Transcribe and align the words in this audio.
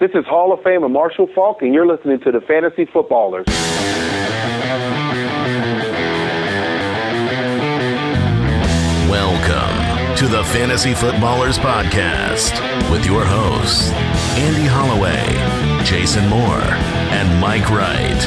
This 0.00 0.12
is 0.14 0.24
Hall 0.26 0.52
of 0.52 0.60
Famer 0.60 0.88
Marshall 0.88 1.26
Faulk, 1.34 1.60
and 1.62 1.74
you're 1.74 1.84
listening 1.84 2.20
to 2.20 2.30
the 2.30 2.40
Fantasy 2.42 2.84
Footballers. 2.84 3.46
Welcome 9.10 10.16
to 10.18 10.28
the 10.28 10.44
Fantasy 10.52 10.94
Footballers 10.94 11.58
Podcast 11.58 12.52
with 12.92 13.04
your 13.04 13.24
hosts, 13.24 13.90
Andy 14.38 14.68
Holloway, 14.68 15.24
Jason 15.84 16.28
Moore, 16.28 16.62
and 17.10 17.40
Mike 17.40 17.68
Wright. 17.68 18.24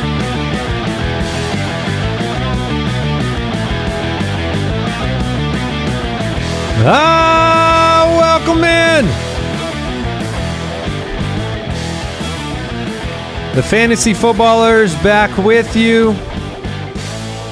Ah, 6.83 8.13
welcome 8.19 8.61
in. 8.65 9.30
The 13.53 13.61
Fantasy 13.61 14.13
Footballers 14.13 14.95
back 15.03 15.37
with 15.37 15.75
you. 15.75 16.13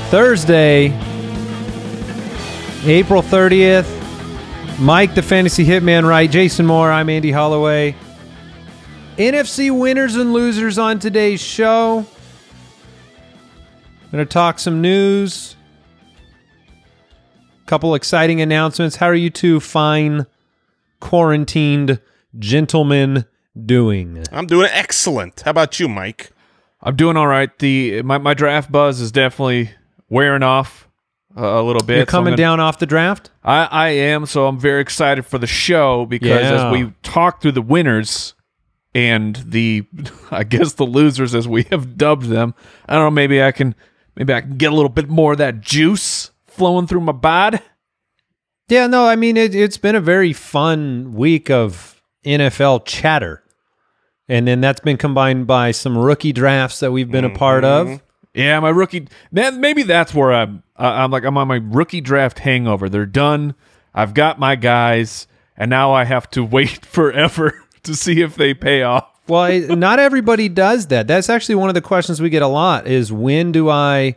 Thursday, 0.10 0.86
April 2.86 3.22
30th. 3.22 4.80
Mike, 4.80 5.14
the 5.14 5.22
Fantasy 5.22 5.66
Hitman, 5.66 6.08
right? 6.08 6.32
Jason 6.32 6.66
Moore, 6.66 6.90
I'm 6.90 7.10
Andy 7.10 7.32
Holloway. 7.32 7.98
NFC 9.18 9.78
winners 9.78 10.16
and 10.16 10.32
losers 10.32 10.78
on 10.78 11.00
today's 11.00 11.42
show. 11.42 12.06
I'm 14.04 14.12
Going 14.14 14.26
to 14.26 14.34
talk 14.34 14.60
some 14.60 14.80
news. 14.80 15.58
a 17.62 17.68
Couple 17.68 17.94
exciting 17.94 18.40
announcements. 18.40 18.96
How 18.96 19.08
are 19.08 19.14
you 19.14 19.30
two 19.30 19.60
fine 19.60 20.28
quarantined 21.02 22.00
gentlemen 22.38 23.26
doing? 23.66 24.24
I'm 24.32 24.48
doing 24.48 24.70
excellent. 24.72 25.42
How 25.42 25.52
about 25.52 25.80
you, 25.80 25.88
Mike? 25.90 26.32
I'm 26.82 26.96
doing 26.96 27.18
all 27.18 27.28
right. 27.28 27.56
The 27.60 28.02
my, 28.04 28.18
my 28.18 28.34
draft 28.34 28.72
buzz 28.72 29.00
is 29.02 29.12
definitely 29.12 29.72
wearing 30.10 30.44
off 30.44 30.88
uh, 31.38 31.42
a 31.42 31.64
little 31.64 31.84
bit. 31.86 31.98
You're 31.98 32.06
so 32.06 32.12
coming 32.12 32.32
gonna- 32.32 32.38
down 32.38 32.60
off 32.60 32.80
the 32.80 32.86
draft? 32.86 33.32
I, 33.44 33.66
I 33.66 33.90
am, 33.90 34.26
so 34.26 34.48
I'm 34.48 34.60
very 34.60 34.82
excited 34.82 35.26
for 35.26 35.38
the 35.38 35.48
show 35.48 36.06
because 36.06 36.30
Yeah. 36.30 36.68
as 36.68 36.72
we 36.72 36.94
talk 37.04 37.42
through 37.42 37.54
the 37.54 37.62
winners 37.62 38.34
and 38.96 39.36
the 39.46 39.86
I 40.32 40.44
guess 40.44 40.74
the 40.74 40.86
losers 40.86 41.36
as 41.36 41.48
we 41.48 41.64
have 41.64 41.98
dubbed 41.98 42.26
them, 42.28 42.54
I 42.88 42.94
don't 42.96 43.04
know, 43.06 43.12
maybe 43.12 43.42
I 43.44 43.52
can 43.52 43.76
maybe 44.16 44.34
I 44.34 44.42
can 44.42 44.58
get 44.58 44.72
a 44.72 44.76
little 44.76 44.90
bit 44.90 45.10
more 45.10 45.34
of 45.34 45.38
that 45.40 45.62
juice 45.62 46.32
flowing 46.48 46.88
through 46.88 47.02
my 47.02 47.12
bod. 47.12 47.62
Yeah, 48.68 48.86
no, 48.88 49.06
I 49.06 49.16
mean 49.16 49.36
it, 49.38 49.56
it's 49.56 49.78
been 49.78 49.96
a 49.96 50.02
very 50.02 50.32
fun 50.34 51.14
week 51.14 51.50
of 51.50 52.02
NFL 52.26 52.86
chatter, 52.86 53.42
and 54.30 54.48
then 54.48 54.62
that's 54.62 54.80
been 54.80 54.96
combined 54.98 55.48
by 55.48 55.72
some 55.72 55.98
rookie 55.98 56.32
drafts 56.32 56.80
that 56.80 56.92
we've 56.92 57.10
been 57.10 57.26
a 57.26 57.32
part 57.32 57.66
of. 57.66 58.02
Yeah, 58.34 58.60
my 58.60 58.70
rookie. 58.70 59.08
That 59.32 59.56
maybe 59.56 59.84
that's 59.84 60.14
where 60.14 60.32
I'm. 60.32 60.64
Uh, 60.78 60.84
I'm 60.84 61.12
like 61.12 61.24
I'm 61.26 61.38
on 61.38 61.48
my 61.48 61.60
rookie 61.62 62.00
draft 62.00 62.40
hangover. 62.40 62.88
They're 62.88 63.08
done. 63.08 63.56
I've 63.94 64.14
got 64.14 64.40
my 64.40 64.56
guys, 64.56 65.28
and 65.58 65.70
now 65.70 65.92
I 65.92 66.06
have 66.06 66.30
to 66.32 66.44
wait 66.46 66.86
forever 66.86 67.66
to 67.84 67.96
see 67.96 68.22
if 68.22 68.36
they 68.36 68.54
pay 68.54 68.84
off. 68.84 69.08
Well, 69.28 69.76
not 69.76 70.00
everybody 70.00 70.48
does 70.48 70.88
that. 70.88 71.08
That's 71.08 71.30
actually 71.30 71.56
one 71.56 71.70
of 71.70 71.76
the 71.76 71.82
questions 71.82 72.22
we 72.22 72.30
get 72.30 72.44
a 72.44 72.48
lot: 72.48 72.86
is 72.86 73.12
when 73.12 73.52
do 73.52 73.68
I, 73.68 74.16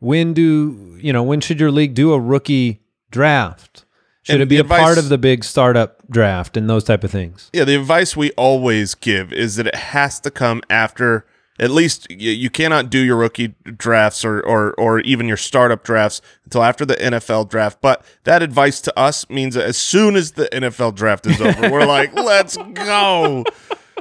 when 0.00 0.34
do 0.34 0.98
you 1.00 1.12
know, 1.12 1.22
when 1.22 1.40
should 1.40 1.60
your 1.60 1.70
league 1.70 1.94
do 1.94 2.12
a 2.12 2.20
rookie 2.20 2.80
draft? 3.12 3.84
Should 4.22 4.34
And 4.34 4.42
it 4.42 4.46
be 4.46 4.58
a 4.58 4.64
part 4.64 4.98
of 4.98 5.08
the 5.08 5.18
big 5.18 5.44
startup 5.44 6.02
draft 6.10 6.56
and 6.56 6.68
those 6.68 6.84
type 6.84 7.04
of 7.04 7.10
things? 7.10 7.50
Yeah, 7.52 7.64
the 7.64 7.74
advice 7.74 8.16
we 8.16 8.30
always 8.32 8.94
give 8.94 9.32
is 9.32 9.56
that 9.56 9.66
it 9.66 9.74
has 9.74 10.20
to 10.20 10.30
come 10.30 10.62
after 10.68 11.24
at 11.60 11.70
least 11.70 12.10
you, 12.10 12.30
you 12.30 12.48
cannot 12.50 12.88
do 12.90 12.98
your 12.98 13.16
rookie 13.16 13.54
drafts 13.76 14.24
or, 14.24 14.40
or 14.40 14.72
or 14.74 15.00
even 15.00 15.28
your 15.28 15.36
startup 15.36 15.84
drafts 15.84 16.22
until 16.44 16.62
after 16.62 16.86
the 16.86 16.96
NFL 16.96 17.50
draft. 17.50 17.80
But 17.82 18.02
that 18.24 18.42
advice 18.42 18.80
to 18.82 18.98
us 18.98 19.28
means 19.28 19.54
that 19.54 19.64
as 19.66 19.76
soon 19.76 20.16
as 20.16 20.32
the 20.32 20.46
NFL 20.46 20.94
draft 20.94 21.26
is 21.26 21.40
over, 21.40 21.70
we're 21.70 21.86
like, 21.86 22.12
let's 22.14 22.56
go. 22.56 23.44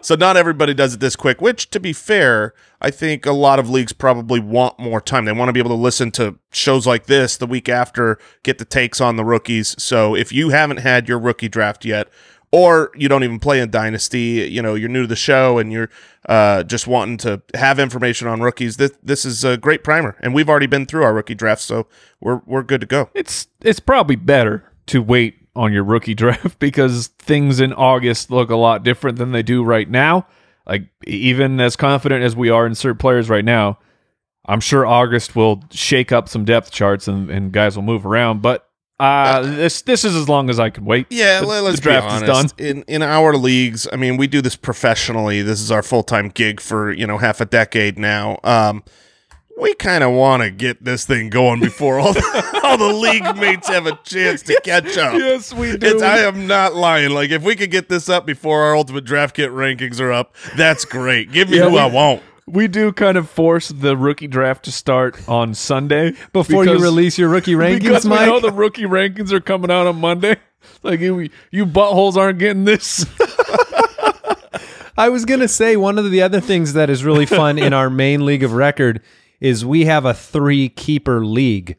So 0.01 0.15
not 0.15 0.37
everybody 0.37 0.73
does 0.73 0.93
it 0.93 0.99
this 0.99 1.15
quick, 1.15 1.41
which 1.41 1.69
to 1.71 1.79
be 1.79 1.93
fair, 1.93 2.53
I 2.81 2.91
think 2.91 3.25
a 3.25 3.31
lot 3.31 3.59
of 3.59 3.69
leagues 3.69 3.93
probably 3.93 4.39
want 4.39 4.79
more 4.79 5.01
time. 5.01 5.25
They 5.25 5.31
want 5.31 5.49
to 5.49 5.53
be 5.53 5.59
able 5.59 5.71
to 5.71 5.75
listen 5.75 6.11
to 6.11 6.37
shows 6.51 6.87
like 6.87 7.05
this 7.05 7.37
the 7.37 7.47
week 7.47 7.69
after, 7.69 8.17
get 8.43 8.57
the 8.57 8.65
takes 8.65 9.01
on 9.01 9.15
the 9.15 9.25
rookies. 9.25 9.75
So 9.81 10.15
if 10.15 10.31
you 10.31 10.49
haven't 10.49 10.77
had 10.77 11.07
your 11.07 11.19
rookie 11.19 11.49
draft 11.49 11.85
yet, 11.85 12.09
or 12.51 12.91
you 12.95 13.07
don't 13.07 13.23
even 13.23 13.39
play 13.39 13.59
in 13.59 13.69
Dynasty, 13.69 14.47
you 14.49 14.61
know, 14.61 14.73
you're 14.73 14.89
new 14.89 15.03
to 15.03 15.07
the 15.07 15.15
show 15.15 15.59
and 15.59 15.71
you're 15.71 15.89
uh, 16.27 16.63
just 16.63 16.87
wanting 16.87 17.17
to 17.17 17.41
have 17.53 17.77
information 17.77 18.27
on 18.27 18.41
rookies, 18.41 18.77
this, 18.77 18.91
this 19.03 19.23
is 19.23 19.43
a 19.43 19.55
great 19.55 19.83
primer. 19.83 20.15
And 20.19 20.33
we've 20.33 20.49
already 20.49 20.65
been 20.65 20.85
through 20.85 21.03
our 21.03 21.13
rookie 21.13 21.35
draft, 21.35 21.61
so 21.61 21.85
we're, 22.19 22.41
we're 22.45 22.63
good 22.63 22.81
to 22.81 22.87
go. 22.87 23.09
It's 23.13 23.47
it's 23.61 23.79
probably 23.79 24.15
better 24.15 24.71
to 24.87 25.01
wait 25.01 25.38
on 25.55 25.73
your 25.73 25.83
rookie 25.83 26.13
draft 26.15 26.59
because 26.59 27.07
things 27.19 27.59
in 27.59 27.73
August 27.73 28.31
look 28.31 28.49
a 28.49 28.55
lot 28.55 28.83
different 28.83 29.17
than 29.17 29.31
they 29.31 29.43
do 29.43 29.63
right 29.63 29.89
now. 29.89 30.27
Like 30.67 30.83
even 31.07 31.59
as 31.59 31.75
confident 31.75 32.23
as 32.23 32.35
we 32.35 32.49
are 32.49 32.65
in 32.67 32.75
certain 32.75 32.97
players 32.97 33.29
right 33.29 33.45
now, 33.45 33.79
I'm 34.45 34.59
sure 34.59 34.85
August 34.85 35.35
will 35.35 35.63
shake 35.71 36.11
up 36.11 36.29
some 36.29 36.45
depth 36.45 36.71
charts 36.71 37.07
and, 37.07 37.29
and 37.29 37.51
guys 37.51 37.75
will 37.75 37.83
move 37.83 38.05
around. 38.05 38.41
But 38.41 38.67
uh, 38.99 39.41
this 39.41 39.81
this 39.83 40.03
is 40.03 40.15
as 40.15 40.27
long 40.27 40.49
as 40.49 40.59
I 40.59 40.69
can 40.69 40.85
wait. 40.85 41.07
Yeah, 41.09 41.39
The- 41.41 41.47
let- 41.47 41.55
the 41.61 41.61
let's 41.69 41.79
draft 41.79 42.09
be 42.09 42.25
is 42.25 42.29
honest. 42.29 42.57
done. 42.57 42.67
In 42.67 42.83
in 42.87 43.01
our 43.01 43.35
leagues, 43.35 43.87
I 43.91 43.95
mean, 43.95 44.17
we 44.17 44.27
do 44.27 44.41
this 44.41 44.55
professionally. 44.57 45.41
This 45.41 45.61
is 45.61 45.71
our 45.71 45.81
full 45.81 46.03
time 46.03 46.29
gig 46.29 46.59
for 46.59 46.91
you 46.91 47.07
know 47.07 47.17
half 47.17 47.39
a 47.41 47.45
decade 47.45 47.97
now. 47.97 48.39
Um, 48.43 48.83
we 49.59 49.73
kind 49.75 50.03
of 50.03 50.11
want 50.13 50.43
to 50.43 50.51
get 50.51 50.83
this 50.83 51.05
thing 51.05 51.29
going 51.29 51.59
before 51.59 51.99
all 51.99 52.13
the, 52.13 52.59
all 52.63 52.77
the 52.77 52.93
league 52.93 53.35
mates 53.37 53.67
have 53.67 53.85
a 53.85 53.97
chance 54.03 54.41
to 54.43 54.59
catch 54.63 54.97
up. 54.97 55.13
Yes, 55.15 55.53
we 55.53 55.75
do. 55.77 55.87
It's, 55.95 56.01
I 56.03 56.19
am 56.19 56.47
not 56.47 56.75
lying. 56.75 57.11
Like 57.11 57.29
if 57.31 57.43
we 57.43 57.55
could 57.55 57.71
get 57.71 57.89
this 57.89 58.09
up 58.09 58.25
before 58.25 58.63
our 58.63 58.75
ultimate 58.75 59.05
draft 59.05 59.35
kit 59.35 59.51
rankings 59.51 59.99
are 59.99 60.11
up, 60.11 60.35
that's 60.55 60.85
great. 60.85 61.31
Give 61.31 61.49
me 61.49 61.57
Yeah, 61.57 61.65
who 61.65 61.71
we- 61.73 61.79
I 61.79 61.85
want. 61.87 62.23
We 62.47 62.67
do 62.67 62.91
kind 62.91 63.15
of 63.15 63.29
force 63.29 63.67
the 63.69 63.95
rookie 63.95 64.25
draft 64.25 64.65
to 64.65 64.71
start 64.71 65.19
on 65.29 65.53
Sunday 65.53 66.13
Before 66.33 66.65
you 66.65 66.79
release 66.79 67.15
your 67.15 67.29
rookie 67.29 67.53
rankings, 67.55 67.81
because 67.83 68.05
we 68.05 68.15
know 68.15 68.39
the 68.39 68.51
rookie 68.51 68.85
rankings 68.85 69.31
are 69.31 69.39
coming 69.39 69.69
out 69.69 69.85
on 69.87 69.97
Monday. 69.99 70.37
Like 70.83 70.99
you, 70.99 71.29
you 71.51 71.65
buttholes 71.65 72.15
aren't 72.17 72.37
getting 72.39 72.65
this. 72.65 73.05
I 74.97 75.07
was 75.09 75.23
gonna 75.25 75.47
say 75.47 75.77
one 75.77 75.97
of 75.97 76.11
the 76.11 76.21
other 76.21 76.41
things 76.41 76.73
that 76.73 76.89
is 76.89 77.03
really 77.03 77.25
fun 77.25 77.57
in 77.57 77.71
our 77.73 77.89
main 77.89 78.25
league 78.25 78.43
of 78.43 78.51
record 78.53 79.01
is 79.39 79.65
we 79.65 79.85
have 79.85 80.05
a 80.05 80.13
three 80.13 80.69
keeper 80.69 81.25
league, 81.25 81.77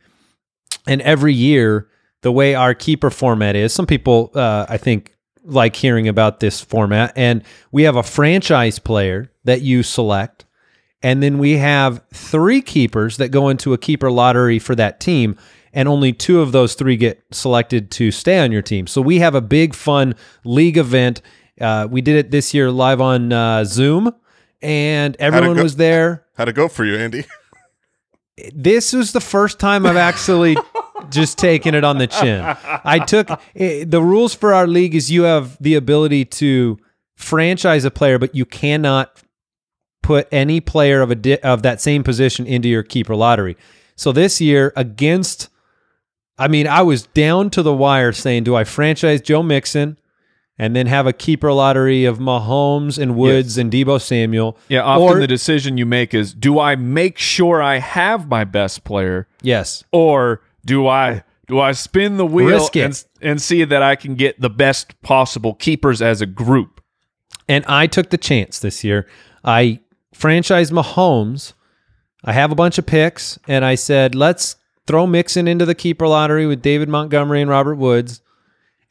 and 0.86 1.00
every 1.02 1.34
year 1.34 1.88
the 2.22 2.32
way 2.32 2.54
our 2.54 2.74
keeper 2.74 3.10
format 3.10 3.56
is, 3.56 3.72
some 3.72 3.86
people 3.86 4.30
uh, 4.34 4.66
I 4.68 4.76
think 4.76 5.14
like 5.44 5.76
hearing 5.76 6.08
about 6.08 6.40
this 6.40 6.60
format, 6.60 7.12
and 7.16 7.42
we 7.72 7.84
have 7.84 7.96
a 7.96 8.02
franchise 8.02 8.78
player 8.78 9.32
that 9.44 9.62
you 9.62 9.82
select, 9.82 10.44
and 11.02 11.22
then 11.22 11.38
we 11.38 11.56
have 11.56 12.02
three 12.12 12.60
keepers 12.60 13.16
that 13.16 13.30
go 13.30 13.48
into 13.48 13.72
a 13.72 13.78
keeper 13.78 14.10
lottery 14.10 14.58
for 14.58 14.74
that 14.74 15.00
team. 15.00 15.36
And 15.72 15.88
only 15.88 16.12
two 16.12 16.40
of 16.40 16.50
those 16.50 16.74
three 16.74 16.96
get 16.96 17.22
selected 17.30 17.92
to 17.92 18.10
stay 18.10 18.40
on 18.40 18.50
your 18.50 18.60
team. 18.60 18.88
So 18.88 19.00
we 19.00 19.20
have 19.20 19.36
a 19.36 19.40
big, 19.40 19.72
fun 19.72 20.16
league 20.42 20.76
event. 20.76 21.22
Uh, 21.60 21.86
we 21.88 22.00
did 22.00 22.16
it 22.16 22.32
this 22.32 22.52
year 22.52 22.72
live 22.72 23.00
on 23.00 23.32
uh, 23.32 23.64
Zoom, 23.64 24.12
and 24.60 25.16
everyone 25.20 25.56
go? 25.56 25.62
was 25.62 25.76
there. 25.76 26.26
How'd 26.36 26.48
it 26.48 26.54
go 26.54 26.66
for 26.66 26.84
you, 26.84 26.96
Andy? 26.96 27.24
This 28.54 28.92
was 28.92 29.12
the 29.12 29.20
first 29.20 29.58
time 29.58 29.86
I've 29.86 29.96
actually 29.96 30.56
just 31.10 31.38
taken 31.38 31.74
it 31.74 31.84
on 31.84 31.98
the 31.98 32.06
chin. 32.06 32.44
I 32.84 32.98
took 32.98 33.30
eh, 33.56 33.84
the 33.86 34.02
rules 34.02 34.34
for 34.34 34.52
our 34.52 34.66
league 34.66 34.94
is 34.94 35.10
you 35.10 35.22
have 35.22 35.56
the 35.60 35.74
ability 35.74 36.24
to 36.26 36.78
franchise 37.16 37.84
a 37.84 37.90
player, 37.90 38.18
but 38.18 38.34
you 38.34 38.44
cannot 38.44 39.22
put 40.02 40.28
any 40.32 40.60
player 40.60 41.02
of 41.02 41.10
a 41.10 41.14
di- 41.14 41.38
of 41.38 41.62
that 41.62 41.80
same 41.80 42.02
position 42.02 42.46
into 42.46 42.68
your 42.68 42.82
keeper 42.82 43.14
lottery. 43.14 43.56
So 43.96 44.12
this 44.12 44.40
year 44.40 44.72
against 44.76 45.48
I 46.38 46.48
mean, 46.48 46.66
I 46.66 46.80
was 46.80 47.02
down 47.02 47.50
to 47.50 47.62
the 47.62 47.74
wire 47.74 48.12
saying, 48.12 48.44
do 48.44 48.56
I 48.56 48.64
franchise 48.64 49.20
Joe 49.20 49.42
Mixon 49.42 49.98
and 50.60 50.76
then 50.76 50.86
have 50.86 51.06
a 51.06 51.12
keeper 51.12 51.50
lottery 51.52 52.04
of 52.04 52.18
Mahomes 52.18 52.98
and 52.98 53.16
Woods 53.16 53.56
and 53.56 53.72
Deebo 53.72 53.98
Samuel? 54.00 54.58
Yeah, 54.68 54.82
often 54.82 55.02
Or- 55.16 55.18
the 55.18 55.26
decision 55.26 55.78
you 55.78 55.86
make 55.86 56.12
is: 56.14 56.34
Do 56.34 56.60
I 56.60 56.76
make 56.76 57.16
sure 57.18 57.62
I 57.62 57.78
have 57.78 58.28
my 58.28 58.44
best 58.44 58.84
player, 58.84 59.26
Yes. 59.42 59.82
or 59.90 60.42
do 60.64 60.86
I 60.86 61.24
do 61.48 61.58
I 61.58 61.72
spin 61.72 62.16
the 62.18 62.26
wheel 62.26 62.68
and 62.74 63.04
and 63.22 63.40
see 63.42 63.64
that 63.64 63.82
I 63.82 63.96
can 63.96 64.14
get 64.14 64.40
the 64.40 64.50
best 64.50 65.00
possible 65.02 65.54
keepers 65.54 66.00
as 66.02 66.20
a 66.20 66.26
group? 66.26 66.80
And 67.48 67.64
I 67.66 67.86
took 67.88 68.10
the 68.10 68.18
chance 68.18 68.58
this 68.60 68.84
year. 68.84 69.06
I 69.44 69.80
franchised 70.14 70.70
Mahomes. 70.70 71.54
I 72.22 72.32
have 72.32 72.52
a 72.52 72.54
bunch 72.54 72.76
of 72.78 72.84
picks, 72.84 73.38
and 73.48 73.64
I 73.64 73.74
said, 73.76 74.14
let's 74.14 74.56
throw 74.86 75.06
Mixon 75.06 75.48
into 75.48 75.64
the 75.64 75.74
keeper 75.74 76.06
lottery 76.06 76.46
with 76.46 76.60
David 76.60 76.88
Montgomery 76.90 77.40
and 77.40 77.50
Robert 77.50 77.76
Woods. 77.76 78.20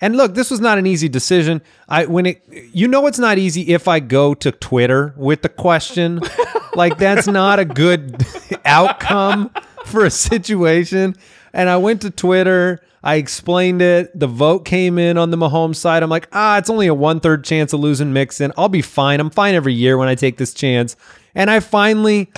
And 0.01 0.15
look, 0.15 0.33
this 0.33 0.49
was 0.49 0.61
not 0.61 0.77
an 0.77 0.87
easy 0.87 1.09
decision. 1.09 1.61
I 1.87 2.05
when 2.05 2.25
it 2.25 2.43
you 2.73 2.87
know 2.87 3.07
it's 3.07 3.19
not 3.19 3.37
easy 3.37 3.73
if 3.73 3.87
I 3.87 3.99
go 3.99 4.33
to 4.35 4.51
Twitter 4.51 5.13
with 5.17 5.41
the 5.41 5.49
question. 5.49 6.21
like 6.75 6.97
that's 6.97 7.27
not 7.27 7.59
a 7.59 7.65
good 7.65 8.25
outcome 8.65 9.51
for 9.85 10.05
a 10.05 10.11
situation. 10.11 11.15
And 11.53 11.67
I 11.67 11.77
went 11.77 12.01
to 12.03 12.11
Twitter, 12.11 12.79
I 13.03 13.15
explained 13.15 13.81
it. 13.81 14.17
The 14.17 14.27
vote 14.27 14.65
came 14.65 14.97
in 14.97 15.17
on 15.17 15.31
the 15.31 15.37
Mahomes 15.37 15.77
side. 15.77 16.03
I'm 16.03 16.09
like, 16.09 16.27
ah, 16.33 16.57
it's 16.57 16.69
only 16.69 16.87
a 16.87 16.93
one 16.93 17.19
third 17.19 17.43
chance 17.43 17.73
of 17.73 17.79
losing 17.79 18.13
Mixon. 18.13 18.51
I'll 18.57 18.69
be 18.69 18.81
fine. 18.81 19.19
I'm 19.19 19.29
fine 19.29 19.55
every 19.55 19.73
year 19.73 19.97
when 19.97 20.07
I 20.07 20.15
take 20.15 20.37
this 20.37 20.53
chance. 20.53 20.95
And 21.35 21.49
I 21.49 21.59
finally, 21.59 22.31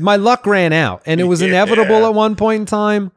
my 0.00 0.16
luck 0.16 0.46
ran 0.46 0.72
out, 0.72 1.02
and 1.06 1.20
it 1.20 1.24
was 1.24 1.42
inevitable 1.42 2.06
at 2.06 2.14
one 2.14 2.34
point 2.34 2.60
in 2.60 2.66
time 2.66 3.12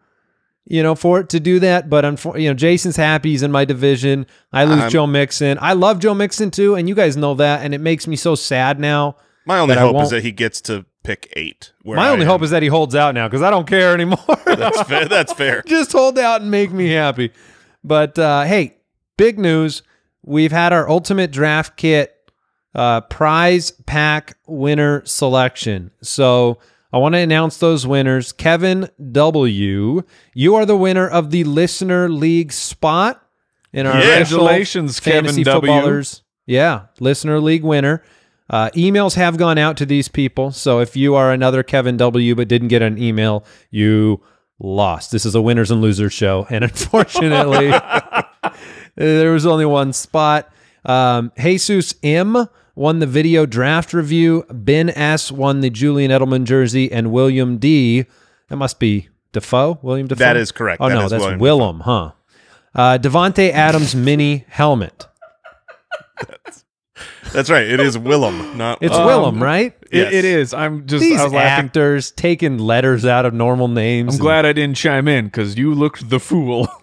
you 0.65 0.83
know, 0.83 0.95
for 0.95 1.19
it 1.19 1.29
to 1.29 1.39
do 1.39 1.59
that. 1.59 1.89
But 1.89 2.05
unfortunately, 2.05 2.43
you 2.45 2.49
know, 2.49 2.55
Jason's 2.55 2.95
happy 2.95 3.31
he's 3.31 3.43
in 3.43 3.51
my 3.51 3.65
division. 3.65 4.25
I 4.53 4.65
lose 4.65 4.79
I'm- 4.81 4.89
Joe 4.91 5.07
Mixon. 5.07 5.57
I 5.61 5.73
love 5.73 5.99
Joe 5.99 6.13
Mixon 6.13 6.51
too, 6.51 6.75
and 6.75 6.87
you 6.87 6.95
guys 6.95 7.17
know 7.17 7.33
that, 7.35 7.63
and 7.63 7.73
it 7.73 7.79
makes 7.81 8.07
me 8.07 8.15
so 8.15 8.35
sad 8.35 8.79
now. 8.79 9.15
My 9.45 9.57
only 9.59 9.75
hope 9.75 9.95
is 10.03 10.11
that 10.11 10.23
he 10.23 10.31
gets 10.31 10.61
to 10.61 10.85
pick 11.03 11.33
eight. 11.35 11.71
My 11.83 11.95
I 12.07 12.09
only 12.09 12.25
am. 12.25 12.29
hope 12.31 12.43
is 12.43 12.51
that 12.51 12.61
he 12.61 12.67
holds 12.69 12.93
out 12.93 13.15
now 13.15 13.27
because 13.27 13.41
I 13.41 13.49
don't 13.49 13.67
care 13.67 13.93
anymore. 13.93 14.19
that's 14.45 14.83
fair. 14.83 15.05
That's 15.07 15.33
fair. 15.41 15.63
Just 15.65 15.91
hold 15.91 16.19
out 16.19 16.41
and 16.41 16.51
make 16.51 16.71
me 16.71 16.89
happy. 16.89 17.31
But 17.83 18.19
uh, 18.19 18.43
hey, 18.43 18.77
big 19.17 19.39
news. 19.39 19.81
We've 20.23 20.51
had 20.51 20.73
our 20.73 20.87
ultimate 20.87 21.31
draft 21.31 21.75
kit 21.75 22.15
uh, 22.75 23.01
prize 23.01 23.71
pack 23.87 24.37
winner 24.45 25.01
selection. 25.05 25.89
So 26.03 26.59
I 26.93 26.97
want 26.97 27.15
to 27.15 27.19
announce 27.19 27.57
those 27.57 27.87
winners. 27.87 28.31
Kevin 28.31 28.89
W., 29.11 30.03
you 30.33 30.55
are 30.55 30.65
the 30.65 30.75
winner 30.75 31.07
of 31.07 31.31
the 31.31 31.43
Listener 31.45 32.09
League 32.09 32.51
spot 32.51 33.25
in 33.71 33.85
our 33.85 33.93
Yeah. 33.93 34.17
Congratulations, 34.23 34.99
Kevin 34.99 35.25
Fantasy 35.25 35.43
W.. 35.43 35.71
Footballers. 35.71 36.23
Yeah, 36.45 36.87
Listener 36.99 37.39
League 37.39 37.63
winner. 37.63 38.03
Uh, 38.49 38.69
emails 38.75 39.15
have 39.15 39.37
gone 39.37 39.57
out 39.57 39.77
to 39.77 39.85
these 39.85 40.09
people. 40.09 40.51
So 40.51 40.79
if 40.79 40.97
you 40.97 41.15
are 41.15 41.31
another 41.31 41.63
Kevin 41.63 41.95
W. 41.95 42.35
but 42.35 42.49
didn't 42.49 42.67
get 42.67 42.81
an 42.81 43.01
email, 43.01 43.45
you 43.69 44.21
lost. 44.59 45.11
This 45.11 45.25
is 45.25 45.35
a 45.35 45.41
winners 45.41 45.71
and 45.71 45.81
losers 45.81 46.11
show. 46.11 46.45
And 46.49 46.63
unfortunately, 46.65 47.71
there 48.95 49.31
was 49.31 49.45
only 49.45 49.65
one 49.65 49.93
spot. 49.93 50.51
Um, 50.83 51.31
Jesus 51.39 51.93
M 52.03 52.47
won 52.75 52.99
the 52.99 53.07
video 53.07 53.45
draft 53.45 53.93
review. 53.93 54.45
Ben 54.49 54.89
S 54.89 55.31
won 55.31 55.59
the 55.61 55.69
Julian 55.69 56.11
Edelman 56.11 56.45
jersey. 56.45 56.91
And 56.91 57.11
William 57.11 57.57
D, 57.57 58.05
that 58.49 58.55
must 58.57 58.79
be 58.79 59.09
Dafoe? 59.33 59.79
William 59.81 60.07
Dafoe? 60.07 60.19
That 60.19 60.37
is 60.37 60.51
correct. 60.51 60.81
Oh, 60.81 60.89
That 60.89 60.95
no, 60.95 61.05
is 61.05 61.11
that's 61.11 61.21
William 61.21 61.39
Willem, 61.39 61.79
huh? 61.81 62.11
Uh, 62.73 62.97
Davante 62.97 63.51
Adams 63.51 63.93
mini 63.95 64.45
helmet. 64.47 65.07
That's 67.33 67.49
right. 67.49 67.65
It 67.65 67.79
is 67.79 67.97
Willem, 67.97 68.57
not 68.57 68.79
It's 68.81 68.93
uh, 68.95 69.03
Willem, 69.05 69.41
right? 69.41 69.73
It- 69.73 69.77
Yes. 69.93 70.13
it 70.13 70.23
is. 70.25 70.53
I'm 70.53 70.87
just. 70.87 71.01
These 71.01 71.19
I 71.19 71.23
was 71.25 71.33
laughing. 71.33 71.65
actors 71.65 72.11
taking 72.11 72.57
letters 72.57 73.05
out 73.05 73.25
of 73.25 73.33
normal 73.33 73.67
names. 73.67 74.15
I'm 74.15 74.21
glad 74.21 74.45
I 74.45 74.53
didn't 74.53 74.77
chime 74.77 75.09
in 75.09 75.25
because 75.25 75.57
you 75.57 75.73
looked 75.73 76.09
the 76.09 76.17
fool. 76.19 76.69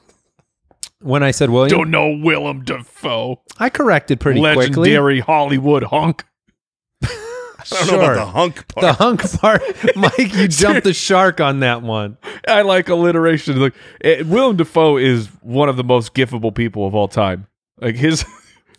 when 1.00 1.22
I 1.22 1.30
said 1.30 1.50
William, 1.50 1.76
Don't 1.76 1.90
know 1.90 2.10
Willem 2.10 2.64
Dafoe, 2.64 3.40
I 3.58 3.70
corrected 3.70 4.20
pretty 4.20 4.40
quickly. 4.40 4.66
legendary 4.66 5.20
Hollywood 5.20 5.84
hunk. 5.84 6.24
I 7.02 7.84
don't 7.86 7.88
know 7.88 8.00
about 8.00 8.14
the 8.14 8.26
hunk 8.26 8.68
part. 8.68 8.82
The 8.82 8.92
hunk 8.92 9.32
part, 9.40 9.62
Mike, 9.96 10.34
you 10.34 10.48
jumped 10.48 10.84
the 10.84 10.94
shark 10.94 11.40
on 11.40 11.60
that 11.60 11.82
one. 11.82 12.16
I 12.46 12.62
like 12.62 12.88
alliteration. 12.88 13.60
Like 13.60 13.74
eh, 14.02 14.22
Willem 14.22 14.56
Dafoe 14.56 14.96
is 14.96 15.26
one 15.42 15.68
of 15.68 15.76
the 15.76 15.84
most 15.84 16.14
gifable 16.14 16.54
people 16.54 16.86
of 16.86 16.94
all 16.94 17.08
time. 17.08 17.46
Like 17.80 17.96
his 17.96 18.24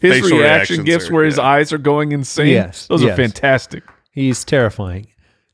his 0.01 0.21
Facial 0.21 0.37
reaction 0.37 0.39
reactions 0.39 0.85
gifts 0.85 1.09
are- 1.09 1.13
where 1.13 1.25
his 1.25 1.37
yeah. 1.37 1.43
eyes 1.43 1.73
are 1.73 1.77
going 1.77 2.11
insane. 2.11 2.47
Yes, 2.47 2.87
those 2.87 3.03
yes. 3.03 3.13
are 3.13 3.15
fantastic. 3.15 3.83
He's 4.11 4.43
terrifying. 4.43 5.07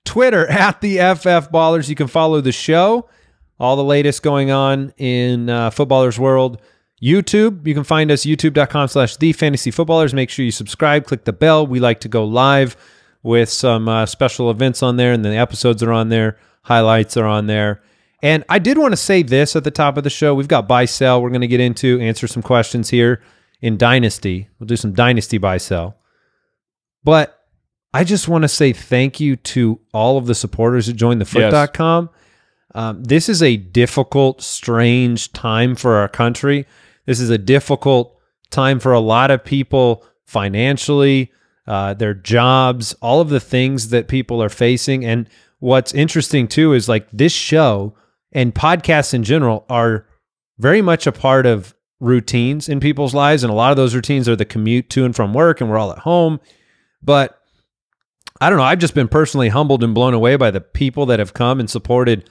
Twitter 0.06 0.48
at 0.48 0.82
the 0.82 0.98
FF 0.98 1.52
Ballers. 1.52 1.90
You 1.90 1.96
can 1.96 2.08
follow 2.08 2.42
the 2.42 2.52
show. 2.52 3.10
All 3.60 3.76
the 3.76 3.84
latest 3.84 4.22
going 4.22 4.52
on 4.52 4.94
in 4.98 5.50
uh, 5.50 5.70
footballers 5.70 6.20
world. 6.20 6.60
YouTube. 7.02 7.66
You 7.68 7.74
can 7.74 7.84
find 7.84 8.12
us 8.12 8.26
youtube.com 8.26 8.88
slash 8.88 9.18
the 9.18 9.34
fantasy 9.34 9.72
footballers. 9.72 10.14
Make 10.14 10.30
sure 10.30 10.46
you 10.46 10.52
subscribe, 10.52 11.06
click 11.06 11.26
the 11.26 11.34
bell. 11.34 11.66
We 11.68 11.80
like 11.80 12.00
to 12.02 12.08
go 12.08 12.26
live 12.26 12.76
with 13.22 13.50
some 13.50 13.88
uh, 13.88 14.06
special 14.06 14.52
events 14.52 14.84
on 14.84 14.98
there, 14.98 15.12
and 15.12 15.24
the 15.26 15.36
episodes 15.36 15.82
are 15.84 15.92
on 15.92 16.10
there. 16.10 16.38
Highlights 16.64 17.18
are 17.18 17.26
on 17.26 17.48
there. 17.48 17.82
And 18.22 18.44
I 18.50 18.60
did 18.60 18.78
want 18.78 18.94
to 18.94 18.98
say 18.98 19.24
this 19.24 19.56
at 19.56 19.64
the 19.64 19.72
top 19.72 19.98
of 19.98 20.04
the 20.04 20.10
show. 20.10 20.34
We've 20.34 20.48
got 20.48 20.68
buy 20.68 20.86
sell. 20.86 21.22
We're 21.22 21.30
going 21.30 21.42
to 21.42 21.48
get 21.48 21.60
into 21.60 22.00
answer 22.00 22.28
some 22.28 22.42
questions 22.42 22.90
here 22.90 23.22
in 23.62 23.78
Dynasty. 23.78 24.50
We'll 24.60 24.68
do 24.68 24.76
some 24.76 24.94
Dynasty 24.94 25.38
buy 25.38 25.58
sell. 25.58 25.98
But 27.04 27.40
I 27.94 28.04
just 28.04 28.28
want 28.28 28.44
to 28.44 28.48
say 28.48 28.74
thank 28.74 29.20
you 29.20 29.36
to 29.36 29.80
all 29.94 30.18
of 30.18 30.26
the 30.26 30.36
supporters 30.36 30.88
that 30.88 30.94
joined 30.94 31.22
the 31.22 31.26
foot.com. 31.26 32.10
Um, 32.76 33.06
this 33.06 33.30
is 33.30 33.42
a 33.42 33.56
difficult, 33.56 34.42
strange 34.42 35.32
time 35.32 35.76
for 35.76 35.96
our 35.96 36.10
country. 36.10 36.68
This 37.06 37.22
is 37.22 37.30
a 37.30 37.38
difficult 37.38 38.20
time 38.52 38.82
for 38.82 38.92
a 38.92 39.00
lot 39.00 39.32
of 39.32 39.46
people 39.46 40.04
financially, 40.26 41.32
uh, 41.68 41.94
their 41.94 42.14
jobs, 42.14 42.94
all 43.02 43.22
of 43.22 43.30
the 43.30 43.40
things 43.40 43.90
that 43.90 44.10
people 44.10 44.44
are 44.44 44.50
facing. 44.50 45.06
And 45.06 45.30
what's 45.60 45.94
interesting 45.94 46.50
too 46.50 46.74
is 46.74 46.90
like 46.90 47.08
this 47.12 47.32
show 47.32 47.96
and 48.34 48.54
podcasts 48.54 49.14
in 49.14 49.24
general 49.24 49.66
are 49.70 50.06
very 50.58 50.82
much 50.82 51.08
a 51.08 51.14
part 51.14 51.46
of 51.46 51.74
routines 52.02 52.68
in 52.68 52.82
people's 52.82 53.14
lives. 53.14 53.42
And 53.42 53.52
a 53.52 53.56
lot 53.56 53.72
of 53.72 53.78
those 53.78 53.96
routines 53.96 54.28
are 54.28 54.36
the 54.36 54.44
commute 54.44 54.90
to 54.92 55.06
and 55.06 55.16
from 55.16 55.34
work, 55.34 55.62
and 55.62 55.70
we're 55.70 55.78
all 55.78 55.94
at 55.94 56.00
home. 56.00 56.42
But 57.02 57.40
I 58.42 58.50
don't 58.50 58.58
know. 58.58 58.66
I've 58.66 58.80
just 58.80 58.96
been 58.96 59.08
personally 59.08 59.48
humbled 59.48 59.82
and 59.82 59.96
blown 59.96 60.14
away 60.14 60.36
by 60.36 60.52
the 60.52 60.60
people 60.60 61.06
that 61.06 61.20
have 61.20 61.34
come 61.34 61.62
and 61.62 61.70
supported 61.70 62.30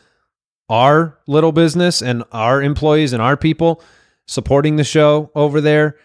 our 0.69 1.19
little 1.27 1.53
business 1.53 2.03
and 2.03 2.25
our 2.33 2.63
employees 2.63 3.13
and 3.13 3.23
our 3.23 3.37
people 3.37 3.83
supporting 4.27 4.77
the 4.77 4.85
show 4.85 5.31
over 5.35 5.61
there. 5.61 5.97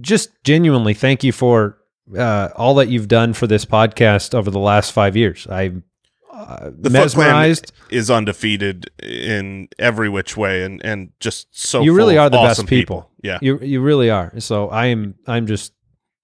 Just 0.00 0.30
genuinely 0.44 0.94
thank 0.94 1.22
you 1.24 1.32
for 1.32 1.78
uh, 2.16 2.48
all 2.56 2.74
that 2.74 2.88
you've 2.88 3.08
done 3.08 3.32
for 3.32 3.46
this 3.46 3.64
podcast 3.64 4.34
over 4.34 4.50
the 4.50 4.58
last 4.58 4.92
five 4.92 5.16
years. 5.16 5.46
I'm 5.48 5.84
uh, 6.30 6.70
the 6.76 6.90
mesmerized. 6.90 7.72
is 7.90 8.10
undefeated 8.10 8.90
in 9.00 9.68
every 9.78 10.08
which 10.08 10.36
way, 10.36 10.64
and 10.64 10.84
and 10.84 11.12
just 11.20 11.46
so 11.56 11.82
you 11.82 11.94
really 11.94 12.18
are 12.18 12.28
the 12.28 12.36
awesome 12.36 12.64
best 12.64 12.70
people. 12.70 13.08
Yeah, 13.22 13.38
You 13.40 13.60
you 13.60 13.80
really 13.80 14.10
are. 14.10 14.32
So 14.40 14.68
I 14.68 14.86
am 14.86 15.14
I'm 15.28 15.46
just 15.46 15.72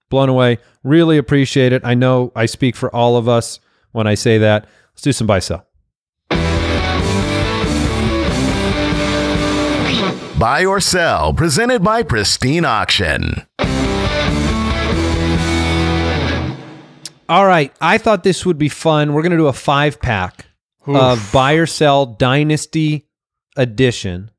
blown 0.09 0.27
away. 0.27 0.57
Really 0.83 1.17
appreciate 1.17 1.71
it. 1.71 1.81
I 1.85 1.93
know 1.93 2.33
I 2.35 2.45
speak 2.45 2.75
for 2.75 2.93
all 2.93 3.15
of 3.15 3.29
us 3.29 3.61
when 3.93 4.05
I 4.05 4.15
say 4.15 4.37
that. 4.39 4.67
Let's 4.91 5.01
do 5.01 5.13
some 5.13 5.27
buy 5.27 5.39
sell. 5.39 5.65
Buy 10.41 10.65
or 10.65 10.79
sell, 10.79 11.35
presented 11.35 11.83
by 11.83 12.01
Pristine 12.01 12.65
Auction. 12.65 13.45
All 17.29 17.45
right. 17.45 17.71
I 17.79 17.99
thought 17.99 18.23
this 18.23 18.43
would 18.43 18.57
be 18.57 18.67
fun. 18.67 19.13
We're 19.13 19.21
going 19.21 19.33
to 19.33 19.37
do 19.37 19.45
a 19.45 19.53
five 19.53 20.01
pack 20.01 20.47
of 20.87 21.29
buy 21.31 21.53
or 21.53 21.67
sell 21.67 22.07
dynasty 22.07 23.07
edition. 23.55 24.31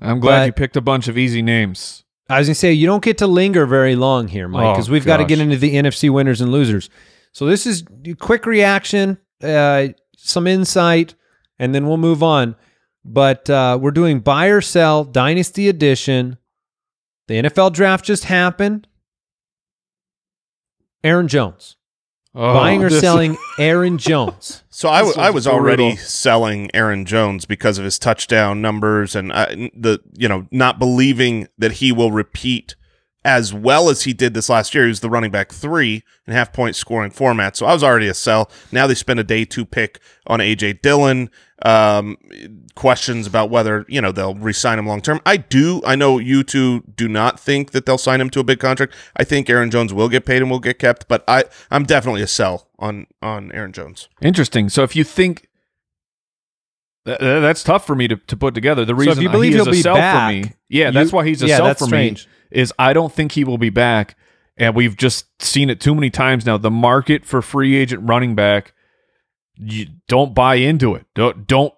I'm 0.00 0.18
glad 0.18 0.40
But- 0.40 0.46
you 0.46 0.52
picked 0.52 0.78
a 0.78 0.80
bunch 0.80 1.08
of 1.08 1.18
easy 1.18 1.42
names. 1.42 2.04
I 2.30 2.38
was 2.38 2.48
going 2.48 2.54
to 2.54 2.58
say, 2.58 2.72
you 2.72 2.86
don't 2.86 3.04
get 3.04 3.18
to 3.18 3.26
linger 3.26 3.66
very 3.66 3.96
long 3.96 4.28
here, 4.28 4.48
Mike, 4.48 4.64
Oh, 4.64 4.72
because 4.72 4.88
we've 4.88 5.04
got 5.04 5.18
to 5.18 5.26
get 5.26 5.40
into 5.40 5.58
the 5.58 5.74
NFC 5.76 6.08
winners 6.08 6.40
and 6.40 6.50
losers. 6.50 6.88
So 7.32 7.44
this 7.44 7.66
is 7.66 7.84
quick 8.18 8.46
reaction, 8.46 9.18
uh, 9.42 9.88
some 10.16 10.46
insight, 10.46 11.14
and 11.58 11.74
then 11.74 11.86
we'll 11.86 11.98
move 11.98 12.22
on. 12.22 12.56
But 13.04 13.50
uh, 13.50 13.78
we're 13.80 13.90
doing 13.90 14.20
buy 14.20 14.46
or 14.46 14.60
sell 14.60 15.04
dynasty 15.04 15.68
edition. 15.68 16.38
The 17.28 17.42
NFL 17.42 17.72
draft 17.72 18.04
just 18.04 18.24
happened. 18.24 18.86
Aaron 21.02 21.28
Jones. 21.28 21.76
Oh, 22.36 22.52
buying 22.54 22.82
or 22.82 22.90
selling 22.90 23.36
Aaron 23.58 23.98
Jones. 23.98 24.62
So 24.74 24.88
I, 24.88 24.98
w- 24.98 25.14
This 25.14 25.18
I 25.22 25.26
was 25.30 25.34
was 25.34 25.46
already 25.46 25.94
selling 25.94 26.68
Aaron 26.74 27.04
Jones 27.04 27.44
because 27.44 27.78
of 27.78 27.84
his 27.84 27.96
touchdown 27.96 28.60
numbers 28.60 29.14
and 29.14 29.32
I, 29.32 29.70
the 29.72 30.00
you 30.18 30.28
know 30.28 30.48
not 30.50 30.80
believing 30.80 31.46
that 31.58 31.72
he 31.74 31.92
will 31.92 32.10
repeat 32.10 32.74
as 33.24 33.54
well 33.54 33.88
as 33.88 34.02
he 34.02 34.12
did 34.12 34.34
this 34.34 34.48
last 34.50 34.74
year. 34.74 34.84
He 34.84 34.88
was 34.88 35.00
the 35.00 35.08
running 35.10 35.30
back 35.30 35.50
three 35.52 36.02
and 36.26 36.34
half 36.36 36.52
point 36.52 36.76
scoring 36.76 37.10
format. 37.10 37.56
So 37.56 37.66
I 37.66 37.72
was 37.72 37.82
already 37.82 38.08
a 38.08 38.14
sell. 38.14 38.50
Now 38.70 38.86
they 38.86 38.94
spend 38.94 39.18
a 39.20 39.24
day 39.24 39.44
two 39.44 39.64
pick 39.64 40.00
on 40.26 40.40
AJ 40.40 40.82
Dillon. 40.82 41.30
Um, 41.64 42.18
questions 42.74 43.26
about 43.26 43.48
whether 43.48 43.86
you 43.88 44.00
know 44.00 44.12
they'll 44.12 44.34
re-sign 44.34 44.78
him 44.78 44.86
long 44.86 45.00
term. 45.00 45.20
I 45.24 45.38
do. 45.38 45.80
I 45.86 45.94
know 45.96 46.18
you 46.18 46.42
two 46.42 46.82
do 46.94 47.08
not 47.08 47.40
think 47.40 47.70
that 47.70 47.86
they'll 47.86 47.96
sign 47.96 48.20
him 48.20 48.28
to 48.30 48.40
a 48.40 48.44
big 48.44 48.58
contract. 48.58 48.92
I 49.16 49.24
think 49.24 49.48
Aaron 49.48 49.70
Jones 49.70 49.94
will 49.94 50.08
get 50.10 50.26
paid 50.26 50.42
and 50.42 50.50
will 50.50 50.58
get 50.60 50.78
kept, 50.78 51.08
but 51.08 51.24
I 51.26 51.44
I'm 51.70 51.84
definitely 51.84 52.20
a 52.22 52.26
sell 52.26 52.68
on 52.78 53.06
on 53.22 53.50
Aaron 53.52 53.72
Jones. 53.72 54.08
Interesting. 54.20 54.68
So 54.68 54.82
if 54.82 54.94
you 54.94 55.04
think 55.04 55.48
Th- 57.06 57.18
th- 57.18 57.42
that's 57.42 57.62
tough 57.62 57.86
for 57.86 57.94
me 57.94 58.08
to, 58.08 58.16
to 58.16 58.36
put 58.36 58.54
together. 58.54 58.84
The 58.86 58.94
reason 58.94 59.12
if 59.12 59.16
reason 59.18 59.22
you 59.24 59.28
believe 59.30 59.52
he 59.52 59.58
he'll 59.58 59.68
a 59.68 59.72
be 59.72 59.82
sell 59.82 59.94
back, 59.94 60.30
for 60.30 60.48
me, 60.48 60.54
yeah, 60.70 60.86
you- 60.86 60.92
that's 60.92 61.12
why 61.12 61.26
he's 61.26 61.42
a 61.42 61.46
yeah, 61.46 61.58
sell 61.58 61.66
that's 61.66 61.78
for 61.80 61.86
strange. 61.86 62.26
me. 62.26 62.32
Is 62.54 62.72
I 62.78 62.92
don't 62.92 63.12
think 63.12 63.32
he 63.32 63.44
will 63.44 63.58
be 63.58 63.70
back. 63.70 64.16
And 64.56 64.74
we've 64.74 64.96
just 64.96 65.26
seen 65.42 65.68
it 65.68 65.80
too 65.80 65.94
many 65.94 66.10
times 66.10 66.46
now. 66.46 66.56
The 66.56 66.70
market 66.70 67.24
for 67.24 67.42
free 67.42 67.76
agent 67.76 68.02
running 68.04 68.34
back, 68.36 68.72
you 69.56 69.86
don't 70.06 70.34
buy 70.34 70.56
into 70.56 70.94
it. 70.94 71.06
Don't 71.14 71.46
don't 71.46 71.74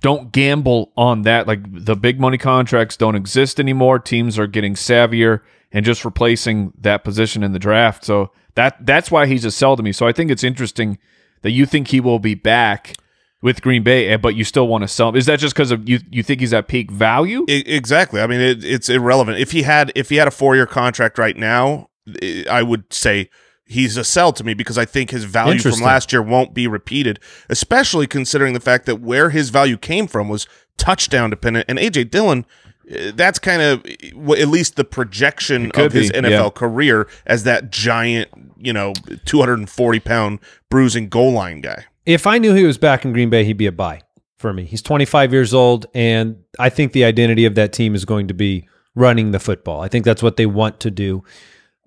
don't 0.00 0.32
gamble 0.32 0.92
on 0.96 1.22
that. 1.22 1.46
Like 1.46 1.60
the 1.66 1.96
big 1.96 2.20
money 2.20 2.38
contracts 2.38 2.96
don't 2.96 3.16
exist 3.16 3.58
anymore. 3.58 3.98
Teams 3.98 4.38
are 4.38 4.46
getting 4.46 4.74
savvier 4.74 5.40
and 5.72 5.84
just 5.84 6.04
replacing 6.04 6.72
that 6.78 7.04
position 7.04 7.42
in 7.42 7.52
the 7.52 7.58
draft. 7.58 8.04
So 8.04 8.30
that 8.54 8.86
that's 8.86 9.10
why 9.10 9.26
he's 9.26 9.44
a 9.44 9.50
sell 9.50 9.76
to 9.76 9.82
me. 9.82 9.92
So 9.92 10.06
I 10.06 10.12
think 10.12 10.30
it's 10.30 10.44
interesting 10.44 10.98
that 11.42 11.50
you 11.50 11.66
think 11.66 11.88
he 11.88 12.00
will 12.00 12.18
be 12.18 12.34
back 12.34 12.94
with 13.42 13.62
Green 13.62 13.82
Bay, 13.82 14.08
eh, 14.08 14.16
but 14.16 14.34
you 14.34 14.44
still 14.44 14.68
want 14.68 14.82
to 14.82 14.88
sell 14.88 15.08
him. 15.08 15.16
Is 15.16 15.26
that 15.26 15.38
just 15.38 15.54
because 15.54 15.70
of 15.70 15.88
you? 15.88 16.00
You 16.10 16.22
think 16.22 16.40
he's 16.40 16.52
at 16.52 16.68
peak 16.68 16.90
value? 16.90 17.44
I- 17.48 17.64
exactly. 17.66 18.20
I 18.20 18.26
mean, 18.26 18.40
it, 18.40 18.64
it's 18.64 18.88
irrelevant. 18.88 19.38
If 19.38 19.52
he 19.52 19.62
had 19.62 19.92
if 19.94 20.10
he 20.10 20.16
had 20.16 20.28
a 20.28 20.30
four 20.30 20.54
year 20.56 20.66
contract 20.66 21.18
right 21.18 21.36
now, 21.36 21.88
I 22.22 22.44
I 22.50 22.62
would 22.62 22.92
say 22.92 23.30
he's 23.64 23.96
a 23.96 24.04
sell 24.04 24.32
to 24.32 24.42
me 24.44 24.52
because 24.52 24.76
I 24.76 24.84
think 24.84 25.10
his 25.10 25.24
value 25.24 25.60
from 25.60 25.80
last 25.80 26.12
year 26.12 26.20
won't 26.22 26.52
be 26.54 26.66
repeated, 26.66 27.20
especially 27.48 28.06
considering 28.06 28.52
the 28.52 28.60
fact 28.60 28.84
that 28.86 28.96
where 28.96 29.30
his 29.30 29.50
value 29.50 29.76
came 29.76 30.06
from 30.06 30.28
was 30.28 30.46
touchdown 30.76 31.30
dependent, 31.30 31.66
and 31.68 31.78
AJ 31.78 32.10
Dillon. 32.10 32.44
uh, 32.90 33.12
That's 33.14 33.38
kind 33.38 33.62
of 33.62 33.84
uh, 33.86 34.32
at 34.32 34.48
least 34.48 34.76
the 34.76 34.84
projection 34.84 35.70
of 35.76 35.92
his 35.92 36.10
be, 36.10 36.18
NFL 36.18 36.30
yeah. 36.30 36.50
career 36.50 37.06
as 37.26 37.44
that 37.44 37.70
giant, 37.70 38.28
you 38.58 38.72
know, 38.72 38.92
240 39.24 40.00
pound 40.00 40.40
bruising 40.68 41.08
goal 41.08 41.32
line 41.32 41.60
guy. 41.60 41.84
If 42.06 42.26
I 42.26 42.38
knew 42.38 42.54
he 42.54 42.64
was 42.64 42.78
back 42.78 43.04
in 43.04 43.12
Green 43.12 43.30
Bay, 43.30 43.44
he'd 43.44 43.56
be 43.56 43.66
a 43.66 43.72
buy 43.72 44.02
for 44.38 44.52
me. 44.52 44.64
He's 44.64 44.82
25 44.82 45.32
years 45.32 45.52
old, 45.52 45.86
and 45.94 46.42
I 46.58 46.70
think 46.70 46.92
the 46.92 47.04
identity 47.04 47.44
of 47.44 47.54
that 47.56 47.72
team 47.72 47.94
is 47.94 48.04
going 48.04 48.28
to 48.28 48.34
be 48.34 48.66
running 48.94 49.30
the 49.30 49.38
football. 49.38 49.80
I 49.80 49.88
think 49.88 50.04
that's 50.04 50.22
what 50.22 50.36
they 50.36 50.46
want 50.46 50.80
to 50.80 50.90
do. 50.90 51.22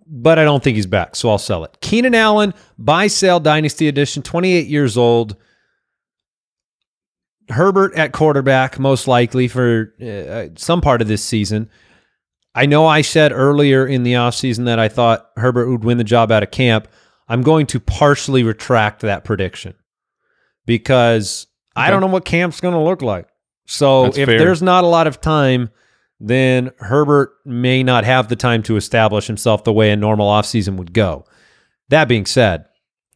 But 0.05 0.37
I 0.37 0.43
don't 0.43 0.63
think 0.63 0.75
he's 0.75 0.85
back, 0.85 1.15
so 1.15 1.29
I'll 1.29 1.37
sell 1.37 1.63
it. 1.63 1.77
Keenan 1.81 2.13
Allen, 2.13 2.53
buy 2.77 3.07
sell 3.07 3.39
dynasty 3.39 3.87
edition, 3.87 4.21
28 4.21 4.67
years 4.67 4.97
old. 4.97 5.35
Herbert 7.49 7.95
at 7.95 8.11
quarterback, 8.11 8.79
most 8.79 9.07
likely 9.07 9.47
for 9.47 9.93
uh, 10.01 10.53
some 10.55 10.81
part 10.81 11.01
of 11.01 11.07
this 11.07 11.23
season. 11.23 11.69
I 12.53 12.67
know 12.67 12.85
I 12.85 13.01
said 13.01 13.31
earlier 13.31 13.85
in 13.87 14.03
the 14.03 14.13
offseason 14.13 14.65
that 14.65 14.77
I 14.77 14.87
thought 14.87 15.31
Herbert 15.37 15.69
would 15.69 15.83
win 15.83 15.97
the 15.97 16.03
job 16.03 16.31
out 16.31 16.43
of 16.43 16.51
camp. 16.51 16.87
I'm 17.27 17.41
going 17.41 17.65
to 17.67 17.79
partially 17.79 18.43
retract 18.43 19.01
that 19.01 19.23
prediction 19.23 19.73
because 20.65 21.47
I 21.75 21.89
don't 21.89 22.01
know 22.01 22.07
what 22.07 22.25
camp's 22.25 22.61
going 22.61 22.73
to 22.73 22.79
look 22.79 23.01
like. 23.01 23.27
So 23.65 24.03
That's 24.03 24.17
if 24.17 24.25
fair. 24.27 24.39
there's 24.39 24.61
not 24.61 24.83
a 24.83 24.87
lot 24.87 25.07
of 25.07 25.21
time, 25.21 25.69
then 26.19 26.71
Herbert 26.79 27.33
may 27.45 27.83
not 27.83 28.03
have 28.03 28.27
the 28.27 28.35
time 28.35 28.63
to 28.63 28.75
establish 28.75 29.27
himself 29.27 29.63
the 29.63 29.73
way 29.73 29.91
a 29.91 29.95
normal 29.95 30.29
offseason 30.29 30.77
would 30.77 30.93
go. 30.93 31.25
That 31.89 32.07
being 32.07 32.25
said, 32.25 32.65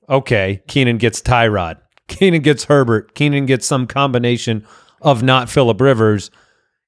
okay, 0.09 0.61
Keenan 0.67 0.97
gets 0.97 1.21
Tyrod. 1.21 1.77
Keenan 2.07 2.41
gets 2.41 2.65
Herbert. 2.65 3.15
Keenan 3.15 3.45
gets 3.45 3.65
some 3.65 3.87
combination 3.87 4.65
of 5.01 5.23
not 5.23 5.49
Philip 5.49 5.79
Rivers. 5.79 6.31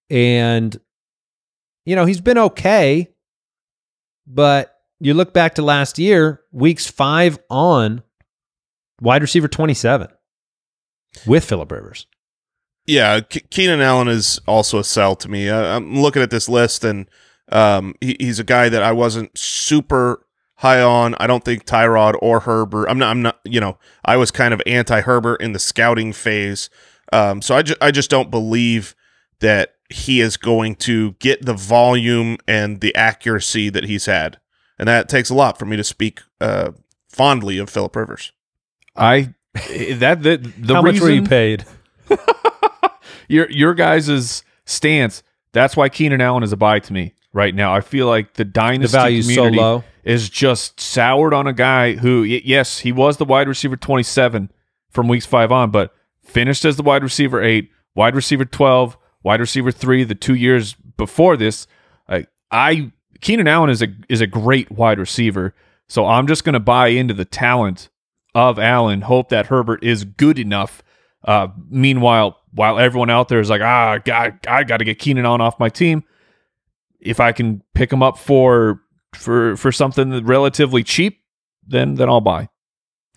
And, 0.10 0.80
you 1.86 1.96
know, 1.96 2.06
he's 2.06 2.22
been 2.22 2.38
okay. 2.38 3.10
But 4.26 4.76
you 5.00 5.14
look 5.14 5.34
back 5.34 5.56
to 5.56 5.62
last 5.62 6.00
year, 6.00 6.42
weeks 6.52 6.88
five 6.88 7.40
on, 7.50 8.04
wide 9.02 9.22
receiver 9.22 9.48
27 9.48 10.10
with 11.26 11.46
Philip 11.46 11.72
Rivers. 11.72 12.08
Yeah, 12.86 13.20
Ke- 13.20 13.50
Keenan 13.52 13.82
Allen 13.82 14.08
is 14.08 14.40
also 14.48 14.80
a 14.80 14.84
sell 14.84 15.16
to 15.18 15.30
me. 15.30 15.50
I, 15.50 15.76
I'm 15.76 16.00
looking 16.02 16.22
at 16.22 16.32
this 16.32 16.50
list, 16.50 16.84
and 16.84 17.10
um, 17.52 17.96
he, 18.02 18.18
he's 18.20 18.40
a 18.40 18.44
guy 18.44 18.70
that 18.70 18.82
I 18.84 18.92
wasn't 18.92 19.38
super 19.38 20.26
high 20.56 20.82
on. 20.82 21.16
I 21.20 21.28
don't 21.28 21.46
think 21.46 21.66
Tyrod 21.66 22.16
or 22.22 22.42
Herbert. 22.42 22.88
I'm 22.90 22.98
not. 22.98 23.10
I'm 23.10 23.22
not. 23.22 23.40
You 23.46 23.60
know, 23.60 23.78
I 24.04 24.18
was 24.18 24.32
kind 24.32 24.54
of 24.54 24.62
anti 24.66 25.02
Herbert 25.02 25.42
in 25.42 25.54
the 25.54 25.60
scouting 25.60 26.14
phase. 26.14 26.70
Um, 27.14 27.42
so 27.42 27.56
I 27.56 27.62
just 27.62 27.82
I 27.82 27.92
just 27.92 28.10
don't 28.10 28.32
believe 28.32 28.96
that 29.40 29.76
he 29.90 30.22
is 30.22 30.38
going 30.38 30.76
to 30.76 31.14
get 31.14 31.46
the 31.46 31.54
volume 31.54 32.38
and 32.48 32.82
the 32.82 32.94
accuracy 32.96 33.70
that 33.70 33.86
he's 33.86 34.06
had, 34.06 34.40
and 34.78 34.88
that 34.88 35.10
takes 35.10 35.30
a 35.30 35.36
lot 35.36 35.58
for 35.60 35.66
me 35.66 35.78
to 35.78 35.84
speak 35.84 36.22
uh, 36.42 36.72
fondly 37.08 37.58
of 37.58 37.70
Philip 37.70 37.96
Rivers. 37.96 38.32
I 38.96 39.34
Eh, 39.56 39.96
that 39.96 40.22
the 40.24 40.38
the 40.38 40.76
How 40.76 40.82
reason 40.82 40.96
much 40.96 41.02
were 41.02 41.10
you 41.10 41.24
paid? 41.24 41.66
your 43.28 43.50
your 43.50 43.74
guys' 43.74 44.44
stance. 44.66 45.24
That's 45.52 45.76
why 45.76 45.90
Keenan 45.90 46.22
Allen 46.22 46.44
is 46.44 46.52
a 46.54 46.58
buy 46.58 46.80
to 46.80 46.94
me 46.94 47.14
right 47.34 47.54
now. 47.56 47.74
I 47.74 47.82
feel 47.82 48.08
like 48.08 48.34
the 48.34 48.44
The 48.44 48.46
dynasty 48.46 48.98
value's 48.98 49.26
so 49.28 49.34
community 49.36 49.58
low. 49.58 49.84
is 50.04 50.30
just 50.30 50.80
soured 50.80 51.34
on 51.34 51.48
a 51.48 51.54
guy 51.54 51.94
who, 51.96 52.24
yes, 52.24 52.80
he 52.80 52.92
was 52.92 53.18
the 53.18 53.26
wide 53.26 53.48
receiver 53.48 53.76
27 53.76 54.52
from 54.90 55.08
weeks 55.08 55.26
five 55.26 55.52
on, 55.52 55.72
but 55.72 55.94
finished 56.24 56.66
as 56.66 56.76
the 56.78 56.84
wide 56.84 57.02
receiver 57.04 57.42
eight, 57.42 57.72
wide 57.96 58.16
receiver 58.16 58.46
12, 58.46 58.96
wide 59.24 59.40
receiver 59.40 59.72
three, 59.72 60.04
the 60.04 60.16
two 60.16 60.36
years 60.36 60.76
before 60.98 61.36
this. 61.36 61.66
I, 62.08 62.28
I 62.52 62.92
Keenan 63.22 63.48
Allen 63.48 63.70
is 63.72 63.82
a 63.82 63.88
is 64.08 64.22
a 64.22 64.28
great 64.28 64.70
wide 64.72 65.00
receiver, 65.00 65.56
so 65.88 66.06
I'm 66.06 66.28
just 66.28 66.44
going 66.44 66.54
to 66.54 66.60
buy 66.60 66.90
into 66.90 67.14
the 67.16 67.26
talent 67.26 67.90
of 68.36 68.60
Allen. 68.60 69.02
Hope 69.02 69.30
that 69.30 69.48
Herbert 69.48 69.84
is 69.84 70.04
good 70.04 70.40
enough. 70.40 70.84
Uh, 71.24 71.48
meanwhile, 71.70 72.40
while 72.54 72.80
everyone 72.80 73.10
out 73.10 73.28
there 73.28 73.40
is 73.40 73.50
like, 73.50 73.62
ah, 73.62 73.98
God, 73.98 74.40
I 74.48 74.64
got 74.64 74.78
to 74.78 74.86
get 74.86 75.00
Keenan 75.00 75.26
Allen 75.26 75.42
off 75.42 75.60
my 75.60 75.70
team. 75.70 76.04
If 77.00 77.20
I 77.20 77.32
can 77.32 77.62
pick 77.74 77.92
him 77.92 78.04
up 78.04 78.18
for 78.18 78.82
for 79.16 79.56
for 79.56 79.72
something 79.72 80.26
relatively 80.26 80.84
cheap, 80.84 81.22
then 81.66 81.96
then 81.96 82.10
I'll 82.10 82.22
buy. 82.22 82.50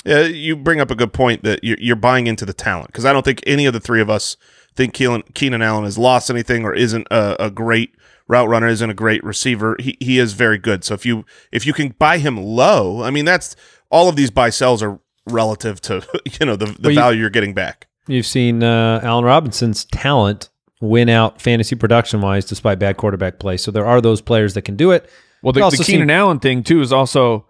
Yeah, 0.04 0.22
you 0.22 0.56
bring 0.56 0.80
up 0.80 0.90
a 0.90 0.96
good 0.96 1.12
point 1.12 1.44
that 1.44 1.62
you're, 1.62 1.78
you're 1.80 1.96
buying 1.96 2.26
into 2.26 2.44
the 2.44 2.52
talent 2.52 2.88
because 2.88 3.04
I 3.04 3.12
don't 3.12 3.24
think 3.24 3.40
any 3.46 3.66
of 3.66 3.72
the 3.72 3.80
three 3.80 4.00
of 4.00 4.10
us 4.10 4.36
think 4.74 4.94
Keenan, 4.94 5.22
Keenan 5.34 5.62
Allen 5.62 5.84
has 5.84 5.96
lost 5.96 6.28
anything 6.28 6.64
or 6.64 6.74
isn't 6.74 7.06
a, 7.10 7.36
a 7.38 7.50
great 7.50 7.94
route 8.26 8.48
runner, 8.48 8.66
isn't 8.66 8.90
a 8.90 8.94
great 8.94 9.22
receiver. 9.22 9.76
He 9.78 9.96
he 10.00 10.18
is 10.18 10.32
very 10.32 10.58
good. 10.58 10.84
So 10.84 10.94
if 10.94 11.06
you 11.06 11.24
if 11.52 11.66
you 11.66 11.72
can 11.72 11.94
buy 11.98 12.18
him 12.18 12.36
low, 12.36 13.02
I 13.02 13.10
mean 13.10 13.24
that's 13.24 13.54
all 13.92 14.08
of 14.08 14.16
these 14.16 14.30
buy 14.30 14.50
sells 14.50 14.82
are 14.82 14.98
relative 15.28 15.80
to 15.82 16.04
you 16.40 16.46
know 16.46 16.56
the 16.56 16.66
the 16.66 16.88
Well, 16.88 16.94
value 16.94 17.20
you're 17.20 17.30
getting 17.30 17.54
back. 17.54 17.86
You've 18.08 18.26
seen 18.26 18.64
uh, 18.64 19.00
Allen 19.04 19.24
Robinson's 19.24 19.84
talent 19.84 20.48
win 20.80 21.08
out 21.08 21.40
fantasy 21.40 21.76
production 21.76 22.20
wise 22.20 22.44
despite 22.44 22.80
bad 22.80 22.96
quarterback 22.96 23.38
play. 23.38 23.56
So 23.56 23.70
there 23.70 23.86
are 23.86 24.00
those 24.00 24.20
players 24.20 24.54
that 24.54 24.62
can 24.62 24.74
do 24.74 24.90
it. 24.90 25.08
Well, 25.42 25.52
We've 25.52 25.60
the, 25.60 25.62
also 25.62 25.76
the 25.76 25.84
Keenan 25.84 26.08
seen- 26.08 26.10
Allen 26.10 26.40
thing 26.40 26.64
too 26.64 26.80
is 26.80 26.92
also 26.92 27.46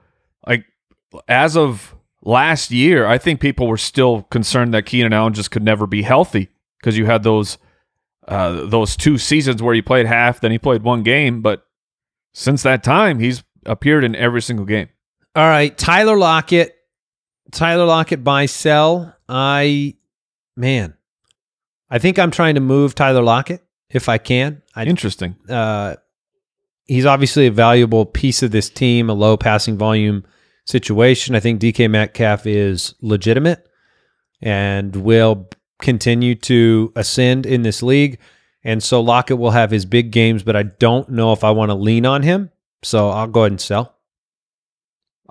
like 0.46 0.66
as 1.28 1.56
of 1.56 1.94
last 2.22 2.70
year, 2.70 3.06
I 3.06 3.16
think 3.18 3.40
people 3.40 3.66
were 3.66 3.78
still 3.78 4.22
concerned 4.24 4.74
that 4.74 4.84
Keenan 4.84 5.12
Allen 5.14 5.32
just 5.32 5.50
could 5.50 5.62
never 5.62 5.86
be 5.86 6.02
healthy 6.02 6.48
because 6.80 6.98
you 6.98 7.06
had 7.06 7.22
those 7.22 7.56
uh, 8.28 8.66
those 8.66 8.96
two 8.96 9.18
seasons 9.18 9.62
where 9.62 9.74
he 9.74 9.82
played 9.82 10.06
half, 10.06 10.40
then 10.40 10.52
he 10.52 10.58
played 10.58 10.82
one 10.82 11.02
game, 11.02 11.40
but 11.42 11.64
since 12.34 12.62
that 12.62 12.82
time, 12.84 13.18
he's 13.18 13.42
appeared 13.66 14.04
in 14.04 14.14
every 14.14 14.40
single 14.40 14.64
game. 14.64 14.88
All 15.34 15.48
right, 15.48 15.76
Tyler 15.76 16.16
Lockett. 16.16 16.76
Tyler 17.52 17.86
Lockett 17.86 18.22
buy 18.22 18.46
sell. 18.46 19.14
I 19.28 19.94
man, 20.56 20.94
I 21.90 21.98
think 21.98 22.18
I'm 22.18 22.30
trying 22.30 22.54
to 22.56 22.60
move 22.60 22.94
Tyler 22.94 23.22
Lockett 23.22 23.64
if 23.90 24.08
I 24.08 24.18
can. 24.18 24.62
I 24.74 24.84
Interesting. 24.84 25.36
uh, 25.48 25.96
he's 26.86 27.06
obviously 27.06 27.46
a 27.46 27.50
valuable 27.50 28.04
piece 28.04 28.42
of 28.42 28.50
this 28.50 28.68
team, 28.68 29.08
a 29.08 29.14
low 29.14 29.36
passing 29.36 29.78
volume 29.78 30.24
situation. 30.66 31.34
I 31.34 31.40
think 31.40 31.60
DK 31.60 31.90
Metcalf 31.90 32.46
is 32.46 32.94
legitimate 33.00 33.66
and 34.40 34.94
will 34.96 35.48
continue 35.80 36.34
to 36.34 36.92
ascend 36.96 37.46
in 37.46 37.62
this 37.62 37.82
league. 37.82 38.18
And 38.64 38.82
so 38.82 39.00
Lockett 39.00 39.38
will 39.38 39.50
have 39.50 39.70
his 39.70 39.84
big 39.84 40.10
games, 40.10 40.42
but 40.42 40.56
I 40.56 40.62
don't 40.62 41.08
know 41.08 41.32
if 41.32 41.42
I 41.42 41.50
want 41.50 41.70
to 41.70 41.74
lean 41.74 42.06
on 42.06 42.22
him. 42.22 42.50
So 42.82 43.10
I'll 43.10 43.26
go 43.26 43.40
ahead 43.40 43.52
and 43.52 43.60
sell. 43.60 43.91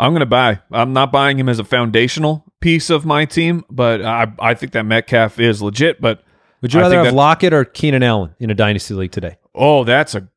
I'm 0.01 0.11
going 0.11 0.19
to 0.21 0.25
buy. 0.25 0.59
I'm 0.71 0.93
not 0.93 1.11
buying 1.11 1.37
him 1.39 1.47
as 1.47 1.59
a 1.59 1.63
foundational 1.63 2.43
piece 2.59 2.89
of 2.89 3.05
my 3.05 3.25
team, 3.25 3.63
but 3.69 4.01
I 4.03 4.31
I 4.39 4.53
think 4.55 4.71
that 4.73 4.85
Metcalf 4.85 5.39
is 5.39 5.61
legit. 5.61 6.01
But 6.01 6.23
Would 6.61 6.73
you 6.73 6.79
I 6.79 6.83
rather 6.83 6.95
have 6.97 7.05
that- 7.05 7.13
Lockett 7.13 7.53
or 7.53 7.63
Keenan 7.65 8.03
Allen 8.03 8.35
in 8.39 8.49
a 8.49 8.55
dynasty 8.55 8.93
league 8.95 9.11
today? 9.11 9.37
Oh, 9.55 9.83
that's 9.83 10.15
a 10.15 10.27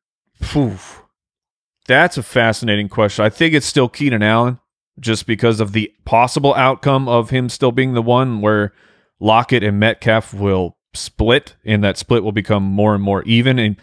that's 1.87 2.17
a 2.17 2.23
fascinating 2.23 2.89
question. 2.89 3.25
I 3.25 3.29
think 3.29 3.53
it's 3.53 3.65
still 3.65 3.89
Keenan 3.89 4.23
Allen, 4.23 4.59
just 4.99 5.25
because 5.27 5.59
of 5.59 5.71
the 5.71 5.91
possible 6.05 6.53
outcome 6.55 7.07
of 7.07 7.29
him 7.29 7.49
still 7.49 7.71
being 7.71 7.93
the 7.93 8.01
one 8.01 8.41
where 8.41 8.73
Lockett 9.19 9.63
and 9.63 9.79
Metcalf 9.79 10.33
will 10.33 10.77
split, 10.93 11.55
and 11.65 11.83
that 11.83 11.97
split 11.97 12.23
will 12.23 12.31
become 12.31 12.63
more 12.63 12.93
and 12.93 13.03
more 13.03 13.23
even. 13.23 13.59
And 13.59 13.75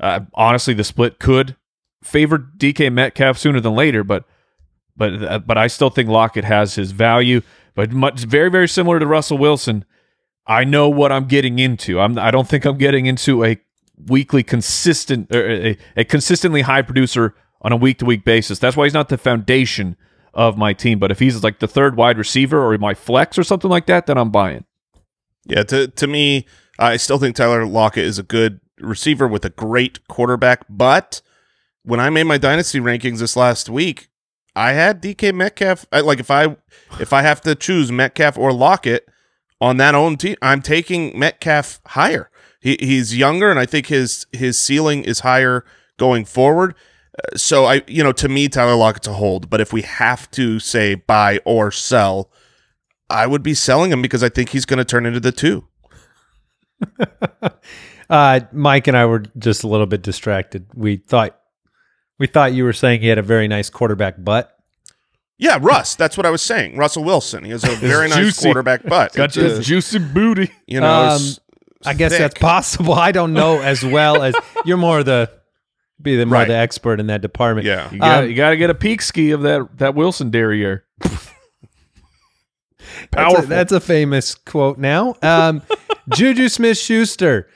uh, 0.00 0.20
honestly, 0.34 0.74
the 0.74 0.84
split 0.84 1.18
could 1.18 1.56
favor 2.02 2.38
DK 2.38 2.92
Metcalf 2.92 3.38
sooner 3.38 3.60
than 3.60 3.74
later, 3.74 4.04
but 4.04 4.24
but 4.98 5.22
uh, 5.22 5.38
but 5.38 5.56
I 5.56 5.68
still 5.68 5.90
think 5.90 6.08
Lockett 6.08 6.44
has 6.44 6.74
his 6.74 6.90
value. 6.90 7.40
But 7.74 7.92
much 7.92 8.24
very 8.24 8.50
very 8.50 8.68
similar 8.68 8.98
to 8.98 9.06
Russell 9.06 9.38
Wilson, 9.38 9.84
I 10.46 10.64
know 10.64 10.88
what 10.88 11.12
I'm 11.12 11.26
getting 11.26 11.58
into. 11.58 12.00
I'm 12.00 12.18
I 12.18 12.30
don't 12.30 12.48
think 12.48 12.64
I'm 12.64 12.76
getting 12.76 13.06
into 13.06 13.44
a 13.44 13.58
weekly 14.06 14.42
consistent 14.42 15.34
or 15.34 15.48
a, 15.48 15.78
a 15.96 16.04
consistently 16.04 16.62
high 16.62 16.82
producer 16.82 17.34
on 17.62 17.72
a 17.72 17.76
week 17.76 17.98
to 17.98 18.04
week 18.04 18.24
basis. 18.24 18.58
That's 18.58 18.76
why 18.76 18.84
he's 18.84 18.94
not 18.94 19.08
the 19.08 19.18
foundation 19.18 19.96
of 20.34 20.56
my 20.56 20.72
team. 20.72 20.98
But 20.98 21.10
if 21.10 21.18
he's 21.18 21.42
like 21.42 21.58
the 21.60 21.68
third 21.68 21.96
wide 21.96 22.18
receiver 22.18 22.60
or 22.60 22.76
my 22.78 22.94
flex 22.94 23.38
or 23.38 23.44
something 23.44 23.70
like 23.70 23.86
that, 23.86 24.06
then 24.06 24.18
I'm 24.18 24.30
buying. 24.30 24.64
Yeah, 25.46 25.62
to 25.64 25.88
to 25.88 26.06
me, 26.06 26.46
I 26.78 26.96
still 26.96 27.18
think 27.18 27.36
Tyler 27.36 27.64
Lockett 27.64 28.04
is 28.04 28.18
a 28.18 28.22
good 28.22 28.60
receiver 28.80 29.26
with 29.26 29.44
a 29.44 29.50
great 29.50 30.06
quarterback. 30.08 30.64
But 30.68 31.20
when 31.82 32.00
I 32.00 32.10
made 32.10 32.24
my 32.24 32.38
dynasty 32.38 32.80
rankings 32.80 33.18
this 33.18 33.36
last 33.36 33.68
week, 33.68 34.08
I 34.58 34.72
had 34.72 35.00
DK 35.00 35.32
Metcalf. 35.32 35.86
I, 35.92 36.00
like 36.00 36.18
if 36.18 36.32
I 36.32 36.56
if 36.98 37.12
I 37.12 37.22
have 37.22 37.40
to 37.42 37.54
choose 37.54 37.92
Metcalf 37.92 38.36
or 38.36 38.52
Lockett 38.52 39.08
on 39.60 39.76
that 39.76 39.94
own 39.94 40.16
team, 40.16 40.34
I'm 40.42 40.62
taking 40.62 41.16
Metcalf 41.16 41.80
higher. 41.86 42.28
He, 42.60 42.76
he's 42.80 43.16
younger, 43.16 43.50
and 43.50 43.58
I 43.60 43.66
think 43.66 43.86
his 43.86 44.26
his 44.32 44.58
ceiling 44.58 45.04
is 45.04 45.20
higher 45.20 45.64
going 45.96 46.24
forward. 46.24 46.74
Uh, 47.16 47.36
so 47.36 47.66
I, 47.66 47.82
you 47.86 48.02
know, 48.02 48.10
to 48.10 48.28
me, 48.28 48.48
Tyler 48.48 48.74
Lockett's 48.74 49.06
a 49.06 49.12
hold. 49.12 49.48
But 49.48 49.60
if 49.60 49.72
we 49.72 49.82
have 49.82 50.28
to 50.32 50.58
say 50.58 50.96
buy 50.96 51.38
or 51.44 51.70
sell, 51.70 52.28
I 53.08 53.28
would 53.28 53.44
be 53.44 53.54
selling 53.54 53.92
him 53.92 54.02
because 54.02 54.24
I 54.24 54.28
think 54.28 54.48
he's 54.48 54.66
going 54.66 54.78
to 54.78 54.84
turn 54.84 55.06
into 55.06 55.20
the 55.20 55.32
two. 55.32 55.68
Uh, 58.10 58.40
Mike 58.52 58.86
and 58.86 58.96
I 58.96 59.04
were 59.04 59.22
just 59.36 59.64
a 59.64 59.68
little 59.68 59.86
bit 59.86 60.02
distracted. 60.02 60.66
We 60.74 60.96
thought 60.96 61.37
we 62.18 62.26
thought 62.26 62.52
you 62.52 62.64
were 62.64 62.72
saying 62.72 63.00
he 63.00 63.08
had 63.08 63.18
a 63.18 63.22
very 63.22 63.48
nice 63.48 63.70
quarterback 63.70 64.16
butt. 64.22 64.54
Yeah, 65.38 65.58
Russ. 65.60 65.94
That's 65.94 66.16
what 66.16 66.26
I 66.26 66.30
was 66.30 66.42
saying. 66.42 66.76
Russell 66.76 67.04
Wilson. 67.04 67.44
He 67.44 67.50
has 67.52 67.62
a 67.64 67.68
very 67.76 68.08
nice 68.08 68.18
juicy. 68.18 68.44
quarterback 68.48 68.82
butt. 68.84 69.12
Got 69.14 69.26
It's 69.26 69.34
this 69.36 69.66
juicy 69.66 69.98
booty. 70.00 70.50
you 70.66 70.80
know, 70.80 71.10
Um, 71.10 71.20
I 71.86 71.94
guess 71.94 72.10
thick. 72.12 72.18
that's 72.20 72.38
possible. 72.40 72.94
I 72.94 73.12
don't 73.12 73.32
know 73.34 73.60
as 73.60 73.84
well 73.84 74.22
as 74.22 74.34
you're 74.64 74.76
more 74.76 75.02
the 75.04 75.30
be 76.02 76.16
the 76.16 76.26
more 76.26 76.34
Right. 76.40 76.48
the 76.48 76.54
expert 76.56 76.98
in 77.00 77.06
that 77.08 77.20
department. 77.22 77.66
Yeah. 77.66 77.88
You 77.92 77.98
got 78.00 78.22
Um, 78.24 78.28
to 78.50 78.56
get 78.56 78.70
a 78.70 78.74
peak 78.74 79.00
ski 79.02 79.30
of 79.30 79.42
that 79.42 79.68
that 79.78 79.94
Wilson 79.94 80.30
derriere. 80.30 80.84
That's 81.00 81.28
Powerful. 83.12 83.44
a, 83.44 83.46
that's 83.46 83.72
a 83.72 83.80
famous 83.80 84.34
quote 84.34 84.78
now. 84.78 85.14
Um, 85.22 85.62
Juju 86.08 86.48
Smith 86.48 86.78
Schuster, 86.78 87.48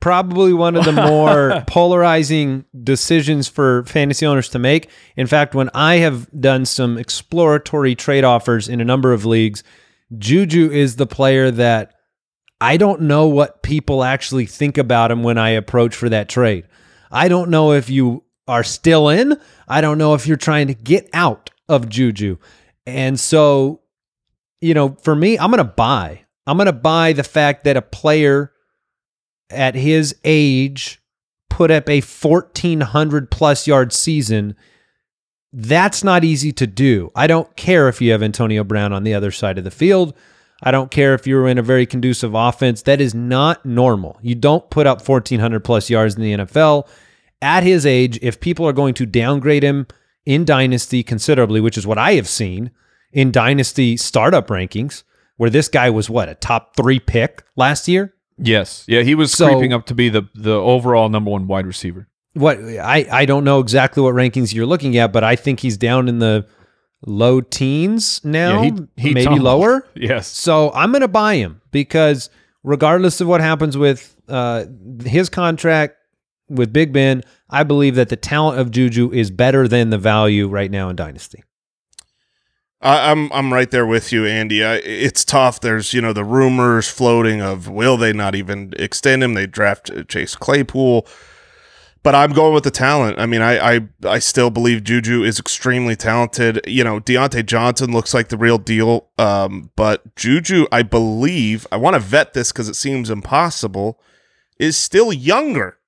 probably 0.00 0.52
one 0.52 0.76
of 0.76 0.84
the 0.84 0.92
more 1.08 1.62
polarizing 1.66 2.64
decisions 2.82 3.48
for 3.48 3.84
fantasy 3.84 4.26
owners 4.26 4.48
to 4.50 4.58
make. 4.58 4.90
In 5.16 5.26
fact, 5.26 5.54
when 5.54 5.70
I 5.74 5.96
have 5.96 6.28
done 6.40 6.64
some 6.64 6.98
exploratory 6.98 7.94
trade 7.94 8.24
offers 8.24 8.68
in 8.68 8.80
a 8.80 8.84
number 8.84 9.12
of 9.12 9.24
leagues, 9.24 9.62
Juju 10.16 10.70
is 10.70 10.96
the 10.96 11.06
player 11.06 11.50
that 11.50 11.94
I 12.60 12.76
don't 12.76 13.02
know 13.02 13.26
what 13.26 13.62
people 13.62 14.02
actually 14.02 14.46
think 14.46 14.78
about 14.78 15.10
him 15.10 15.22
when 15.22 15.38
I 15.38 15.50
approach 15.50 15.94
for 15.94 16.08
that 16.08 16.28
trade. 16.28 16.66
I 17.10 17.28
don't 17.28 17.50
know 17.50 17.72
if 17.72 17.90
you 17.90 18.24
are 18.48 18.64
still 18.64 19.08
in. 19.08 19.38
I 19.68 19.80
don't 19.80 19.98
know 19.98 20.14
if 20.14 20.26
you're 20.26 20.36
trying 20.36 20.68
to 20.68 20.74
get 20.74 21.08
out 21.12 21.50
of 21.68 21.88
Juju. 21.88 22.38
And 22.86 23.18
so 23.18 23.82
you 24.60 24.74
know, 24.74 24.96
for 25.02 25.14
me, 25.14 25.38
I'm 25.38 25.50
going 25.50 25.58
to 25.58 25.64
buy. 25.64 26.22
I'm 26.46 26.56
going 26.56 26.66
to 26.66 26.72
buy 26.72 27.12
the 27.12 27.24
fact 27.24 27.64
that 27.64 27.76
a 27.76 27.82
player 27.82 28.52
at 29.50 29.74
his 29.74 30.14
age 30.24 31.00
put 31.48 31.70
up 31.70 31.88
a 31.88 32.00
1400 32.00 33.30
plus 33.30 33.66
yard 33.66 33.92
season. 33.92 34.54
That's 35.52 36.04
not 36.04 36.24
easy 36.24 36.52
to 36.52 36.66
do. 36.66 37.10
I 37.14 37.26
don't 37.26 37.54
care 37.56 37.88
if 37.88 38.00
you 38.00 38.12
have 38.12 38.22
Antonio 38.22 38.64
Brown 38.64 38.92
on 38.92 39.04
the 39.04 39.14
other 39.14 39.30
side 39.30 39.58
of 39.58 39.64
the 39.64 39.70
field. 39.70 40.14
I 40.62 40.70
don't 40.70 40.90
care 40.90 41.14
if 41.14 41.26
you're 41.26 41.48
in 41.48 41.58
a 41.58 41.62
very 41.62 41.86
conducive 41.86 42.34
offense. 42.34 42.82
That 42.82 43.00
is 43.00 43.14
not 43.14 43.64
normal. 43.64 44.18
You 44.22 44.34
don't 44.34 44.68
put 44.70 44.86
up 44.86 45.06
1400 45.06 45.60
plus 45.60 45.90
yards 45.90 46.16
in 46.16 46.22
the 46.22 46.34
NFL 46.34 46.88
at 47.40 47.62
his 47.62 47.86
age. 47.86 48.18
If 48.22 48.40
people 48.40 48.66
are 48.66 48.72
going 48.72 48.94
to 48.94 49.06
downgrade 49.06 49.62
him 49.62 49.86
in 50.24 50.44
dynasty 50.44 51.02
considerably, 51.02 51.60
which 51.60 51.78
is 51.78 51.86
what 51.86 51.98
I 51.98 52.14
have 52.14 52.28
seen, 52.28 52.70
in 53.12 53.30
dynasty 53.32 53.96
startup 53.96 54.48
rankings 54.48 55.02
where 55.36 55.50
this 55.50 55.68
guy 55.68 55.90
was 55.90 56.10
what 56.10 56.28
a 56.28 56.34
top 56.34 56.76
three 56.76 56.98
pick 56.98 57.42
last 57.56 57.88
year 57.88 58.14
yes, 58.38 58.84
yeah, 58.88 59.02
he 59.02 59.14
was 59.14 59.32
So- 59.32 59.48
creeping 59.48 59.72
up 59.72 59.86
to 59.86 59.94
be 59.94 60.08
the 60.08 60.28
the 60.34 60.52
overall 60.54 61.08
number 61.08 61.30
one 61.30 61.46
wide 61.46 61.66
receiver. 61.66 62.08
what 62.34 62.58
i 62.58 63.06
i 63.10 63.24
don't 63.24 63.44
know 63.44 63.60
exactly 63.60 64.02
what 64.02 64.14
rankings 64.14 64.52
you're 64.54 64.66
looking 64.66 64.98
at 64.98 65.10
but 65.12 65.24
i 65.24 65.34
think 65.36 65.60
he's 65.60 65.78
down 65.78 66.06
in 66.08 66.18
the 66.18 66.46
low 67.06 67.40
teens 67.40 68.20
now 68.24 68.62
Yeah, 68.62 68.70
he- 68.96 69.02
he 69.08 69.14
maybe 69.14 69.24
tumbled. 69.24 69.42
lower 69.42 69.86
Yes, 69.94 70.26
so 70.28 70.70
i'm 70.74 70.92
gonna 70.92 71.08
buy 71.08 71.36
him 71.36 71.60
because 71.70 72.28
regardless 72.62 73.20
of 73.22 73.28
what 73.28 73.40
happens 73.40 73.78
with 73.78 74.14
uh 74.28 74.64
his 75.04 75.28
contract 75.30 75.94
with 76.50 76.72
big 76.74 76.92
ben 76.92 77.22
i 77.48 77.62
believe 77.62 77.94
that 77.94 78.08
the 78.10 78.16
talent 78.16 78.58
of 78.60 78.70
juju 78.70 79.10
is 79.12 79.30
better 79.30 79.66
than 79.68 79.88
the 79.90 79.98
value 79.98 80.46
right 80.48 80.70
now 80.70 80.88
in 80.90 80.96
dynasty 80.96 81.42
I, 82.80 83.10
I'm 83.10 83.32
I'm 83.32 83.52
right 83.52 83.70
there 83.70 83.86
with 83.86 84.12
you, 84.12 84.26
Andy. 84.26 84.62
I, 84.62 84.74
it's 84.76 85.24
tough. 85.24 85.60
There's 85.60 85.94
you 85.94 86.00
know 86.00 86.12
the 86.12 86.24
rumors 86.24 86.88
floating 86.88 87.40
of 87.40 87.68
will 87.68 87.96
they 87.96 88.12
not 88.12 88.34
even 88.34 88.72
extend 88.78 89.22
him? 89.22 89.34
They 89.34 89.46
draft 89.46 89.90
uh, 89.90 90.04
Chase 90.04 90.36
Claypool, 90.36 91.06
but 92.02 92.14
I'm 92.14 92.32
going 92.32 92.52
with 92.52 92.64
the 92.64 92.70
talent. 92.70 93.18
I 93.18 93.24
mean, 93.24 93.40
I 93.40 93.76
I, 93.76 93.80
I 94.04 94.18
still 94.18 94.50
believe 94.50 94.84
Juju 94.84 95.22
is 95.22 95.38
extremely 95.38 95.96
talented. 95.96 96.60
You 96.66 96.84
know, 96.84 97.00
Diontae 97.00 97.46
Johnson 97.46 97.92
looks 97.92 98.12
like 98.12 98.28
the 98.28 98.36
real 98.36 98.58
deal, 98.58 99.08
um, 99.18 99.70
but 99.74 100.14
Juju, 100.14 100.66
I 100.70 100.82
believe, 100.82 101.66
I 101.72 101.76
want 101.76 101.94
to 101.94 102.00
vet 102.00 102.34
this 102.34 102.52
because 102.52 102.68
it 102.68 102.76
seems 102.76 103.08
impossible, 103.08 103.98
is 104.58 104.76
still 104.76 105.14
younger 105.14 105.78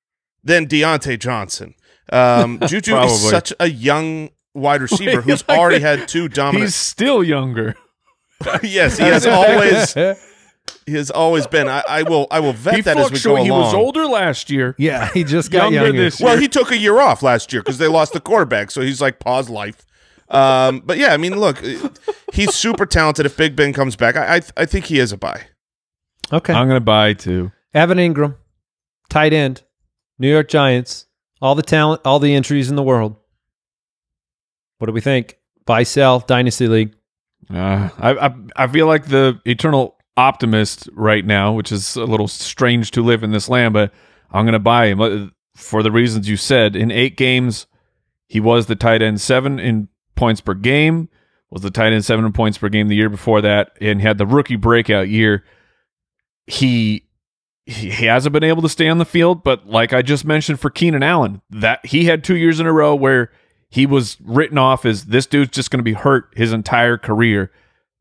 than 0.42 0.66
Diontae 0.66 1.18
Johnson. 1.18 1.74
Um, 2.10 2.60
Juju 2.66 2.96
is 2.96 3.28
such 3.28 3.52
a 3.60 3.68
young 3.68 4.30
wide 4.58 4.82
receiver 4.88 5.16
Wait, 5.18 5.24
who's 5.24 5.46
like- 5.48 5.58
already 5.58 5.80
had 5.80 6.08
two 6.08 6.28
dominant 6.28 6.64
he's 6.64 6.74
still 6.74 7.22
younger. 7.24 7.74
yes, 8.62 8.98
he 8.98 9.04
has 9.04 9.26
always 9.26 9.94
he 10.86 10.92
has 10.94 11.10
always 11.10 11.46
been. 11.46 11.66
I, 11.68 11.82
I 11.88 12.02
will 12.02 12.26
I 12.30 12.40
will 12.40 12.52
vet 12.52 12.76
He 12.76 12.80
that 12.82 12.96
as 12.96 13.10
we 13.10 13.16
go 13.18 13.34
fluctuated. 13.34 13.44
He 13.46 13.50
was 13.50 13.74
older 13.74 14.06
last 14.06 14.48
year. 14.50 14.74
yeah 14.78 15.08
he 15.12 15.24
just 15.24 15.50
got 15.50 15.72
Younger 15.72 15.86
younger, 15.88 16.02
this 16.02 16.20
Well, 16.20 16.36
he 16.38 16.46
took 16.48 16.70
a 16.70 16.76
year 16.76 17.00
off 17.00 17.22
last 17.22 17.52
year 17.52 17.62
because 17.62 17.78
they 17.78 17.88
lost 17.88 18.12
the 18.12 18.20
quarterback, 18.20 18.70
so 18.70 18.80
he's 18.82 19.00
like 19.00 19.18
pause 19.18 19.48
life. 19.50 19.84
Um, 20.28 20.80
but 20.84 20.98
yeah, 20.98 21.14
I 21.14 21.16
mean, 21.16 21.38
look, 21.40 21.58
he's 22.34 22.54
super 22.54 22.84
talented. 22.86 23.24
If 23.26 23.36
Big 23.36 23.56
Ben 23.56 23.72
comes 23.72 23.96
back, 23.96 24.14
I 24.16 24.36
I, 24.36 24.40
I 24.58 24.66
think 24.66 24.84
he 24.86 24.98
is 24.98 25.10
a 25.10 25.16
buy. 25.16 25.46
okay 26.32 26.52
I'm 26.52 26.68
gonna 26.68 26.80
buy 26.80 27.14
too. 27.14 27.50
Evan 27.74 27.98
Engram, 27.98 28.36
tight 29.08 29.32
end, 29.32 29.62
New 30.18 30.30
York 30.30 30.48
Giants, 30.48 31.06
all 31.40 31.54
the 31.54 31.62
talent, 31.62 32.02
all 32.04 32.18
the 32.18 32.34
entries 32.34 32.68
in 32.70 32.76
the 32.76 32.82
world. 32.82 33.16
What 34.78 34.86
do 34.86 34.92
we 34.92 35.00
think? 35.00 35.38
Buy, 35.66 35.82
sell, 35.82 36.20
dynasty 36.20 36.68
league. 36.68 36.94
Uh, 37.52 37.88
I, 37.98 38.26
I 38.26 38.34
I 38.56 38.66
feel 38.66 38.86
like 38.86 39.06
the 39.06 39.40
eternal 39.44 39.96
optimist 40.16 40.88
right 40.92 41.24
now, 41.24 41.52
which 41.52 41.72
is 41.72 41.96
a 41.96 42.04
little 42.04 42.28
strange 42.28 42.90
to 42.92 43.02
live 43.02 43.22
in 43.22 43.30
this 43.30 43.48
land, 43.48 43.72
but 43.72 43.92
I'm 44.30 44.44
going 44.44 44.52
to 44.52 44.58
buy 44.58 44.86
him 44.86 45.32
for 45.54 45.82
the 45.82 45.92
reasons 45.92 46.28
you 46.28 46.36
said. 46.36 46.76
In 46.76 46.90
eight 46.90 47.16
games, 47.16 47.66
he 48.26 48.40
was 48.40 48.66
the 48.66 48.76
tight 48.76 49.00
end 49.00 49.20
seven 49.20 49.58
in 49.58 49.88
points 50.16 50.40
per 50.40 50.54
game, 50.54 51.08
was 51.50 51.62
the 51.62 51.70
tight 51.70 51.92
end 51.92 52.04
seven 52.04 52.24
in 52.24 52.32
points 52.32 52.58
per 52.58 52.68
game 52.68 52.88
the 52.88 52.96
year 52.96 53.08
before 53.08 53.40
that, 53.40 53.72
and 53.80 54.02
had 54.02 54.18
the 54.18 54.26
rookie 54.26 54.56
breakout 54.56 55.08
year. 55.08 55.44
He 56.46 57.04
he 57.64 57.90
hasn't 58.06 58.32
been 58.32 58.44
able 58.44 58.62
to 58.62 58.68
stay 58.68 58.88
on 58.88 58.98
the 58.98 59.04
field, 59.04 59.44
but 59.44 59.66
like 59.66 59.92
I 59.92 60.02
just 60.02 60.24
mentioned 60.24 60.58
for 60.58 60.70
Keenan 60.70 61.02
Allen, 61.02 61.42
that 61.50 61.84
he 61.84 62.06
had 62.06 62.24
two 62.24 62.36
years 62.36 62.60
in 62.60 62.66
a 62.66 62.72
row 62.72 62.94
where 62.94 63.30
he 63.68 63.86
was 63.86 64.16
written 64.20 64.58
off 64.58 64.84
as 64.84 65.06
this 65.06 65.26
dude's 65.26 65.50
just 65.50 65.70
going 65.70 65.78
to 65.78 65.84
be 65.84 65.92
hurt 65.92 66.32
his 66.34 66.52
entire 66.52 66.96
career. 66.96 67.52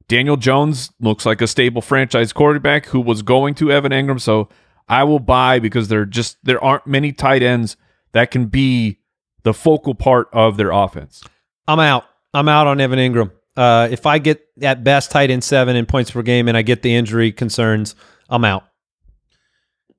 Daniel 0.08 0.38
Jones 0.38 0.92
looks 1.00 1.26
like 1.26 1.42
a 1.42 1.48
stable 1.48 1.82
franchise 1.82 2.32
quarterback 2.32 2.86
who 2.88 3.02
was 3.02 3.22
going 3.22 3.56
to 3.56 3.72
Evan 3.72 3.92
Engram, 3.92 4.22
so 4.22 4.48
I 4.88 5.04
will 5.04 5.20
buy 5.20 5.60
because 5.60 5.90
there 5.90 6.06
just 6.06 6.38
there 6.44 6.64
aren't 6.64 6.88
many 6.88 7.12
tight 7.12 7.44
ends 7.44 7.76
that 8.14 8.32
can 8.32 8.46
be 8.46 9.00
the 9.44 9.54
focal 9.54 9.96
part 9.96 10.30
of 10.32 10.56
their 10.56 10.72
offense. 10.72 11.24
I'm 11.68 11.80
out. 11.80 12.06
I'm 12.34 12.48
out 12.48 12.68
on 12.68 12.80
Evan 12.80 13.00
Engram. 13.00 13.32
Uh, 13.58 13.90
if 13.92 14.06
I 14.06 14.20
get 14.20 14.46
at 14.62 14.84
best 14.84 15.12
tight 15.12 15.30
end 15.30 15.44
seven 15.44 15.76
in 15.76 15.86
points 15.86 16.12
per 16.12 16.22
game 16.22 16.48
and 16.48 16.56
I 16.56 16.62
get 16.62 16.84
the 16.84 16.96
injury 16.96 17.32
concerns, 17.32 17.96
I'm 18.30 18.46
out. 18.46 18.64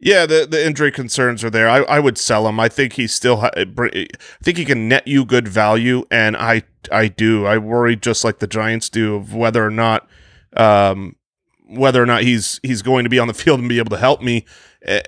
Yeah, 0.01 0.27
the 0.27 0.47
the 0.49 0.65
injury 0.65 0.93
concerns 0.93 1.43
are 1.43 1.51
there. 1.51 1.69
I, 1.69 1.79
I 1.83 1.99
would 1.99 2.19
sell 2.19 2.47
him. 2.47 2.61
I 2.61 2.69
think 2.69 2.93
he's 2.93 3.13
still. 3.13 3.39
ha- 3.39 3.51
I 3.57 4.07
think 4.43 4.57
he 4.57 4.65
can 4.65 4.89
net 4.89 5.09
you 5.09 5.25
good 5.25 5.49
value, 5.49 6.05
and 6.11 6.37
I 6.37 6.63
I 6.93 7.09
do. 7.09 7.47
I 7.47 7.59
worry 7.59 7.97
just 7.97 8.23
like 8.25 8.39
the 8.39 8.47
Giants 8.47 8.89
do 8.89 9.17
of 9.17 9.35
whether 9.35 9.65
or 9.67 9.71
not 9.71 10.09
um 10.57 11.17
whether 11.69 12.03
or 12.03 12.07
not 12.07 12.23
he's 12.23 12.61
he's 12.63 12.81
going 12.81 13.05
to 13.05 13.11
be 13.11 13.19
on 13.19 13.27
the 13.29 13.35
field 13.43 13.59
and 13.59 13.69
be 13.69 13.79
able 13.79 13.91
to 13.91 13.99
help 13.99 14.23
me. 14.23 14.45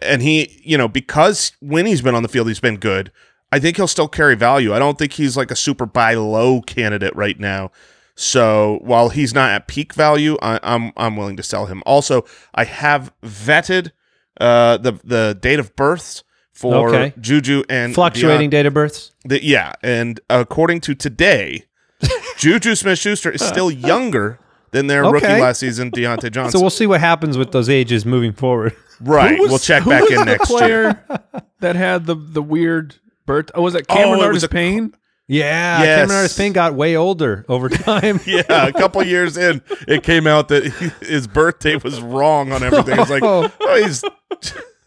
And 0.02 0.20
he, 0.20 0.60
you 0.64 0.76
know, 0.76 0.88
because 0.88 1.52
when 1.60 1.86
he's 1.86 2.02
been 2.02 2.16
on 2.16 2.24
the 2.24 2.28
field, 2.28 2.48
he's 2.48 2.60
been 2.60 2.76
good. 2.76 3.12
I 3.52 3.60
think 3.60 3.76
he'll 3.76 3.88
still 3.88 4.08
carry 4.08 4.34
value. 4.34 4.74
I 4.74 4.80
don't 4.80 4.98
think 4.98 5.12
he's 5.12 5.36
like 5.36 5.52
a 5.52 5.56
super 5.56 5.86
buy 5.86 6.14
low 6.14 6.60
candidate 6.62 7.14
right 7.14 7.38
now. 7.38 7.70
So 8.16 8.80
while 8.82 9.08
he's 9.08 9.32
not 9.32 9.50
at 9.50 9.68
peak 9.68 9.94
value, 9.94 10.36
I, 10.42 10.58
I'm 10.64 10.92
I'm 10.96 11.16
willing 11.16 11.36
to 11.36 11.42
sell 11.44 11.66
him. 11.66 11.82
Also, 11.86 12.24
I 12.54 12.64
have 12.64 13.12
vetted 13.22 13.92
uh, 14.40 14.78
the 14.78 14.92
the 15.04 15.38
date 15.40 15.58
of 15.60 15.74
births 15.76 16.24
for 16.52 16.88
Okay. 16.88 17.12
Juju 17.20 17.62
and 17.68 17.94
Fluctuating 17.94 18.48
Deont- 18.48 18.52
date 18.52 18.66
of 18.66 18.74
births. 18.74 19.12
the- 19.24 19.44
yeah, 19.44 19.72
and 19.82 20.20
according 20.28 20.80
to 20.82 20.94
today, 20.94 21.64
Juju 22.38 22.74
Smith-Schuster 22.74 23.30
is 23.30 23.42
still 23.42 23.70
younger 23.70 24.38
than 24.72 24.86
their 24.86 25.02
rookie 25.04 25.26
Okay. 25.26 25.40
last 25.40 25.58
season, 25.60 25.90
Diontae 25.90 26.30
Johnson. 26.32 26.58
So 26.58 26.60
we'll 26.60 26.70
see 26.70 26.86
what 26.86 27.00
happens 27.00 27.36
with 27.38 27.52
those 27.52 27.68
ages 27.68 28.04
moving 28.06 28.32
forward. 28.32 28.74
right, 29.00 29.36
Who 29.36 29.42
was- 29.42 29.50
we'll 29.50 29.58
check 29.58 29.82
who 29.84 29.90
back 29.90 30.02
was 30.02 30.10
in 30.12 30.18
the 30.18 30.24
next 30.26 30.50
year. 30.50 30.58
player 30.58 31.20
that 31.60 31.76
had 31.76 32.06
the 32.06 32.14
the 32.14 32.42
weird 32.42 32.96
birth. 33.26 33.50
Oh, 33.54 33.62
was 33.62 33.74
it 33.74 33.86
Cameron 33.88 34.18
Oh, 34.20 34.22
it 34.22 34.26
Artis 34.26 34.36
was 34.36 34.44
a- 34.44 34.48
Payne? 34.48 34.94
Yeah, 35.32 35.78
Yes. 35.82 35.96
Cameron 36.00 36.16
Artis 36.16 36.36
Payne 36.36 36.52
got 36.52 36.74
way 36.74 36.96
older 36.96 37.44
over 37.48 37.68
time. 37.68 38.18
Yeah, 38.26 38.42
a 38.48 38.72
couple 38.72 39.00
years 39.04 39.36
in, 39.36 39.62
it 39.86 40.02
came 40.02 40.26
out 40.26 40.48
that 40.48 40.66
he- 40.66 41.06
his 41.06 41.26
birthday 41.28 41.76
was 41.76 42.00
wrong 42.00 42.50
on 42.52 42.62
everything. 42.64 42.98
It's 42.98 43.10
like, 43.10 43.22
Oh. 43.22 43.50
oh, 43.60 43.82
he's 43.82 44.02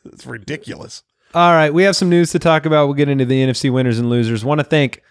it's 0.05 0.25
ridiculous. 0.25 1.03
All 1.33 1.51
right, 1.53 1.73
we 1.73 1.83
have 1.83 1.95
some 1.95 2.09
news 2.09 2.31
to 2.31 2.39
talk 2.39 2.65
about. 2.65 2.87
We'll 2.87 2.93
get 2.95 3.07
into 3.09 3.25
the 3.25 3.41
NFC 3.41 3.71
winners 3.71 3.99
and 3.99 4.09
losers. 4.09 4.43
Want 4.43 4.59
to 4.59 4.65
thank 4.65 5.01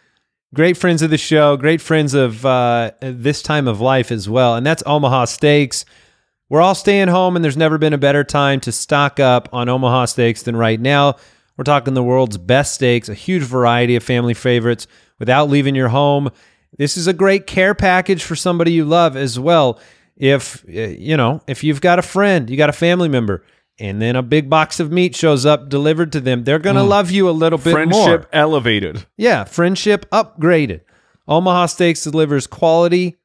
great 0.55 0.77
friends 0.77 1.01
of 1.01 1.09
the 1.11 1.17
show, 1.19 1.57
great 1.57 1.81
friends 1.81 2.13
of 2.15 2.45
uh, 2.45 2.91
this 3.01 3.41
time 3.43 3.67
of 3.67 3.81
life 3.81 4.13
as 4.13 4.29
well, 4.29 4.55
and 4.55 4.67
that's 4.67 4.83
Omaha 4.87 5.25
Steaks. 5.25 5.85
We're 6.51 6.61
all 6.61 6.75
staying 6.75 7.09
home, 7.09 7.35
and 7.37 7.43
there's 7.45 7.57
never 7.57 7.79
been 7.79 7.95
a 7.95 7.99
better 7.99 8.23
time 8.23 8.61
to 8.61 8.71
stock 8.73 9.19
up 9.19 9.49
on 9.53 9.71
Omaha 9.71 10.05
Steaks 10.05 10.43
than 10.43 10.55
right 10.57 10.79
now. 10.79 11.17
We're 11.57 11.65
talking 11.65 11.95
the 11.95 12.03
world's 12.03 12.37
best 12.39 12.75
steaks, 12.75 13.09
a 13.09 13.15
huge 13.15 13.43
variety 13.43 13.97
of 13.97 14.03
family 14.03 14.35
favorites 14.35 14.87
without 15.23 15.49
leaving 15.49 15.77
your 15.77 15.87
home. 15.87 16.29
This 16.77 16.97
is 16.97 17.07
a 17.07 17.13
great 17.13 17.47
care 17.47 17.77
package 17.77 18.25
for 18.25 18.35
somebody 18.35 18.73
you 18.73 18.85
love 18.85 19.17
as 19.17 19.39
well. 19.39 19.79
If 20.17 20.65
uh, 20.69 20.73
you 20.99 21.17
know, 21.17 21.41
if 21.47 21.63
you've 21.63 21.81
got 21.81 22.01
a 22.01 22.03
friend, 22.03 22.51
you 22.51 22.57
got 22.57 22.69
a 22.69 22.73
family 22.73 23.09
member, 23.09 23.45
and 23.79 24.03
then 24.03 24.17
a 24.17 24.23
big 24.23 24.51
box 24.51 24.81
of 24.81 24.91
meat 24.91 25.15
shows 25.15 25.47
up 25.47 25.69
delivered 25.69 26.11
to 26.13 26.21
them, 26.21 26.43
they're 26.43 26.59
going 26.59 26.75
to 26.75 26.83
love 26.83 27.13
you 27.13 27.29
a 27.29 27.31
little 27.31 27.59
bit 27.59 27.71
Friendship 27.73 28.21
more. 28.23 28.29
elevated. 28.33 29.07
Yeah, 29.17 29.45
friendship 29.45 30.11
upgraded. 30.11 30.81
Omaha 31.29 31.67
Steaks 31.67 32.03
delivers 32.03 32.49
quality. 32.49 33.17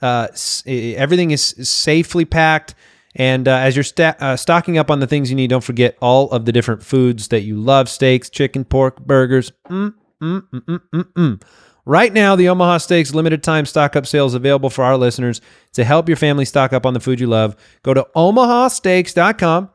Uh, 0.00 0.28
eh, 0.66 0.94
everything 0.96 1.30
is 1.30 1.52
is 1.52 1.68
safely 1.68 2.24
packed. 2.24 2.74
And 3.16 3.46
uh, 3.46 3.52
as 3.58 3.76
you're 3.76 3.84
sta- 3.84 4.16
uh, 4.18 4.36
stocking 4.36 4.78
up 4.78 4.90
on 4.90 4.98
the 4.98 5.06
things 5.06 5.30
you 5.30 5.36
need, 5.36 5.50
don't 5.50 5.62
forget 5.62 5.96
all 6.00 6.30
of 6.30 6.46
the 6.46 6.52
different 6.52 6.82
foods 6.82 7.28
that 7.28 7.42
you 7.42 7.56
love 7.60 7.88
steaks, 7.88 8.28
chicken, 8.28 8.64
pork, 8.64 8.98
burgers. 9.06 9.52
Mm, 9.68 9.94
mm, 10.24 10.80
mm, 10.92 11.04
mm. 11.12 11.42
Right 11.86 12.12
now, 12.12 12.34
the 12.34 12.48
Omaha 12.48 12.78
Steaks 12.78 13.14
limited 13.14 13.42
time 13.42 13.66
stock 13.66 13.94
up 13.94 14.06
sale 14.06 14.26
is 14.26 14.34
available 14.34 14.70
for 14.70 14.84
our 14.84 14.96
listeners 14.96 15.40
to 15.74 15.84
help 15.84 16.08
your 16.08 16.16
family 16.16 16.46
stock 16.46 16.72
up 16.72 16.86
on 16.86 16.94
the 16.94 17.00
food 17.00 17.20
you 17.20 17.26
love. 17.26 17.56
Go 17.82 17.92
to 17.92 18.06
omahasteaks.com 18.16 19.70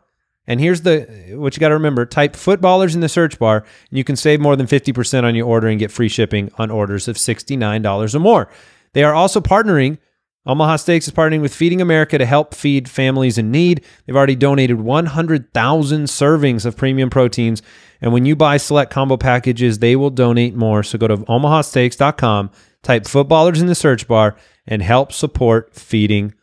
and 0.50 0.60
here's 0.60 0.82
the 0.82 1.36
what 1.36 1.56
you 1.56 1.60
got 1.60 1.68
to 1.68 1.76
remember: 1.76 2.08
type 2.08 2.36
"footballers" 2.36 2.96
in 2.96 3.02
the 3.02 3.08
search 3.08 3.38
bar, 3.38 3.58
and 3.90 3.98
you 3.98 4.04
can 4.04 4.16
save 4.16 4.42
more 4.42 4.56
than 4.56 4.66
fifty 4.66 4.92
percent 4.92 5.26
on 5.26 5.36
your 5.36 5.46
order 5.46 5.68
and 5.68 5.80
get 5.80 5.92
free 5.92 6.10
shipping 6.10 6.52
on 6.58 6.72
orders 6.72 7.08
of 7.08 7.20
sixty 7.20 7.56
nine 7.56 7.84
dollars 7.84 8.16
or 8.16 8.20
more. 8.20 8.50
They 8.94 9.04
are 9.04 9.14
also 9.14 9.40
partnering. 9.40 10.00
Omaha 10.46 10.78
Steaks 10.78 11.08
is 11.08 11.14
partnering 11.14 11.42
with 11.42 11.54
Feeding 11.54 11.82
America 11.82 12.18
to 12.18 12.26
help 12.26 12.56
feed 12.56 12.90
families 12.90 13.38
in 13.38 13.52
need. 13.52 13.84
They've 14.06 14.16
already 14.16 14.36
donated 14.36 14.80
100,000 14.80 16.04
servings 16.06 16.66
of 16.66 16.78
premium 16.78 17.10
proteins. 17.10 17.62
And 18.02 18.14
when 18.14 18.26
you 18.26 18.36
buy 18.36 18.58
select 18.58 18.92
combo 18.92 19.18
packages, 19.18 19.80
they 19.80 19.96
will 19.96 20.10
donate 20.10 20.56
more. 20.56 20.82
So 20.84 20.98
go 20.98 21.08
to 21.08 21.18
omahasteaks.com, 21.18 22.52
type 22.84 23.06
footballers 23.06 23.62
in 23.62 23.68
the 23.68 23.76
search 23.76 24.08
bar, 24.08 24.38
and 24.66 24.82
help 24.82 25.12
support 25.12 25.76
Feeding 25.76 26.34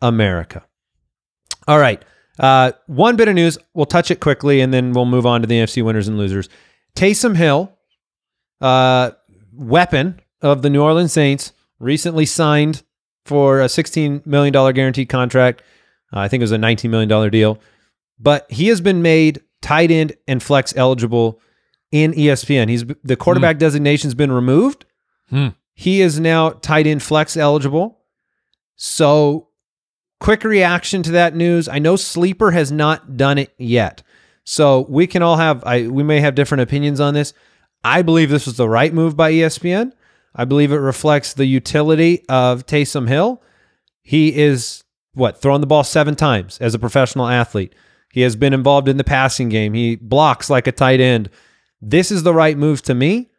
America. 0.00 0.64
All 1.68 1.78
right. 1.78 2.02
Uh, 2.38 2.72
one 2.86 3.16
bit 3.16 3.28
of 3.28 3.34
news. 3.34 3.58
We'll 3.74 3.86
touch 3.86 4.10
it 4.10 4.20
quickly 4.20 4.60
and 4.60 4.72
then 4.72 4.92
we'll 4.92 5.06
move 5.06 5.26
on 5.26 5.42
to 5.42 5.46
the 5.46 5.56
NFC 5.56 5.84
winners 5.84 6.08
and 6.08 6.16
losers. 6.16 6.48
Taysom 6.94 7.36
Hill, 7.36 7.72
uh, 8.60 9.10
weapon 9.52 10.20
of 10.40 10.62
the 10.62 10.70
New 10.70 10.82
Orleans 10.82 11.12
Saints, 11.12 11.52
recently 11.78 12.24
signed 12.24 12.82
for 13.26 13.60
a 13.60 13.66
$16 13.66 14.24
million 14.26 14.52
guaranteed 14.72 15.08
contract. 15.08 15.62
Uh, 16.12 16.20
I 16.20 16.28
think 16.28 16.40
it 16.40 16.44
was 16.44 16.52
a 16.52 16.58
$19 16.58 16.90
million 16.90 17.30
deal. 17.30 17.58
But 18.18 18.50
he 18.50 18.68
has 18.68 18.80
been 18.80 19.02
made 19.02 19.42
tight 19.60 19.90
end 19.90 20.14
and 20.26 20.42
flex 20.42 20.74
eligible 20.76 21.40
in 21.90 22.12
ESPN. 22.12 22.68
He's 22.68 22.84
the 23.04 23.16
quarterback 23.16 23.58
designation's 23.58 24.14
been 24.14 24.32
removed. 24.32 24.84
Hmm. 25.28 25.48
He 25.74 26.00
is 26.00 26.18
now 26.18 26.50
tight 26.50 26.86
end 26.86 27.02
flex 27.02 27.36
eligible. 27.36 27.98
So 28.76 29.48
quick 30.20 30.44
reaction 30.44 31.02
to 31.04 31.12
that 31.12 31.34
news. 31.34 31.68
I 31.68 31.78
know 31.78 31.96
Sleeper 31.96 32.52
has 32.52 32.72
not 32.72 33.16
done 33.16 33.38
it 33.38 33.52
yet. 33.58 34.02
So 34.44 34.86
we 34.88 35.06
can 35.06 35.22
all 35.22 35.36
have 35.36 35.62
I 35.64 35.88
we 35.88 36.02
may 36.02 36.20
have 36.20 36.34
different 36.34 36.62
opinions 36.62 37.00
on 37.00 37.14
this. 37.14 37.34
I 37.84 38.02
believe 38.02 38.30
this 38.30 38.46
was 38.46 38.56
the 38.56 38.68
right 38.68 38.92
move 38.92 39.16
by 39.16 39.32
ESPN. 39.32 39.92
I 40.36 40.44
believe 40.44 40.70
it 40.70 40.76
reflects 40.76 41.32
the 41.32 41.46
utility 41.46 42.24
of 42.28 42.66
Taysom 42.66 43.08
Hill. 43.08 43.42
He 44.02 44.36
is 44.38 44.84
what 45.14 45.40
throwing 45.40 45.62
the 45.62 45.66
ball 45.66 45.82
seven 45.82 46.14
times 46.14 46.58
as 46.58 46.74
a 46.74 46.78
professional 46.78 47.26
athlete. 47.26 47.74
He 48.12 48.20
has 48.20 48.36
been 48.36 48.52
involved 48.52 48.88
in 48.88 48.98
the 48.98 49.04
passing 49.04 49.48
game. 49.48 49.72
He 49.74 49.96
blocks 49.96 50.48
like 50.48 50.66
a 50.66 50.72
tight 50.72 51.00
end. 51.00 51.30
This 51.80 52.12
is 52.12 52.22
the 52.22 52.34
right 52.34 52.56
move 52.56 52.82
to 52.82 52.94
me, 52.94 53.30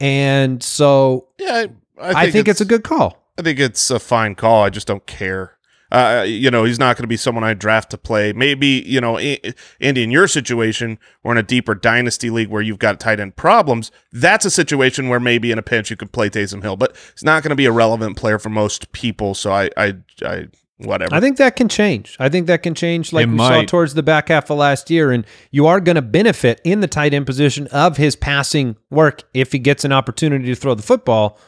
and 0.00 0.62
so 0.62 1.28
Yeah, 1.38 1.66
I, 2.00 2.08
I 2.08 2.12
think, 2.12 2.16
I 2.16 2.30
think, 2.30 2.48
it's, 2.48 2.60
a 2.60 2.64
good 2.64 2.84
call. 2.84 3.32
I 3.38 3.42
think 3.42 3.58
it's 3.58 3.90
a 3.90 3.98
fine 3.98 4.34
call. 4.34 4.62
I 4.62 4.70
just 4.70 4.86
don't 4.86 5.06
care. 5.06 5.58
Uh, 5.92 6.24
you 6.26 6.50
know, 6.50 6.64
he's 6.64 6.78
not 6.78 6.96
going 6.96 7.02
to 7.02 7.08
be 7.08 7.18
someone 7.18 7.44
I 7.44 7.52
draft 7.52 7.90
to 7.90 7.98
play. 7.98 8.32
Maybe, 8.32 8.82
you 8.86 8.98
know, 8.98 9.18
Andy, 9.18 10.02
in 10.02 10.10
your 10.10 10.26
situation, 10.26 10.98
or 11.22 11.32
in 11.32 11.38
a 11.38 11.42
deeper 11.42 11.74
dynasty 11.74 12.30
league 12.30 12.48
where 12.48 12.62
you've 12.62 12.78
got 12.78 12.98
tight 12.98 13.20
end 13.20 13.36
problems, 13.36 13.90
that's 14.10 14.46
a 14.46 14.50
situation 14.50 15.10
where 15.10 15.20
maybe 15.20 15.52
in 15.52 15.58
a 15.58 15.62
pinch 15.62 15.90
you 15.90 15.96
could 15.96 16.10
play 16.10 16.30
Taysom 16.30 16.62
Hill, 16.62 16.76
but 16.76 16.96
it's 17.12 17.22
not 17.22 17.42
going 17.42 17.50
to 17.50 17.56
be 17.56 17.66
a 17.66 17.72
relevant 17.72 18.16
player 18.16 18.38
for 18.38 18.48
most 18.48 18.90
people. 18.92 19.34
So 19.34 19.52
I, 19.52 19.68
I, 19.76 19.94
I 20.24 20.46
whatever. 20.78 21.14
I 21.14 21.20
think 21.20 21.36
that 21.36 21.56
can 21.56 21.68
change. 21.68 22.16
I 22.18 22.30
think 22.30 22.46
that 22.46 22.62
can 22.62 22.74
change 22.74 23.12
like 23.12 23.26
It 23.26 23.30
we 23.30 23.38
saw 23.38 23.62
towards 23.62 23.92
the 23.92 24.02
back 24.02 24.28
half 24.28 24.48
of 24.48 24.56
last 24.56 24.88
year. 24.88 25.12
And 25.12 25.26
you 25.50 25.66
are 25.66 25.78
going 25.78 25.96
to 25.96 26.02
benefit 26.02 26.60
in 26.64 26.80
the 26.80 26.88
tight 26.88 27.12
end 27.12 27.26
position 27.26 27.66
of 27.66 27.98
his 27.98 28.16
passing 28.16 28.76
work 28.90 29.24
if 29.34 29.52
he 29.52 29.58
gets 29.58 29.84
an 29.84 29.92
opportunity 29.92 30.46
to 30.46 30.54
throw 30.54 30.74
the 30.74 30.82
football. 30.82 31.38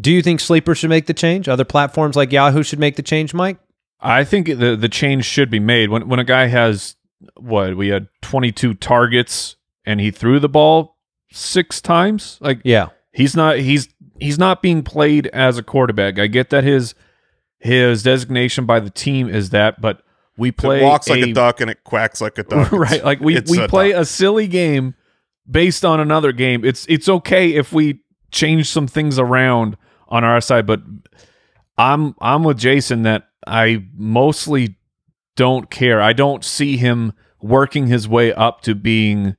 Do 0.00 0.12
you 0.12 0.22
think 0.22 0.40
Sleeper 0.40 0.74
should 0.74 0.90
make 0.90 1.06
the 1.06 1.14
change? 1.14 1.48
Other 1.48 1.64
platforms 1.64 2.14
like 2.16 2.30
Yahoo 2.32 2.62
should 2.62 2.78
make 2.78 2.96
the 2.96 3.02
change, 3.02 3.34
Mike? 3.34 3.58
I 4.00 4.22
think 4.24 4.46
the 4.46 4.76
the 4.76 4.88
change 4.88 5.24
should 5.24 5.50
be 5.50 5.58
made 5.58 5.90
when 5.90 6.08
when 6.08 6.20
a 6.20 6.24
guy 6.24 6.46
has 6.46 6.94
what 7.36 7.76
we 7.76 7.88
had 7.88 8.06
22 8.22 8.74
targets 8.74 9.56
and 9.84 9.98
he 10.00 10.10
threw 10.12 10.38
the 10.38 10.48
ball 10.48 10.96
six 11.32 11.80
times. 11.80 12.38
Like 12.40 12.60
Yeah. 12.62 12.88
he's 13.12 13.34
not 13.34 13.58
he's 13.58 13.88
he's 14.20 14.38
not 14.38 14.62
being 14.62 14.82
played 14.84 15.26
as 15.28 15.58
a 15.58 15.62
quarterback. 15.64 16.18
I 16.20 16.28
get 16.28 16.50
that 16.50 16.62
his 16.62 16.94
his 17.58 18.04
designation 18.04 18.66
by 18.66 18.78
the 18.78 18.90
team 18.90 19.28
is 19.28 19.50
that, 19.50 19.80
but 19.80 20.02
we 20.36 20.52
play 20.52 20.80
it 20.80 20.84
walks 20.84 21.08
like 21.08 21.24
a- 21.24 21.30
a 21.30 21.32
duck 21.32 21.60
and 21.60 21.68
it 21.68 21.82
quacks 21.82 22.20
like 22.20 22.38
a 22.38 22.44
duck. 22.44 22.70
right. 22.72 23.04
Like 23.04 23.18
we 23.20 23.40
we 23.48 23.58
a 23.60 23.68
play 23.68 23.90
duck. 23.92 24.02
a 24.02 24.04
silly 24.04 24.46
game 24.46 24.94
based 25.50 25.84
on 25.84 25.98
another 25.98 26.30
game. 26.30 26.64
It's 26.64 26.86
it's 26.88 27.08
okay 27.08 27.54
if 27.54 27.72
we 27.72 28.00
change 28.30 28.68
some 28.68 28.86
things 28.86 29.18
around 29.18 29.76
on 30.08 30.24
our 30.24 30.40
side, 30.40 30.66
but 30.66 30.80
I'm 31.76 32.14
I'm 32.20 32.44
with 32.44 32.58
Jason 32.58 33.02
that 33.02 33.28
I 33.46 33.84
mostly 33.96 34.76
don't 35.36 35.70
care. 35.70 36.00
I 36.02 36.12
don't 36.12 36.44
see 36.44 36.76
him 36.76 37.12
working 37.40 37.86
his 37.86 38.08
way 38.08 38.32
up 38.32 38.62
to 38.62 38.74
being 38.74 39.36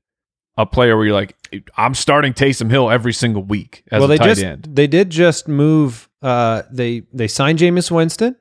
a 0.58 0.66
player 0.66 0.96
where 0.96 1.06
you're 1.06 1.16
like, 1.16 1.36
I'm 1.78 1.94
starting 1.94 2.34
Taysom 2.34 2.70
Hill 2.70 2.90
every 2.90 3.14
single 3.14 3.44
week 3.44 3.84
as 3.92 4.00
well, 4.00 4.06
a 4.06 4.08
they 4.14 4.18
tight 4.18 4.28
just 4.28 4.44
end. 4.44 4.68
they 4.72 4.88
did 4.88 5.10
just 5.10 5.48
move. 5.48 6.10
Uh, 6.22 6.64
they 6.72 7.04
they 7.14 7.28
signed 7.28 7.60
Jameis 7.60 7.92
Winston, 7.92 8.36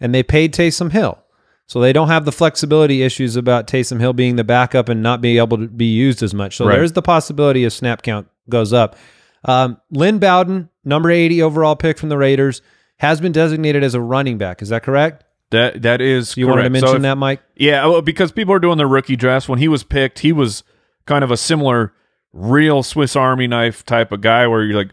and 0.00 0.14
they 0.14 0.22
paid 0.22 0.52
Taysom 0.52 0.92
Hill. 0.92 1.18
So 1.66 1.80
they 1.80 1.92
don't 1.92 2.08
have 2.08 2.24
the 2.24 2.32
flexibility 2.32 3.02
issues 3.02 3.36
about 3.36 3.66
Taysom 3.66 4.00
Hill 4.00 4.14
being 4.14 4.36
the 4.36 4.44
backup 4.44 4.88
and 4.88 5.02
not 5.02 5.20
being 5.20 5.36
able 5.36 5.58
to 5.58 5.68
be 5.68 5.84
used 5.84 6.22
as 6.22 6.32
much. 6.32 6.56
So 6.56 6.66
Right. 6.66 6.76
there's 6.76 6.92
the 6.92 7.02
possibility 7.02 7.62
a 7.66 7.70
snap 7.70 8.00
count 8.00 8.26
goes 8.48 8.72
up. 8.72 8.96
Um, 9.44 9.78
Lynn 9.90 10.18
Bowden, 10.18 10.68
number 10.84 11.10
80 11.10 11.42
overall 11.42 11.76
pick 11.76 11.98
from 11.98 12.08
the 12.08 12.18
Raiders, 12.18 12.60
has 12.98 13.20
been 13.20 13.32
designated 13.32 13.82
as 13.84 13.94
a 13.94 14.00
running 14.00 14.38
back. 14.38 14.60
Is 14.62 14.68
that 14.70 14.82
correct? 14.82 15.24
That 15.50 15.80
that 15.82 16.00
is 16.00 16.36
You 16.36 16.46
correct. 16.46 16.56
wanted 16.56 16.68
to 16.74 16.78
So 16.80 16.86
mention 16.86 16.96
if- 16.96 17.02
that, 17.02 17.18
Mike? 17.18 17.40
Yeah, 17.56 17.86
well, 17.86 18.02
because 18.02 18.32
people 18.32 18.52
are 18.54 18.58
doing 18.58 18.76
their 18.78 18.88
rookie 18.88 19.16
drafts. 19.16 19.48
When 19.48 19.58
he 19.58 19.68
was 19.68 19.82
picked, 19.84 20.18
he 20.20 20.32
was 20.32 20.62
kind 21.06 21.24
of 21.24 21.30
a 21.30 21.36
similar 21.36 21.92
real 22.32 22.82
Swiss 22.82 23.16
Army 23.16 23.46
knife 23.46 23.84
type 23.86 24.12
of 24.12 24.20
guy 24.20 24.46
where 24.46 24.62
you're 24.62 24.76
like, 24.76 24.90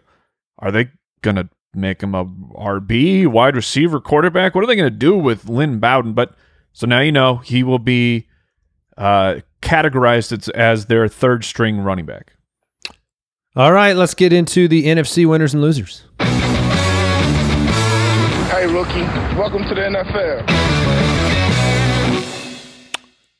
are 0.60 0.71
they 0.71 0.89
going 1.21 1.36
to 1.36 1.49
make 1.73 2.01
him 2.01 2.15
a 2.15 2.23
RB, 2.23 3.27
wide 3.27 3.55
receiver, 3.55 3.99
quarterback? 3.99 4.55
What 4.55 4.63
are 4.63 4.67
they 4.67 4.77
going 4.77 4.89
to 4.91 4.97
do 4.97 5.17
with 5.17 5.49
Lynn 5.49 5.79
Bowden? 5.79 6.13
But 6.13 6.34
so 6.71 6.88
now 6.88 7.01
you 7.01 7.12
know 7.12 7.38
he 7.38 7.62
will 7.63 7.79
be 7.79 8.27
uh, 8.97 9.39
categorized 9.62 10.31
as, 10.31 10.47
as 10.49 10.86
their 10.86 11.10
third 11.10 11.43
string 11.43 11.79
running 11.81 12.05
back. 12.05 12.35
All 13.58 13.72
right, 13.72 13.96
let's 13.96 14.13
get 14.13 14.34
into 14.34 14.68
the 14.68 14.84
NFC 14.84 15.26
winners 15.26 15.54
and 15.54 15.63
losers. 15.63 16.04
Hey, 18.50 18.65
rookie, 18.68 19.00
welcome 19.38 19.63
to 19.63 19.74
the 19.74 19.80
NFL. 19.80 20.44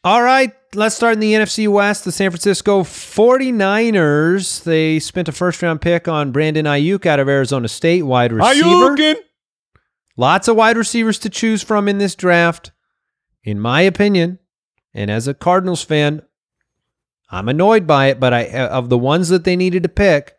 All 0.06 0.23
right, 0.23 0.54
let's 0.73 0.95
start 0.95 1.15
in 1.15 1.19
the 1.19 1.34
NFC 1.34 1.67
West. 1.67 2.06
The 2.06 2.13
San 2.13 2.32
Francisco 2.32 2.84
49ers, 2.84 4.63
they 4.63 4.99
spent 4.99 5.28
a 5.28 5.34
first 5.34 5.62
round 5.62 5.82
pick 5.82 6.08
on 6.08 6.32
Brandon 6.32 6.65
Aiyuk 6.65 7.06
out 7.06 7.19
of 7.19 7.28
Arizona 7.28 7.67
State, 7.67 8.04
wide 8.04 8.32
receiver. 8.32 8.69
Ayukin! 8.69 9.15
Lots 10.15 10.47
of 10.47 10.56
wide 10.56 10.78
receivers 10.78 11.19
to 11.19 11.30
choose 11.30 11.62
from 11.62 11.89
in 11.89 11.97
this 11.97 12.15
draft. 12.15 12.71
In 13.43 13.60
my 13.60 13.82
opinion, 13.82 14.39
and 14.93 15.12
as 15.12 15.28
a 15.28 15.34
Cardinals 15.34 15.84
fan, 15.84 16.21
I'm 17.29 17.49
annoyed 17.49 17.88
by 17.88 18.07
it, 18.07 18.19
but 18.19 18.33
I 18.33 18.45
of 18.67 18.89
the 18.89 18.97
ones 18.97 19.29
that 19.29 19.43
they 19.43 19.55
needed 19.55 19.83
to 19.83 19.89
pick, 19.89 20.35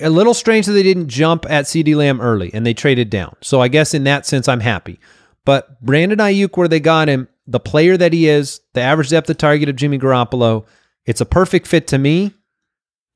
a 0.00 0.10
little 0.10 0.34
strange 0.34 0.66
that 0.66 0.72
they 0.72 0.82
didn't 0.82 1.08
jump 1.08 1.44
at 1.50 1.66
CD 1.66 1.94
Lamb 1.94 2.20
early 2.20 2.50
and 2.54 2.64
they 2.64 2.74
traded 2.74 3.10
down. 3.10 3.36
So 3.40 3.60
I 3.60 3.68
guess 3.68 3.94
in 3.94 4.04
that 4.04 4.26
sense 4.26 4.48
I'm 4.48 4.60
happy. 4.60 5.00
But 5.44 5.80
Brandon 5.82 6.18
Aiyuk, 6.18 6.56
where 6.56 6.68
they 6.68 6.80
got 6.80 7.08
him, 7.08 7.28
the 7.46 7.60
player 7.60 7.96
that 7.96 8.12
he 8.12 8.28
is, 8.28 8.60
the 8.74 8.80
average 8.80 9.10
depth 9.10 9.30
of 9.30 9.38
target 9.38 9.68
of 9.68 9.76
Jimmy 9.76 9.98
Garoppolo, 9.98 10.66
it's 11.06 11.20
a 11.20 11.26
perfect 11.26 11.66
fit 11.66 11.86
to 11.88 11.98
me. 11.98 12.34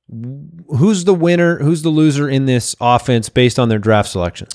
Who's 0.09 1.05
the 1.05 1.15
winner? 1.15 1.59
Who's 1.59 1.83
the 1.83 1.91
loser 1.91 2.29
in 2.29 2.47
this 2.47 2.75
offense 2.81 3.29
based 3.29 3.59
on 3.59 3.69
their 3.69 3.79
draft 3.79 4.09
selections? 4.09 4.55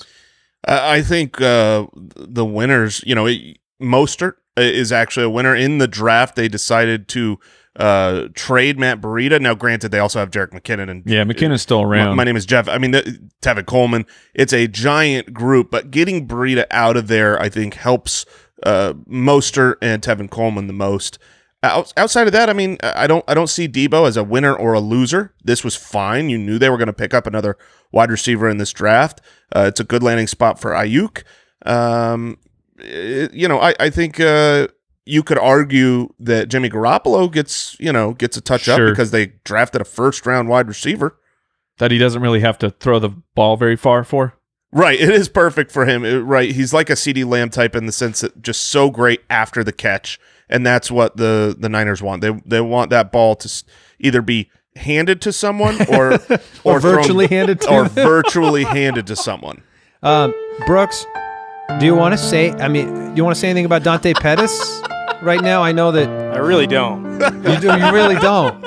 I 0.66 0.96
I 0.96 1.02
think 1.02 1.40
uh, 1.40 1.86
the 1.94 2.44
winners, 2.44 3.02
you 3.06 3.14
know, 3.14 3.26
it, 3.26 3.58
Mostert 3.80 4.34
is 4.56 4.92
actually 4.92 5.24
a 5.24 5.30
winner 5.30 5.54
in 5.54 5.78
the 5.78 5.88
draft. 5.88 6.36
They 6.36 6.48
decided 6.48 7.08
to 7.08 7.38
uh, 7.76 8.28
trade 8.34 8.78
Matt 8.78 9.00
Breida. 9.00 9.40
Now, 9.40 9.54
granted, 9.54 9.90
they 9.90 10.00
also 10.00 10.18
have 10.18 10.30
Jerick 10.30 10.50
McKinnon 10.50 10.90
and 10.90 11.02
Yeah, 11.06 11.24
McKinnon's 11.24 11.62
still 11.62 11.82
around. 11.82 12.16
my 12.16 12.24
name 12.24 12.36
is 12.36 12.44
Jeff. 12.44 12.68
I 12.68 12.78
mean, 12.78 12.90
the, 12.90 13.20
Tevin 13.40 13.66
Coleman. 13.66 14.04
It's 14.34 14.52
a 14.52 14.66
giant 14.66 15.32
group, 15.32 15.70
but 15.70 15.90
getting 15.90 16.26
Burita 16.26 16.66
out 16.70 16.96
of 16.96 17.06
there, 17.08 17.40
I 17.40 17.48
think, 17.48 17.74
helps 17.74 18.26
uh, 18.64 18.94
Mostert 19.08 19.76
and 19.80 20.02
Tevin 20.02 20.28
Coleman 20.28 20.66
the 20.66 20.72
most. 20.72 21.18
Out, 21.62 21.92
outside 21.96 22.26
of 22.28 22.32
that, 22.32 22.48
I 22.48 22.52
mean, 22.52 22.78
I 22.82 23.06
don't, 23.06 23.24
I 23.28 23.34
don't 23.34 23.48
see 23.48 23.68
Deebo 23.68 24.06
as 24.06 24.16
a 24.16 24.22
winner 24.24 24.54
or 24.54 24.74
a 24.74 24.80
loser. 24.80 25.34
This 25.42 25.64
was 25.64 25.74
fine. 25.74 26.30
You 26.30 26.38
knew 26.38 26.58
they 26.58 26.70
were 26.70 26.76
going 26.76 26.86
to 26.86 26.92
pick 26.92 27.14
up 27.14 27.26
another 27.26 27.56
wide 27.92 28.10
receiver 28.10 28.48
in 28.48 28.58
this 28.58 28.72
draft. 28.72 29.20
Uh, 29.54 29.66
it's 29.68 29.80
a 29.80 29.84
good 29.84 30.02
landing 30.02 30.28
spot 30.28 30.60
for 30.60 30.70
Aiyuk. 30.70 31.24
Um, 31.66 32.38
you 32.82 33.48
know, 33.48 33.60
I, 33.60 33.74
I 33.80 33.90
think 33.90 34.20
uh, 34.20 34.68
you 35.06 35.22
could 35.22 35.38
argue 35.38 36.08
that 36.20 36.48
Jimmy 36.48 36.68
Garoppolo 36.70 37.30
gets, 37.32 37.76
you 37.80 37.92
know, 37.92 38.12
gets 38.14 38.36
a 38.36 38.40
touch 38.40 38.62
Sure. 38.62 38.88
up 38.88 38.92
because 38.92 39.10
they 39.10 39.26
drafted 39.44 39.80
a 39.80 39.84
first 39.84 40.26
round 40.26 40.48
wide 40.48 40.68
receiver. 40.68 41.18
that 41.78 41.90
he 41.92 41.98
doesn't 41.98 42.22
really 42.22 42.40
have 42.40 42.58
to 42.58 42.70
throw 42.70 42.98
the 42.98 43.10
ball 43.34 43.56
very 43.56 43.76
far 43.76 44.02
for. 44.04 44.34
Right, 44.72 45.00
it 45.00 45.08
is 45.10 45.28
perfect 45.28 45.70
for 45.72 45.86
him. 45.86 46.04
It- 46.04 46.18
right, 46.18 46.50
he's 46.50 46.74
like 46.74 46.90
a 46.90 46.96
CD 46.96 47.24
Lamb 47.24 47.48
type 47.50 47.74
in 47.76 47.86
the 47.86 47.92
sense 47.92 48.20
that 48.20 48.42
just 48.42 48.64
so 48.64 48.90
great 48.90 49.22
after 49.30 49.62
the 49.64 49.72
catch, 49.72 50.18
and 50.50 50.66
that's 50.66 50.90
what 50.90 51.16
the 51.16 51.56
the 51.58 51.68
Niners 51.70 52.02
want. 52.02 52.20
They 52.20 52.38
they 52.44 52.60
want 52.60 52.90
that 52.90 53.10
ball 53.12 53.34
to 53.36 53.64
either 54.00 54.20
be 54.20 54.50
handed 54.76 55.22
to 55.22 55.32
someone 55.32 55.76
or 55.88 56.14
Or 56.64 56.80
thrown- 56.80 56.80
virtually 56.80 57.28
handed 57.28 57.60
to 57.62 57.70
or 57.70 57.84
virtually 57.86 58.64
handed 58.64 59.06
to 59.06 59.16
someone. 59.16 59.62
Um, 60.00 60.32
Brooks, 60.64 61.04
do 61.78 61.86
you 61.86 61.94
want 61.94 62.12
to 62.12 62.18
say? 62.18 62.50
I 62.52 62.68
mean, 62.68 62.86
do 63.10 63.16
you 63.16 63.24
want 63.24 63.34
to 63.36 63.40
say 63.40 63.48
anything 63.48 63.66
about 63.66 63.82
Dante 63.84 64.12
Pettis 64.14 64.82
right 65.22 65.40
now? 65.40 65.62
I 65.62 65.72
know 65.72 65.92
that 65.92 66.08
I 66.34 66.38
really 66.38 66.66
don't. 66.66 67.04
you 67.20 67.60
do. 67.60 67.66
You 67.68 67.92
really 67.92 68.16
don't. 68.16 68.64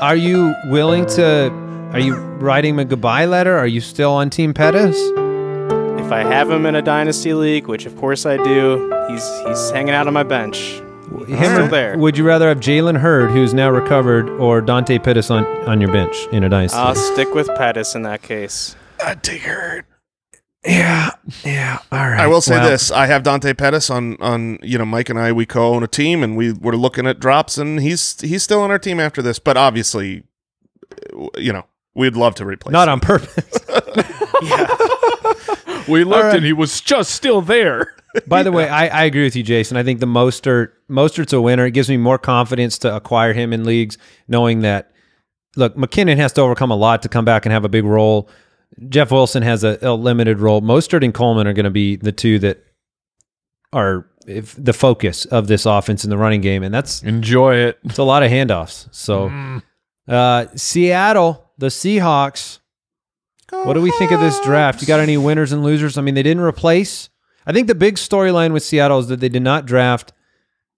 Are 0.00 0.16
you 0.16 0.54
willing 0.66 1.06
to? 1.06 1.50
Are 1.92 1.98
you 1.98 2.14
writing 2.14 2.74
him 2.74 2.78
a 2.78 2.84
goodbye 2.84 3.26
letter? 3.26 3.56
Are 3.58 3.66
you 3.66 3.80
still 3.80 4.12
on 4.12 4.30
Team 4.30 4.54
Pettis? 4.54 4.96
If 4.96 6.12
I 6.12 6.22
have 6.22 6.50
him 6.50 6.66
in 6.66 6.74
a 6.76 6.82
dynasty 6.82 7.34
league, 7.34 7.66
which 7.66 7.84
of 7.84 7.96
course 7.96 8.24
I 8.26 8.36
do, 8.36 8.90
he's 9.08 9.28
he's 9.46 9.70
hanging 9.70 9.94
out 9.94 10.06
on 10.06 10.12
my 10.14 10.22
bench. 10.22 10.80
He's 11.26 11.36
Him 11.38 11.54
still 11.54 11.68
there. 11.68 11.98
Would 11.98 12.16
you 12.16 12.24
rather 12.24 12.48
have 12.48 12.60
Jalen 12.60 12.96
Hurd, 12.98 13.32
who's 13.32 13.52
now 13.52 13.68
recovered, 13.70 14.28
or 14.30 14.60
Dante 14.60 14.98
Pettis 14.98 15.28
on, 15.30 15.44
on 15.68 15.80
your 15.80 15.90
bench 15.92 16.16
in 16.30 16.44
a 16.44 16.48
dynasty? 16.48 16.78
I'll 16.78 16.94
stick 16.94 17.34
with 17.34 17.48
Pettis 17.56 17.96
in 17.96 18.02
that 18.02 18.22
case. 18.22 18.76
I'd 19.04 19.20
take 19.22 19.42
Hurd. 19.42 19.84
Yeah, 20.64 21.10
yeah. 21.44 21.78
All 21.90 21.98
right. 21.98 22.20
I 22.20 22.26
will 22.26 22.40
say 22.40 22.56
Well, 22.58 22.70
this: 22.70 22.90
I 22.90 23.06
have 23.06 23.22
Dante 23.22 23.54
Pettis 23.54 23.90
on 23.90 24.16
on 24.20 24.58
you 24.62 24.78
know 24.78 24.84
Mike 24.84 25.08
and 25.08 25.18
I 25.18 25.32
we 25.32 25.46
co-own 25.46 25.82
a 25.82 25.88
team 25.88 26.22
and 26.22 26.36
we 26.36 26.52
were 26.52 26.76
looking 26.76 27.06
at 27.06 27.18
drops 27.18 27.58
and 27.58 27.80
he's 27.80 28.20
he's 28.20 28.42
still 28.42 28.60
on 28.60 28.70
our 28.70 28.78
team 28.78 29.00
after 29.00 29.22
this, 29.22 29.38
but 29.38 29.56
obviously, 29.56 30.24
you 31.36 31.52
know, 31.52 31.64
we'd 31.94 32.16
love 32.16 32.34
to 32.36 32.44
replace. 32.44 32.72
Not 32.72 32.88
him. 32.88 32.92
on 32.94 33.00
purpose. 33.00 33.58
yeah. 34.42 34.76
We 35.88 36.04
looked 36.04 36.24
right. 36.24 36.36
and 36.36 36.44
he 36.44 36.52
was 36.52 36.80
just 36.80 37.12
still 37.12 37.40
there. 37.40 37.94
By 38.26 38.42
the 38.42 38.52
way, 38.52 38.68
I, 38.68 38.86
I 38.86 39.04
agree 39.04 39.24
with 39.24 39.34
you, 39.34 39.42
Jason. 39.42 39.76
I 39.76 39.82
think 39.82 39.98
the 39.98 40.06
Mostert 40.06 40.70
Mostert's 40.88 41.32
a 41.32 41.40
winner. 41.40 41.66
It 41.66 41.72
gives 41.72 41.88
me 41.88 41.96
more 41.96 42.18
confidence 42.18 42.78
to 42.78 42.94
acquire 42.94 43.32
him 43.32 43.52
in 43.52 43.64
leagues, 43.64 43.98
knowing 44.28 44.60
that 44.60 44.92
look, 45.56 45.74
McKinnon 45.76 46.16
has 46.16 46.32
to 46.34 46.42
overcome 46.42 46.70
a 46.70 46.76
lot 46.76 47.02
to 47.02 47.08
come 47.08 47.24
back 47.24 47.44
and 47.44 47.52
have 47.52 47.64
a 47.64 47.68
big 47.68 47.84
role. 47.84 48.28
Jeff 48.88 49.10
Wilson 49.10 49.42
has 49.42 49.64
a, 49.64 49.78
a 49.82 49.92
limited 49.94 50.38
role. 50.38 50.60
Mostert 50.62 51.04
and 51.04 51.12
Coleman 51.12 51.46
are 51.46 51.52
going 51.52 51.64
to 51.64 51.70
be 51.70 51.96
the 51.96 52.12
two 52.12 52.38
that 52.40 52.64
are 53.72 54.06
if, 54.26 54.54
the 54.56 54.72
focus 54.72 55.24
of 55.26 55.46
this 55.48 55.66
offense 55.66 56.04
in 56.04 56.10
the 56.10 56.16
running 56.18 56.40
game, 56.40 56.62
and 56.62 56.72
that's 56.72 57.02
Enjoy 57.02 57.56
it. 57.56 57.78
it's 57.84 57.98
a 57.98 58.02
lot 58.04 58.22
of 58.22 58.30
handoffs. 58.30 58.88
So, 58.94 59.60
uh, 60.08 60.46
Seattle, 60.54 61.50
the 61.58 61.66
Seahawks. 61.68 62.58
What 63.50 63.74
do 63.74 63.82
we 63.82 63.90
think 63.92 64.12
of 64.12 64.20
this 64.20 64.38
draft? 64.42 64.80
You 64.80 64.86
got 64.86 65.00
any 65.00 65.16
winners 65.16 65.50
and 65.50 65.64
losers? 65.64 65.98
I 65.98 66.02
mean, 66.02 66.14
they 66.14 66.22
didn't 66.22 66.44
replace. 66.44 67.08
I 67.46 67.52
think 67.52 67.66
the 67.66 67.74
big 67.74 67.96
storyline 67.96 68.52
with 68.52 68.62
Seattle 68.62 69.00
is 69.00 69.08
that 69.08 69.18
they 69.18 69.28
did 69.28 69.42
not 69.42 69.66
draft 69.66 70.12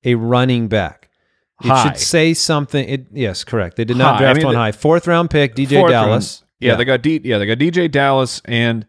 a 0.04 0.14
running 0.14 0.68
back. 0.68 1.10
It 1.62 1.68
High. 1.68 1.84
should 1.84 1.98
say 1.98 2.32
something. 2.34 2.88
It 2.88 3.06
yes, 3.12 3.44
correct. 3.44 3.76
They 3.76 3.84
did 3.84 3.98
not 3.98 4.14
High. 4.16 4.16
I 4.16 4.20
draft 4.20 4.36
mean, 4.38 4.46
one 4.46 4.54
the- 4.54 4.60
high. 4.60 4.72
Fourth 4.72 5.06
round 5.06 5.28
pick, 5.30 5.54
DeeJay 5.54 5.88
Dallas. 5.88 6.40
round. 6.42 6.48
Yeah, 6.62 6.76
they 6.76 6.84
got 6.84 7.02
D. 7.02 7.20
Yeah, 7.22 7.38
they 7.38 7.46
got 7.46 7.58
DeeJay 7.58 7.90
Dallas 7.90 8.40
and 8.44 8.86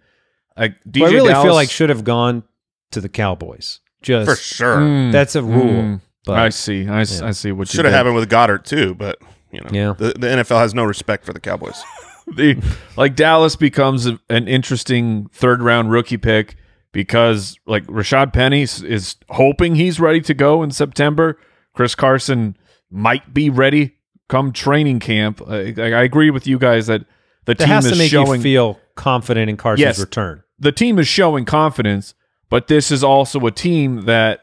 uh, 0.57 0.69
DeeJay 0.87 0.99
Who 0.99 1.05
I 1.05 1.09
really 1.11 1.29
Dallas. 1.29 1.43
feel 1.45 1.53
like 1.53 1.69
should 1.69 1.89
have 1.89 2.03
gone 2.03 2.43
to 2.91 3.01
the 3.01 3.09
Cowboys. 3.09 3.79
Just 4.01 4.29
for 4.29 4.35
sure. 4.35 4.77
Mm, 4.77 5.11
that's 5.11 5.35
a 5.35 5.41
rule. 5.43 5.63
mm. 5.83 6.01
But 6.25 6.39
I 6.39 6.49
see. 6.49 6.87
I, 6.87 7.01
s- 7.01 7.19
Yeah. 7.21 7.27
I 7.27 7.31
see 7.31 7.51
what 7.51 7.67
Should 7.67 7.85
have 7.85 7.93
happened 7.93 8.15
with 8.15 8.29
Goddard 8.29 8.63
too, 8.65 8.95
but 8.95 9.17
you 9.51 9.59
know, 9.61 9.69
Yeah. 9.71 9.93
the, 9.97 10.13
the 10.17 10.27
NFL 10.27 10.59
has 10.59 10.73
no 10.73 10.83
respect 10.85 11.25
for 11.25 11.33
the 11.33 11.39
Cowboys. 11.39 11.81
the 12.35 12.61
like 12.95 13.15
Dallas 13.15 13.55
becomes 13.55 14.05
a- 14.07 14.19
an 14.29 14.47
interesting 14.47 15.27
third 15.33 15.61
round 15.61 15.91
rookie 15.91 16.17
pick 16.17 16.55
because 16.93 17.57
like 17.65 17.85
Rashaad 17.87 18.31
Penny 18.33 18.63
s- 18.63 18.81
is 18.81 19.15
hoping 19.29 19.75
he's 19.75 19.99
ready 19.99 20.21
to 20.21 20.33
go 20.33 20.63
in 20.63 20.71
September. 20.71 21.37
Chris 21.73 21.95
Carson 21.95 22.55
might 22.91 23.33
be 23.33 23.49
ready 23.49 23.95
come 24.29 24.51
training 24.53 24.99
camp. 24.99 25.41
I, 25.47 25.73
I 25.77 26.03
agree 26.03 26.29
with 26.29 26.45
you 26.47 26.57
guys 26.59 26.87
that 26.87 27.05
the 27.45 27.53
that 27.53 27.59
team 27.59 27.67
has 27.69 27.85
is 27.85 27.91
to 27.93 27.97
make 27.97 28.09
showing 28.11 28.39
you 28.41 28.43
feel 28.43 28.79
confident 28.95 29.49
in 29.49 29.57
Carson's 29.57 29.81
Yes. 29.81 29.99
return. 29.99 30.43
the 30.59 30.71
team 30.71 30.97
is 30.99 31.07
showing 31.07 31.45
confidence, 31.45 32.13
but 32.49 32.67
this 32.67 32.91
is 32.91 33.03
also 33.03 33.39
a 33.45 33.51
team 33.51 34.05
that 34.05 34.41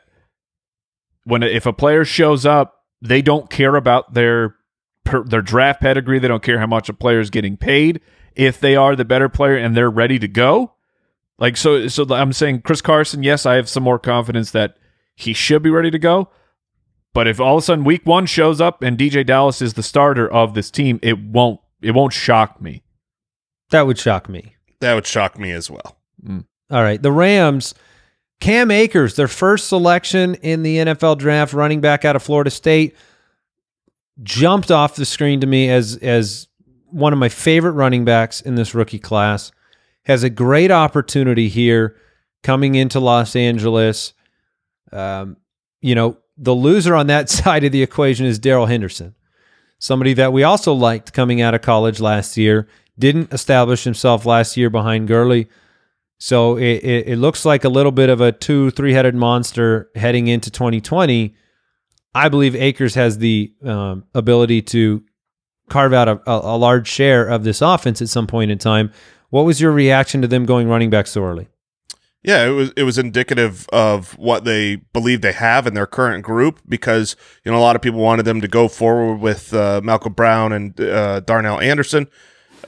when 1.24 1.42
if 1.42 1.66
a 1.66 1.72
player 1.72 2.04
shows 2.04 2.44
up, 2.46 2.84
they 3.02 3.22
don't 3.22 3.48
care 3.50 3.76
about 3.76 4.14
their 4.14 4.56
per, 5.04 5.22
their 5.24 5.42
draft 5.42 5.80
pedigree. 5.80 6.18
They 6.18 6.28
don't 6.28 6.42
care 6.42 6.58
how 6.58 6.66
much 6.66 6.88
a 6.88 6.94
player 6.94 7.20
is 7.20 7.30
getting 7.30 7.56
paid. 7.56 8.00
If 8.34 8.60
they 8.60 8.76
are 8.76 8.94
the 8.96 9.04
better 9.04 9.28
player 9.28 9.56
and 9.56 9.76
they're 9.76 9.90
ready 9.90 10.18
to 10.18 10.28
go, 10.28 10.72
like 11.38 11.56
so, 11.56 11.88
so 11.88 12.06
I'm 12.14 12.32
saying 12.32 12.62
Chris 12.62 12.80
Carson. 12.80 13.22
Yes, 13.22 13.46
I 13.46 13.54
have 13.54 13.68
some 13.68 13.82
more 13.82 13.98
confidence 13.98 14.50
that 14.52 14.76
he 15.14 15.32
should 15.32 15.62
be 15.62 15.70
ready 15.70 15.90
to 15.90 15.98
go. 15.98 16.28
But 17.12 17.26
if 17.26 17.40
all 17.40 17.56
of 17.56 17.62
a 17.62 17.64
sudden 17.64 17.84
Week 17.84 18.02
One 18.06 18.26
shows 18.26 18.60
up 18.60 18.82
and 18.82 18.96
DJ 18.98 19.24
Dallas 19.26 19.60
is 19.60 19.74
the 19.74 19.82
starter 19.82 20.30
of 20.30 20.54
this 20.54 20.70
team, 20.70 20.98
it 21.02 21.18
won't 21.18 21.60
it 21.82 21.92
won't 21.92 22.12
shock 22.12 22.60
me. 22.60 22.82
That 23.70 23.86
would 23.86 23.98
shock 23.98 24.28
me. 24.28 24.56
That 24.80 24.94
would 24.94 25.06
shock 25.06 25.38
me 25.38 25.52
as 25.52 25.70
well. 25.70 25.96
All 26.70 26.82
right. 26.82 27.00
The 27.00 27.12
Rams, 27.12 27.74
Cam 28.40 28.70
Akers, 28.70 29.16
their 29.16 29.28
first 29.28 29.68
selection 29.68 30.34
in 30.36 30.62
the 30.62 30.78
NFL 30.78 31.18
draft, 31.18 31.52
running 31.52 31.80
back 31.80 32.04
out 32.04 32.16
of 32.16 32.22
Florida 32.22 32.50
State, 32.50 32.96
jumped 34.22 34.70
off 34.70 34.96
the 34.96 35.04
screen 35.04 35.40
to 35.40 35.46
me 35.46 35.70
as 35.70 35.96
as 35.96 36.48
one 36.86 37.12
of 37.12 37.18
my 37.18 37.28
favorite 37.28 37.72
running 37.72 38.04
backs 38.04 38.40
in 38.40 38.54
this 38.54 38.74
rookie 38.74 38.98
class. 38.98 39.52
Has 40.04 40.22
a 40.22 40.30
great 40.30 40.70
opportunity 40.70 41.48
here 41.48 41.96
coming 42.42 42.74
into 42.74 42.98
Los 43.00 43.36
Angeles. 43.36 44.14
Um, 44.92 45.36
you 45.82 45.94
know, 45.94 46.18
the 46.36 46.54
loser 46.54 46.94
on 46.94 47.06
that 47.08 47.28
side 47.30 47.64
of 47.64 47.72
the 47.72 47.82
equation 47.82 48.26
is 48.26 48.38
Darrell 48.38 48.66
Henderson, 48.66 49.14
somebody 49.78 50.14
that 50.14 50.32
we 50.32 50.42
also 50.42 50.72
liked 50.72 51.12
coming 51.12 51.40
out 51.40 51.54
of 51.54 51.62
college 51.62 52.00
last 52.00 52.36
year. 52.36 52.66
Didn't 53.00 53.32
establish 53.32 53.84
himself 53.84 54.26
last 54.26 54.56
year 54.56 54.70
behind 54.70 55.08
Gurley. 55.08 55.48
So 56.18 56.56
it, 56.56 56.84
it, 56.84 57.08
it 57.08 57.16
looks 57.16 57.44
like 57.44 57.64
a 57.64 57.68
little 57.68 57.92
bit 57.92 58.10
of 58.10 58.20
a 58.20 58.30
two, 58.30 58.70
three 58.72 58.92
headed 58.92 59.14
monster 59.14 59.90
heading 59.94 60.28
into 60.28 60.50
2020. 60.50 61.34
I 62.14 62.28
believe 62.28 62.54
Akers 62.54 62.94
has 62.94 63.18
the 63.18 63.52
um, 63.64 64.04
ability 64.14 64.62
to 64.62 65.02
carve 65.70 65.94
out 65.94 66.08
a, 66.08 66.20
a, 66.26 66.58
large 66.58 66.88
share 66.88 67.26
of 67.26 67.44
this 67.44 67.62
offense 67.62 68.02
at 68.02 68.08
some 68.08 68.26
point 68.26 68.50
in 68.50 68.58
time. 68.58 68.92
What 69.30 69.46
was 69.46 69.60
your 69.60 69.72
reaction 69.72 70.20
to 70.20 70.28
them 70.28 70.44
going 70.44 70.68
running 70.68 70.90
back 70.90 71.06
so 71.06 71.24
early? 71.24 71.48
Yeah, 72.22 72.44
it 72.44 72.50
was 72.50 72.70
it 72.76 72.82
was 72.82 72.98
indicative 72.98 73.66
of 73.72 74.12
what 74.18 74.44
they 74.44 74.76
believe 74.76 75.22
they 75.22 75.32
have 75.32 75.66
in 75.66 75.72
their 75.72 75.86
current 75.86 76.22
group 76.22 76.60
because 76.68 77.16
you 77.44 77.50
know 77.50 77.56
a 77.56 77.62
lot 77.62 77.76
of 77.76 77.82
people 77.82 78.00
wanted 78.00 78.24
them 78.24 78.42
to 78.42 78.48
go 78.48 78.68
forward 78.68 79.20
with 79.20 79.54
uh, 79.54 79.80
Malcolm 79.82 80.12
Brown 80.12 80.52
and 80.52 80.78
uh, 80.78 81.20
Darnell 81.20 81.60
Anderson, 81.60 82.08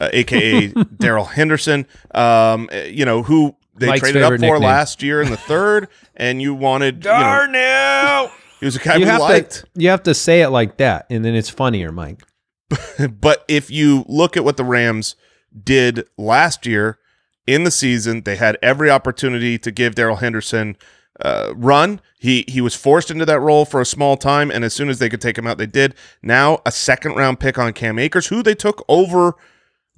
uh, 0.00 0.08
aka 0.12 0.68
Darrell 0.98 1.24
Henderson. 1.24 1.86
Um, 2.14 2.68
eh, 2.72 2.86
you 2.86 3.04
know 3.04 3.22
who 3.22 3.56
they 3.74 3.86
Mike's 3.86 4.00
traded 4.00 4.22
up 4.22 4.32
for 4.32 4.38
nickname. 4.38 4.62
last 4.62 5.02
year 5.02 5.22
in 5.22 5.30
the 5.30 5.36
third, 5.36 5.88
and 6.16 6.40
you 6.42 6.54
wanted 6.54 7.04
you 7.04 7.10
know, 7.10 7.18
Darnell. 7.20 8.30
he 8.60 8.66
was 8.66 8.76
a 8.76 8.78
guy 8.80 8.94
You 8.96 9.00
we 9.00 9.06
have 9.06 9.20
liked. 9.20 9.50
to 9.52 9.66
you 9.74 9.88
have 9.90 10.02
to 10.04 10.14
say 10.14 10.42
it 10.42 10.48
like 10.50 10.76
that, 10.78 11.06
and 11.10 11.24
then 11.24 11.34
it's 11.34 11.48
funnier, 11.50 11.90
Mike. 11.92 12.22
but 13.20 13.44
if 13.48 13.70
you 13.70 14.04
look 14.08 14.36
at 14.36 14.44
what 14.44 14.56
the 14.56 14.64
Rams 14.64 15.16
did 15.62 16.06
last 16.16 16.66
year 16.66 16.98
in 17.46 17.64
the 17.64 17.70
season, 17.70 18.22
they 18.22 18.36
had 18.36 18.56
every 18.62 18.90
opportunity 18.90 19.58
to 19.58 19.70
give 19.70 19.94
Darrell 19.94 20.16
Henderson 20.16 20.76
uh, 21.20 21.52
run. 21.54 22.00
He 22.18 22.44
he 22.48 22.60
was 22.60 22.74
forced 22.74 23.10
into 23.10 23.24
that 23.26 23.40
role 23.40 23.64
for 23.64 23.80
a 23.80 23.86
small 23.86 24.16
time, 24.16 24.50
and 24.50 24.64
as 24.64 24.72
soon 24.72 24.88
as 24.88 24.98
they 24.98 25.08
could 25.08 25.20
take 25.20 25.36
him 25.36 25.46
out, 25.46 25.58
they 25.58 25.66
did. 25.66 25.94
Now 26.22 26.60
a 26.64 26.72
second 26.72 27.12
round 27.16 27.40
pick 27.40 27.58
on 27.58 27.72
Cam 27.72 27.98
Akers, 27.98 28.28
who 28.28 28.42
they 28.42 28.54
took 28.54 28.84
over. 28.88 29.34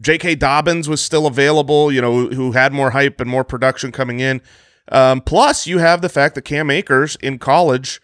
J.K. 0.01 0.35
Dobbins 0.37 0.89
was 0.89 1.01
still 1.01 1.27
available, 1.27 1.93
you 1.93 2.01
know, 2.01 2.27
who 2.29 2.53
had 2.53 2.73
more 2.73 2.91
hype 2.91 3.21
and 3.21 3.31
more 3.31 3.45
production 3.45 3.93
coming 3.93 4.21
in. 4.21 4.41
Um, 4.91 5.21
plus, 5.21 5.67
you 5.67 5.79
have 5.79 6.03
the 6.03 6.09
fact 6.09 6.35
that 6.35 6.43
Cam 6.43 6.71
Akers 6.71 7.17
in 7.17 7.39
college 7.39 8.01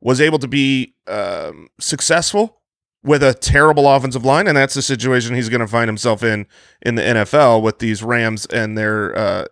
was 0.00 0.20
able 0.20 0.38
to 0.38 0.48
be 0.48 0.94
um, 1.06 1.68
successful 1.80 2.60
with 3.02 3.22
a 3.22 3.34
terrible 3.34 3.86
offensive 3.88 4.24
line, 4.24 4.46
and 4.46 4.56
that's 4.56 4.74
the 4.74 4.80
situation 4.82 5.34
he's 5.34 5.48
going 5.50 5.60
to 5.60 5.66
find 5.66 5.88
himself 5.88 6.22
in 6.22 6.46
in 6.80 6.94
the 6.94 7.02
NFL 7.02 7.62
with 7.62 7.78
these 7.78 8.02
Rams 8.02 8.46
and 8.46 8.78
their 8.78 9.16
uh, 9.18 9.44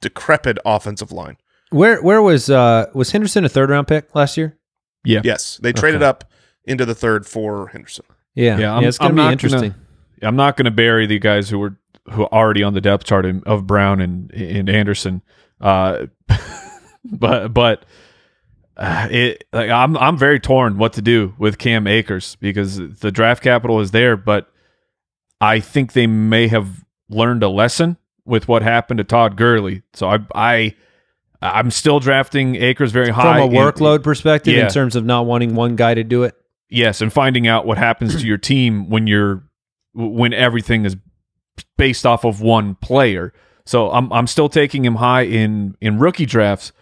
decrepit 0.00 0.58
offensive 0.64 1.12
line. 1.12 1.36
Where 1.70 2.00
where 2.02 2.22
was 2.22 2.48
uh 2.48 2.86
was 2.94 3.10
Henderson 3.10 3.44
a 3.44 3.48
third 3.48 3.70
round 3.70 3.88
pick 3.88 4.14
last 4.14 4.36
year? 4.36 4.56
Yeah. 5.04 5.20
Yes, 5.24 5.58
they 5.62 5.72
traded 5.72 6.02
Okay. 6.02 6.08
up 6.08 6.24
into 6.64 6.84
the 6.84 6.94
third 6.94 7.26
for 7.26 7.68
Henderson. 7.68 8.04
Yeah, 8.34 8.58
Yeah, 8.58 8.74
I'm- 8.74 8.84
it's 8.84 8.98
gonna 8.98 9.14
be 9.14 9.32
interesting. 9.32 9.70
gonna- 9.70 9.82
I'm 10.22 10.36
not 10.36 10.56
going 10.56 10.64
to 10.64 10.70
bury 10.70 11.06
the 11.06 11.18
guys 11.18 11.48
who 11.50 11.58
were 11.58 11.76
who 12.10 12.22
are 12.22 12.32
already 12.32 12.62
on 12.62 12.74
the 12.74 12.80
depth 12.80 13.04
chart 13.04 13.26
in- 13.26 13.42
of 13.46 13.66
Brown 13.66 14.00
and 14.00 14.30
and 14.32 14.68
Anderson, 14.68 15.22
uh, 15.60 16.06
but 17.04 17.52
but 17.52 17.84
uh, 18.76 19.08
it 19.10 19.44
like 19.52 19.70
I'm 19.70 19.96
I'm 19.96 20.16
very 20.18 20.40
torn 20.40 20.78
what 20.78 20.94
to 20.94 21.02
do 21.02 21.34
with 21.38 21.58
Cam 21.58 21.86
Akers 21.86 22.36
because 22.40 22.76
the 22.76 23.10
draft 23.10 23.42
capital 23.42 23.80
is 23.80 23.90
there, 23.90 24.16
but 24.16 24.50
I 25.40 25.60
think 25.60 25.92
they 25.92 26.06
may 26.06 26.48
have 26.48 26.84
learned 27.08 27.42
a 27.42 27.48
lesson 27.48 27.96
with 28.24 28.48
what 28.48 28.62
happened 28.62 28.98
to 28.98 29.04
Todd 29.04 29.36
Gurley. 29.36 29.82
So 29.94 30.08
I 30.08 30.18
I 30.34 30.74
I'm 31.42 31.70
still 31.70 32.00
drafting 32.00 32.56
Akers 32.56 32.92
very 32.92 33.10
high 33.10 33.40
From 33.40 33.52
a 33.52 33.56
workload 33.56 34.02
perspective, 34.02 34.54
Yeah. 34.54 34.64
in 34.64 34.70
terms 34.70 34.96
of 34.96 35.04
not 35.04 35.26
wanting 35.26 35.54
one 35.54 35.76
guy 35.76 35.94
to 35.94 36.02
do 36.04 36.22
it. 36.24 36.34
Yes, 36.68 37.00
and 37.00 37.12
finding 37.12 37.46
out 37.46 37.66
what 37.66 37.78
happens 37.78 38.16
to 38.20 38.26
your 38.26 38.38
team 38.38 38.88
when 38.90 39.06
you're 39.06 39.44
when 39.96 40.32
everything 40.32 40.84
is 40.84 40.96
based 41.76 42.04
off 42.06 42.24
of 42.24 42.40
one 42.40 42.74
player. 42.76 43.32
So 43.64 43.90
I'm 43.90 44.12
I'm 44.12 44.26
still 44.26 44.48
taking 44.48 44.84
him 44.84 44.96
high 44.96 45.22
in 45.22 45.76
in 45.80 45.98
rookie 45.98 46.26
drafts, 46.26 46.72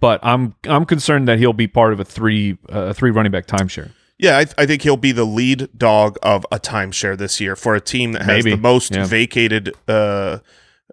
but 0.00 0.20
I'm 0.22 0.54
I'm 0.64 0.84
concerned 0.84 1.26
that 1.28 1.38
he'll 1.38 1.52
be 1.52 1.66
part 1.66 1.92
of 1.92 2.00
a 2.00 2.04
three 2.04 2.58
uh, 2.68 2.92
three 2.92 3.10
running 3.10 3.32
back 3.32 3.46
timeshare. 3.46 3.90
Yeah, 4.16 4.38
I, 4.38 4.46
I 4.62 4.66
think 4.66 4.82
he'll 4.82 4.96
be 4.96 5.10
the 5.10 5.24
lead 5.24 5.68
dog 5.76 6.18
of 6.22 6.46
a 6.52 6.60
timeshare 6.60 7.18
this 7.18 7.40
year 7.40 7.56
for 7.56 7.74
a 7.74 7.80
team 7.80 8.12
that 8.12 8.22
has 8.22 8.44
Maybe, 8.44 8.52
the 8.52 8.62
most 8.62 8.94
yeah. 8.94 9.04
vacated 9.04 9.74
uh, 9.88 10.38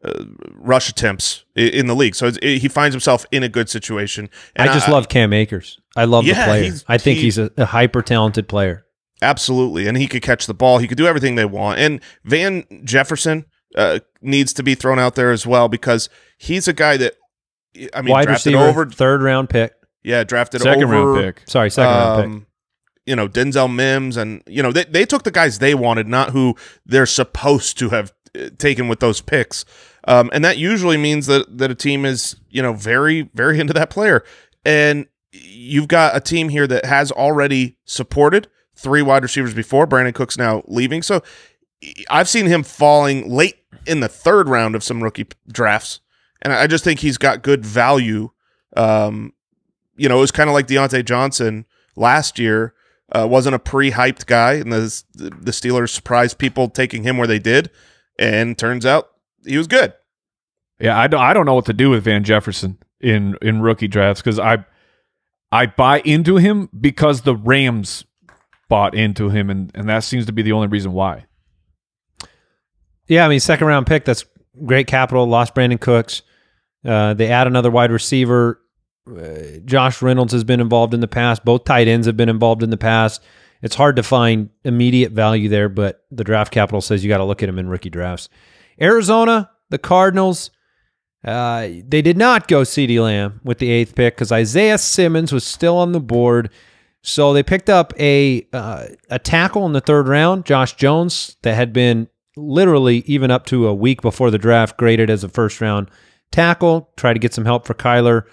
uh, 0.04 0.24
rush 0.56 0.90
attempts 0.90 1.46
in 1.56 1.86
the 1.86 1.94
league. 1.96 2.16
So 2.16 2.26
it's, 2.28 2.40
he 2.42 2.68
finds 2.68 2.96
himself 2.96 3.28
in 3.32 3.44
a 3.44 3.50
good 3.50 3.70
situation. 3.70 4.28
And 4.56 4.68
I 4.68 4.74
just 4.74 4.90
love 4.90 5.08
Cam 5.08 5.34
Akers. 5.34 5.80
I 5.96 6.06
love 6.06 6.26
Yeah, 6.26 6.34
the 6.34 6.46
player. 6.46 6.74
I 6.88 6.98
think 6.98 7.18
he- 7.18 7.26
he's 7.26 7.38
a, 7.38 7.52
a 7.58 7.66
hyper 7.66 8.02
talented 8.02 8.48
player. 8.48 8.86
Absolutely. 9.22 9.88
And 9.88 9.98
he 9.98 10.08
could 10.08 10.22
catch 10.22 10.48
the 10.48 10.54
ball. 10.54 10.80
He 10.80 10.88
could 10.88 10.98
do 10.98 11.06
everything 11.08 11.36
they 11.36 11.46
want. 11.46 11.80
And 11.80 12.02
Van 12.24 12.64
Jefferson 12.84 13.46
uh, 13.76 14.00
needs 14.22 14.54
to 14.54 14.64
be 14.64 14.76
thrown 14.76 15.00
out 15.00 15.16
there 15.16 15.32
as 15.32 15.46
well 15.46 15.68
because 15.70 16.10
he's 16.38 16.68
a 16.68 16.74
guy 16.74 16.98
that, 16.98 17.16
I 17.94 18.02
mean, 18.02 18.12
Wide 18.12 18.26
drafted 18.26 18.54
receiver, 18.54 18.70
over. 18.70 18.86
third 18.90 19.22
round 19.22 19.50
pick. 19.50 19.74
Yeah, 20.04 20.24
drafted 20.24 20.62
Second 20.62 20.86
over. 20.86 20.94
round 21.14 21.24
pick. 21.36 21.44
Sorry, 21.48 21.70
second 21.70 21.92
round 21.94 22.18
pick. 22.18 22.26
um, 22.32 22.48
You 23.06 23.16
know, 23.16 23.28
Denzel 23.28 23.74
Mims. 23.74 24.18
And, 24.18 24.42
you 24.48 24.64
know, 24.64 24.72
they, 24.72 24.86
they 24.86 25.06
took 25.06 25.24
the 25.24 25.32
guys 25.32 25.60
they 25.60 25.76
wanted, 25.76 26.08
not 26.08 26.32
who 26.32 26.56
they're 26.86 27.06
supposed 27.06 27.78
to 27.80 27.90
have 27.90 28.12
uh, 28.36 28.50
taken 28.58 28.88
with 28.88 29.00
those 29.00 29.22
picks. 29.22 29.64
Um, 30.08 30.32
and 30.34 30.44
that 30.44 30.58
usually 30.58 30.98
means 30.98 31.28
that, 31.28 31.60
that 31.60 31.70
a 31.70 31.76
team 31.76 32.06
is, 32.06 32.36
you 32.50 32.62
know, 32.64 32.74
very, 32.74 33.30
very 33.36 33.60
into 33.60 33.74
that 33.74 33.92
player. 33.92 34.24
And 34.66 35.06
you've 35.32 35.88
got 35.88 36.16
a 36.16 36.20
team 36.20 36.50
here 36.50 36.66
that 36.68 36.86
has 36.86 37.12
already 37.12 37.78
supported 37.86 38.48
three 38.82 39.02
wide 39.02 39.24
receivers 39.24 39.54
before. 39.54 39.88
Brandin 39.88 40.14
Cooks 40.14 40.38
now 40.38 40.64
leaving. 40.68 41.02
So 41.02 41.22
I've 42.10 42.30
seen 42.30 42.46
him 42.46 42.64
falling 42.64 43.30
late 43.30 43.58
in 43.86 44.00
the 44.00 44.08
third 44.08 44.50
round 44.50 44.76
of 44.76 44.84
some 44.84 45.02
rookie 45.04 45.28
drafts. 45.48 46.00
And 46.42 46.54
I 46.54 46.68
just 46.68 46.84
think 46.84 47.00
he's 47.00 47.18
got 47.18 47.44
good 47.44 47.66
value. 47.66 48.32
Um, 48.76 49.34
you 49.96 50.10
know, 50.10 50.18
it 50.18 50.22
was 50.22 50.32
kind 50.32 50.50
of 50.50 50.54
like 50.54 50.68
Diontae 50.68 51.06
Johnson 51.06 51.66
last 51.96 52.40
year. 52.40 52.74
Uh, 53.14 53.28
wasn't 53.30 53.54
a 53.54 53.60
pre-hyped 53.60 54.26
guy, 54.26 54.54
and 54.54 54.72
the 54.72 55.04
the 55.14 55.52
Steelers 55.52 55.90
surprised 55.90 56.38
people 56.38 56.70
taking 56.70 57.04
him 57.04 57.18
where 57.18 57.28
they 57.28 57.40
did, 57.40 57.70
and 58.18 58.58
turns 58.58 58.86
out 58.86 59.10
he 59.46 59.58
was 59.58 59.68
good. 59.68 59.94
Yeah, 60.80 60.98
I 60.98 61.08
don't 61.08 61.20
I 61.20 61.34
don't 61.34 61.46
know 61.46 61.54
what 61.54 61.66
to 61.66 61.74
do 61.74 61.90
with 61.90 62.06
Van 62.06 62.24
Jefferson 62.24 62.78
in 63.02 63.36
in 63.42 63.62
rookie 63.62 63.90
drafts 63.90 64.22
because 64.22 64.40
I 64.40 64.66
I 65.52 65.66
buy 65.66 66.00
into 66.02 66.38
him 66.38 66.70
because 66.80 67.22
the 67.22 67.36
Rams 67.36 68.06
bought 68.72 68.96
into 68.96 69.30
him, 69.30 69.50
and 69.50 69.70
and 69.76 69.90
that 69.90 70.06
seems 70.06 70.26
to 70.28 70.32
be 70.32 70.42
the 70.42 70.54
only 70.54 70.68
reason 70.68 70.94
why. 70.94 71.26
Yeah, 73.06 73.26
I 73.26 73.28
mean, 73.28 73.42
second 73.42 73.68
round 73.68 73.86
pick. 73.86 74.06
That's 74.06 74.24
great 74.66 74.88
capital. 74.88 75.26
Lost 75.26 75.54
Brandin 75.54 75.80
Cooks. 75.80 76.22
Uh, 76.86 77.14
they 77.14 77.28
add 77.28 77.48
another 77.48 77.70
wide 77.70 77.92
receiver. 77.92 78.62
Uh, 79.06 79.60
Josh 79.66 80.02
Reynolds 80.02 80.32
has 80.32 80.46
been 80.46 80.62
involved 80.62 80.94
in 80.94 81.02
the 81.02 81.08
past. 81.10 81.44
Both 81.44 81.66
tight 81.66 81.90
ends 81.90 82.08
have 82.08 82.16
been 82.16 82.30
involved 82.30 82.64
in 82.64 82.70
the 82.70 82.78
past. 82.78 83.22
It's 83.62 83.76
hard 83.76 83.98
to 83.98 84.04
find 84.04 84.50
immediate 84.64 85.12
value 85.12 85.50
there, 85.50 85.68
but 85.68 86.06
the 86.10 86.24
draft 86.24 86.54
capital 86.54 86.80
says 86.80 87.04
you 87.04 87.10
got 87.10 87.18
to 87.18 87.26
look 87.26 87.44
at 87.44 87.48
them 87.48 87.60
in 87.60 87.68
rookie 87.68 87.90
drafts. 87.90 88.30
Arizona, 88.82 89.52
the 89.70 89.80
Cardinals, 89.80 90.50
uh, 91.26 91.68
they 91.86 92.02
did 92.02 92.18
not 92.18 92.48
go 92.48 92.62
CeeDee 92.62 93.04
Lamb 93.04 93.42
with 93.44 93.60
the 93.60 93.70
eighth 93.70 93.96
pick 93.96 94.16
because 94.16 94.32
Isaiah 94.32 94.78
Simmons 94.78 95.34
was 95.34 95.44
still 95.44 95.78
on 95.78 95.92
the 95.92 96.00
board. 96.00 96.50
So 97.04 97.34
they 97.34 97.44
picked 97.44 97.70
up 97.70 97.94
a 98.00 98.48
uh, 98.54 98.88
a 99.10 99.20
tackle 99.20 99.66
in 99.66 99.74
the 99.74 99.82
third 99.82 100.08
round, 100.08 100.46
Josh 100.46 100.76
Jones, 100.76 101.38
that 101.42 101.56
had 101.56 101.74
been 101.74 102.08
literally 102.36 103.00
even 103.08 103.32
up 103.32 103.46
to 103.48 103.68
a 103.68 103.74
week 103.74 104.02
before 104.02 104.32
the 104.32 104.38
draft 104.38 104.78
graded 104.78 105.10
as 105.10 105.24
a 105.24 105.30
first 105.30 105.60
round 105.62 105.90
tackle. 106.32 106.92
Try 106.98 107.14
to 107.14 107.20
get 107.20 107.34
some 107.34 107.46
help 107.46 107.66
for 107.66 107.74
Kyler. 107.74 108.24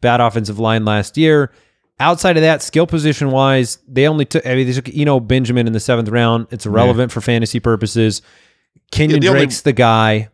Bad 0.00 0.20
offensive 0.20 0.58
line 0.58 0.84
last 0.84 1.16
year. 1.16 1.52
Outside 1.98 2.36
of 2.36 2.42
that, 2.42 2.62
skill 2.62 2.86
position 2.86 3.30
wise, 3.30 3.78
they 3.88 4.06
only 4.06 4.26
took. 4.26 4.46
I 4.46 4.54
mean, 4.54 4.66
they 4.66 4.72
took 4.72 4.94
Eno 4.94 5.20
Benjamin 5.20 5.66
in 5.66 5.72
the 5.72 5.80
seventh 5.80 6.08
round. 6.08 6.48
It's 6.50 6.66
irrelevant 6.66 7.10
for 7.12 7.20
fantasy 7.20 7.60
purposes. 7.60 8.22
Kenyan 8.92 9.20
the 9.20 9.28
only- 9.28 9.40
Drake's 9.40 9.62
the 9.62 9.72
guy. 9.72 10.28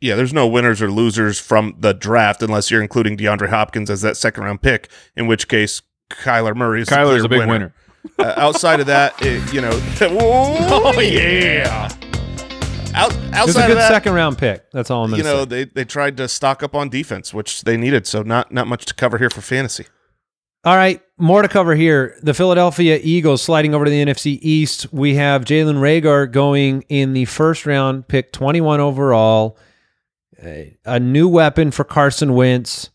Yeah, 0.00 0.14
there's 0.14 0.32
no 0.32 0.46
winners 0.46 0.80
or 0.80 0.92
losers 0.92 1.40
from 1.40 1.74
the 1.78 1.92
draft 1.92 2.40
unless 2.40 2.70
you're 2.70 2.82
including 2.82 3.16
DeAndre 3.16 3.48
Hopkins 3.48 3.90
as 3.90 4.00
that 4.02 4.16
second 4.16 4.44
round 4.44 4.62
pick, 4.62 4.88
in 5.16 5.26
which 5.26 5.48
case 5.48 5.82
Kyler 6.10 6.54
Murray 6.56 6.82
is 6.82 6.88
the 6.88 6.96
Kyler's 6.96 7.26
clear 7.26 7.42
a 7.42 7.42
big 7.44 7.48
winner. 7.48 7.74
uh, 8.18 8.34
outside 8.36 8.80
of 8.80 8.86
that, 8.86 9.14
it, 9.20 9.52
you 9.52 9.60
know, 9.60 9.70
oh 10.00 11.00
yeah. 11.00 11.88
Out, 12.94 13.12
It 13.12 13.16
was 13.16 13.24
a 13.32 13.36
outside 13.36 13.66
good 13.66 13.70
of 13.72 13.76
that, 13.78 13.88
second 13.88 14.14
round 14.14 14.38
pick. 14.38 14.70
That's 14.72 14.90
all 14.90 15.04
I'm 15.04 15.10
going 15.10 15.18
you 15.18 15.24
know, 15.24 15.40
say. 15.42 15.44
they 15.44 15.64
they 15.64 15.84
tried 15.84 16.16
to 16.16 16.26
stock 16.28 16.62
up 16.62 16.74
on 16.74 16.88
defense, 16.88 17.32
which 17.34 17.62
they 17.62 17.76
needed. 17.76 18.06
So 18.06 18.22
not 18.22 18.50
not 18.52 18.66
much 18.66 18.86
to 18.86 18.94
cover 18.94 19.18
here 19.18 19.30
for 19.30 19.40
fantasy. 19.40 19.86
All 20.64 20.74
right, 20.74 21.00
more 21.18 21.42
to 21.42 21.48
cover 21.48 21.76
here. 21.76 22.18
The 22.22 22.34
Philadelphia 22.34 22.98
Eagles 23.00 23.42
sliding 23.42 23.74
over 23.74 23.84
to 23.84 23.90
the 23.90 24.04
NFC 24.04 24.38
East. 24.42 24.92
We 24.92 25.14
have 25.14 25.44
Jalen 25.44 25.76
Reagor 25.76 26.30
going 26.30 26.82
in 26.88 27.12
the 27.12 27.26
first 27.26 27.64
round, 27.64 28.08
pick 28.08 28.32
21 28.32 28.80
overall. 28.80 29.56
A, 30.42 30.76
a 30.84 30.98
new 30.98 31.28
weapon 31.28 31.70
for 31.70 31.84
Carson 31.84 32.34
Wentz. 32.34 32.90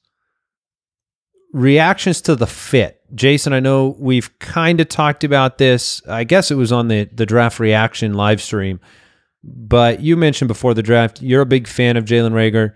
Reactions 1.53 2.20
to 2.22 2.36
the 2.36 2.47
fit. 2.47 3.01
Jason, 3.14 3.53
I 3.53 3.59
know 3.59 3.95
we've 3.99 4.38
kind 4.39 4.82
of 4.82 4.89
talked 4.89 5.24
about 5.24 5.57
this. 5.57 6.01
I 6.07 6.24
guess 6.24 6.51
it 6.51 6.55
was 6.55 6.72
on 6.72 6.88
the, 6.88 7.05
the 7.05 7.26
draft 7.26 7.59
reaction 7.59 8.14
live 8.14 8.41
stream, 8.41 8.80
but 9.43 9.99
you 9.99 10.18
mentioned 10.18 10.47
before 10.47 10.74
the 10.74 10.84
draft, 10.84 11.22
you're 11.22 11.41
a 11.41 11.45
big 11.45 11.68
fan 11.68 11.97
of 11.97 12.05
Jalen 12.05 12.32
Reagor. 12.32 12.74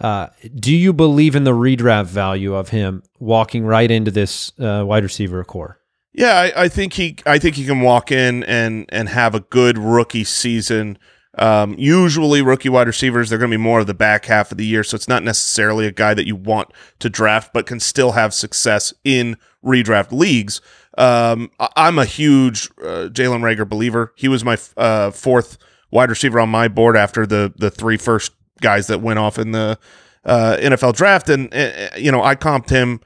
Uh, 0.00 0.28
do 0.54 0.74
you 0.74 0.92
believe 0.92 1.36
in 1.36 1.44
the 1.44 1.52
redraft 1.52 2.06
value 2.06 2.54
of 2.54 2.70
him 2.70 3.02
walking 3.18 3.64
right 3.64 3.90
into 3.90 4.10
this 4.10 4.52
uh, 4.58 4.82
wide 4.86 5.02
receiver 5.02 5.44
core? 5.44 5.78
Yeah, 6.12 6.34
I, 6.34 6.64
I 6.64 6.68
think 6.68 6.94
he 6.94 7.16
I 7.26 7.38
think 7.38 7.54
he 7.56 7.64
can 7.64 7.80
walk 7.80 8.10
in 8.10 8.42
and 8.44 8.86
and 8.88 9.08
have 9.08 9.34
a 9.34 9.40
good 9.40 9.78
rookie 9.78 10.24
season 10.24 10.98
Um, 11.38 11.74
usually, 11.78 12.42
rookie 12.42 12.68
wide 12.68 12.86
receivers, 12.86 13.30
they're 13.30 13.38
going 13.38 13.50
to 13.50 13.56
be 13.56 13.62
more 13.62 13.80
of 13.80 13.86
the 13.86 13.94
back 13.94 14.26
half 14.26 14.50
of 14.50 14.58
the 14.58 14.66
year. 14.66 14.82
So 14.82 14.96
it's 14.96 15.08
not 15.08 15.22
necessarily 15.22 15.86
a 15.86 15.92
guy 15.92 16.14
that 16.14 16.26
you 16.26 16.34
want 16.34 16.72
to 16.98 17.08
draft, 17.08 17.52
but 17.52 17.66
can 17.66 17.80
still 17.80 18.12
have 18.12 18.34
success 18.34 18.92
in 19.04 19.36
redraft 19.64 20.12
leagues. 20.12 20.60
Um, 20.98 21.50
I'm 21.76 21.98
a 21.98 22.04
huge 22.04 22.68
uh, 22.82 23.08
Jalen 23.08 23.42
Reagor 23.42 23.68
believer. 23.68 24.12
He 24.16 24.28
was 24.28 24.44
my 24.44 24.58
uh, 24.76 25.12
fourth 25.12 25.56
wide 25.90 26.10
receiver 26.10 26.40
on 26.40 26.48
my 26.48 26.68
board 26.68 26.96
after 26.96 27.26
the 27.26 27.52
the 27.56 27.70
three 27.70 27.96
first 27.96 28.32
guys 28.60 28.88
that 28.88 29.00
went 29.00 29.18
off 29.18 29.38
in 29.38 29.52
the 29.52 29.78
uh, 30.24 30.56
NFL 30.60 30.94
draft. 30.94 31.28
And, 31.28 31.54
uh, 31.54 31.90
you 31.96 32.10
know, 32.10 32.22
I 32.22 32.34
comped 32.34 32.70
him 32.70 33.00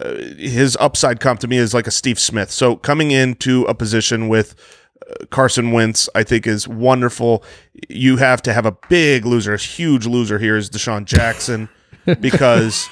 uh, 0.00 0.14
his 0.36 0.76
upside 0.80 1.20
comp 1.20 1.40
to 1.40 1.48
me 1.48 1.56
is 1.56 1.72
like 1.72 1.86
a 1.86 1.90
Steve 1.90 2.18
Smith. 2.18 2.50
So 2.50 2.76
coming 2.76 3.10
into 3.10 3.64
a 3.64 3.74
position 3.74 4.28
with 4.28 4.54
Carson 5.30 5.70
Wentz, 5.72 6.08
I 6.14 6.22
think 6.22 6.46
is 6.46 6.66
wonderful. 6.66 7.44
You 7.88 8.16
have 8.16 8.42
to 8.42 8.52
have 8.52 8.66
a 8.66 8.76
big 8.88 9.24
loser, 9.24 9.54
a 9.54 9.58
huge 9.58 10.06
loser 10.06 10.38
here 10.38 10.56
is 10.56 10.68
DeSean 10.70 11.04
Jackson 11.04 11.68
because 12.20 12.88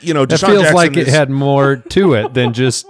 you 0.00 0.14
know 0.14 0.26
DeSean 0.26 0.40
That 0.40 0.46
feels 0.46 0.62
Jackson 0.62 0.76
like 0.76 0.96
it 0.96 1.08
is- 1.08 1.14
had 1.14 1.30
more 1.30 1.76
to 1.76 2.14
it 2.14 2.34
than 2.34 2.52
just 2.52 2.86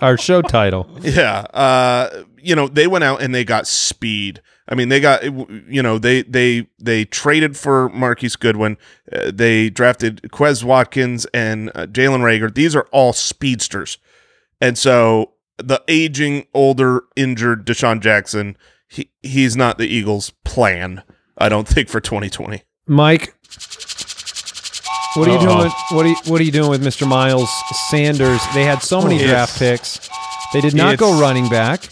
our 0.00 0.16
show 0.16 0.42
title. 0.42 0.88
yeah. 1.02 1.40
Uh, 1.52 2.24
you 2.38 2.54
know, 2.56 2.66
they 2.68 2.86
went 2.86 3.04
out 3.04 3.22
and 3.22 3.34
they 3.34 3.44
got 3.44 3.66
speed. 3.66 4.42
I 4.66 4.74
mean, 4.74 4.88
they 4.88 4.98
got 4.98 5.22
you 5.24 5.82
know 5.82 5.98
they 5.98 6.22
they 6.22 6.66
they 6.78 7.04
traded 7.04 7.54
for 7.56 7.90
Marquise 7.90 8.34
Goodwin. 8.34 8.78
Uh, 9.12 9.30
they 9.32 9.68
drafted 9.68 10.22
Quez 10.32 10.64
Watkins 10.64 11.26
and 11.34 11.70
uh, 11.74 11.86
Jalen 11.86 12.20
Reagor. 12.20 12.52
These 12.52 12.74
are 12.74 12.88
all 12.90 13.12
speedsters, 13.12 13.98
and 14.62 14.78
so 14.78 15.33
the 15.58 15.82
aging, 15.88 16.46
older, 16.54 17.02
injured 17.16 17.66
DeSean 17.66 18.00
Jackson, 18.00 18.56
he 18.88 19.10
he's 19.22 19.56
not 19.56 19.78
the 19.78 19.86
Eagles' 19.86 20.30
plan. 20.44 21.02
I 21.38 21.48
don't 21.48 21.66
think 21.68 21.88
for 21.88 22.00
2020. 22.00 22.62
Mike, 22.86 23.34
what 25.16 25.28
are 25.28 25.32
you 25.32 25.36
Uh-oh. 25.38 25.58
doing? 25.60 25.72
What 25.92 26.06
are 26.06 26.08
you, 26.08 26.16
what 26.26 26.40
are 26.40 26.44
you 26.44 26.52
doing 26.52 26.70
with 26.70 26.82
Mr. 26.84 27.06
Miles 27.08 27.50
Sanders? 27.90 28.40
They 28.54 28.64
had 28.64 28.82
so 28.82 29.00
many 29.00 29.16
It's- 29.16 29.30
draft 29.30 29.58
picks. 29.58 30.08
They 30.52 30.60
did 30.60 30.74
not 30.74 30.98
go 30.98 31.18
running 31.20 31.48
back. 31.48 31.82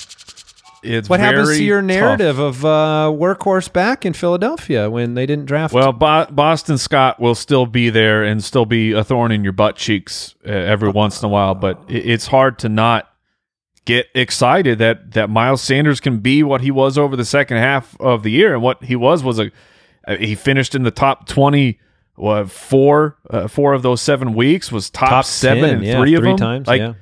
It's 0.85 1.09
What 1.09 1.21
happens 1.21 1.49
to 1.49 1.55
very 1.55 1.65
your 1.65 1.81
tough. 1.81 1.87
narrative 1.89 2.39
of 2.41 2.65
uh, 2.65 3.11
workhorse 3.15 3.73
back 3.73 4.05
in 4.05 4.13
Philadelphia 4.15 4.91
when 4.91 5.15
they 5.15 5.27
didn't 5.27 5.47
draft? 5.47 5.73
Well, 5.73 5.93
Bo- 5.93 6.27
Boston 6.31 6.77
Scott 6.77 7.21
will 7.21 7.37
still 7.37 7.67
be 7.67 7.89
there 7.91 8.25
and 8.25 8.43
still 8.43 8.67
be 8.67 8.91
a 8.91 9.05
thorn 9.05 9.31
in 9.31 9.45
your 9.45 9.53
butt 9.53 9.77
cheeks 9.77 10.35
uh, 10.45 10.51
every 10.51 10.91
once 10.91 11.23
in 11.23 11.27
a 11.27 11.29
while, 11.29 11.55
but 11.55 11.81
it, 11.89 12.11
it's 12.11 12.27
hard 12.27 12.59
to 12.61 12.69
not 12.69 13.09
get 13.85 14.07
excited 14.15 14.79
that 14.79 15.13
that 15.13 15.31
Miles 15.31 15.63
Sanders 15.63 16.01
can 16.01 16.19
be 16.19 16.43
what 16.43 16.61
he 16.61 16.71
was 16.71 16.97
over 16.97 17.17
the 17.17 17.25
second 17.25 17.59
half 17.59 17.99
of 18.01 18.23
the 18.23 18.31
year, 18.31 18.55
and 18.55 18.63
what 18.63 18.85
he 18.85 18.97
was 18.97 19.23
was 19.23 19.39
a 19.39 19.51
uh, 20.07 20.17
he 20.17 20.35
finished 20.35 20.75
in 20.75 20.83
the 20.83 20.91
top 20.91 21.27
twenty. 21.27 21.79
What 22.15 22.51
four? 22.51 23.19
Uh, 23.29 23.49
four 23.49 23.73
of 23.73 23.83
those 23.83 24.03
seven 24.03 24.35
weeks 24.35 24.71
was 24.71 24.91
top, 24.91 25.09
top 25.09 25.25
seven 25.25 25.65
10, 25.65 25.75
and 25.77 25.85
yeah, 25.85 25.99
three 25.99 26.15
of 26.15 26.23
them. 26.23 26.37
times. 26.37 26.69
like 26.69 26.81
yeah. 26.81 26.95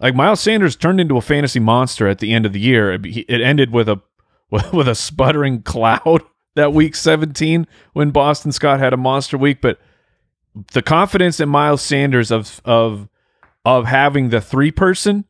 like 0.00 0.14
Miles 0.14 0.40
Sanders 0.40 0.74
turned 0.74 1.00
into 1.00 1.16
a 1.16 1.20
fantasy 1.20 1.60
monster 1.60 2.08
at 2.08 2.18
the 2.18 2.32
end 2.32 2.44
of 2.44 2.52
the 2.52 2.60
year. 2.60 2.92
It 2.92 3.06
it 3.06 3.40
ended 3.40 3.70
with 3.70 3.88
a 3.88 4.02
with 4.72 4.88
a 4.88 4.94
sputtering 4.94 5.62
cloud 5.62 6.22
that 6.56 6.72
week 6.72 6.94
17 6.94 7.66
when 7.92 8.10
Boston 8.10 8.50
Scott 8.52 8.80
had 8.80 8.92
a 8.92 8.96
monster 8.96 9.38
week, 9.38 9.60
but 9.60 9.78
the 10.72 10.82
confidence 10.82 11.38
in 11.38 11.48
Miles 11.48 11.82
Sanders 11.82 12.30
of 12.30 12.60
of 12.64 13.08
of 13.64 13.86
having 13.86 14.30
the 14.30 14.40
three 14.40 14.70
person 14.70 15.26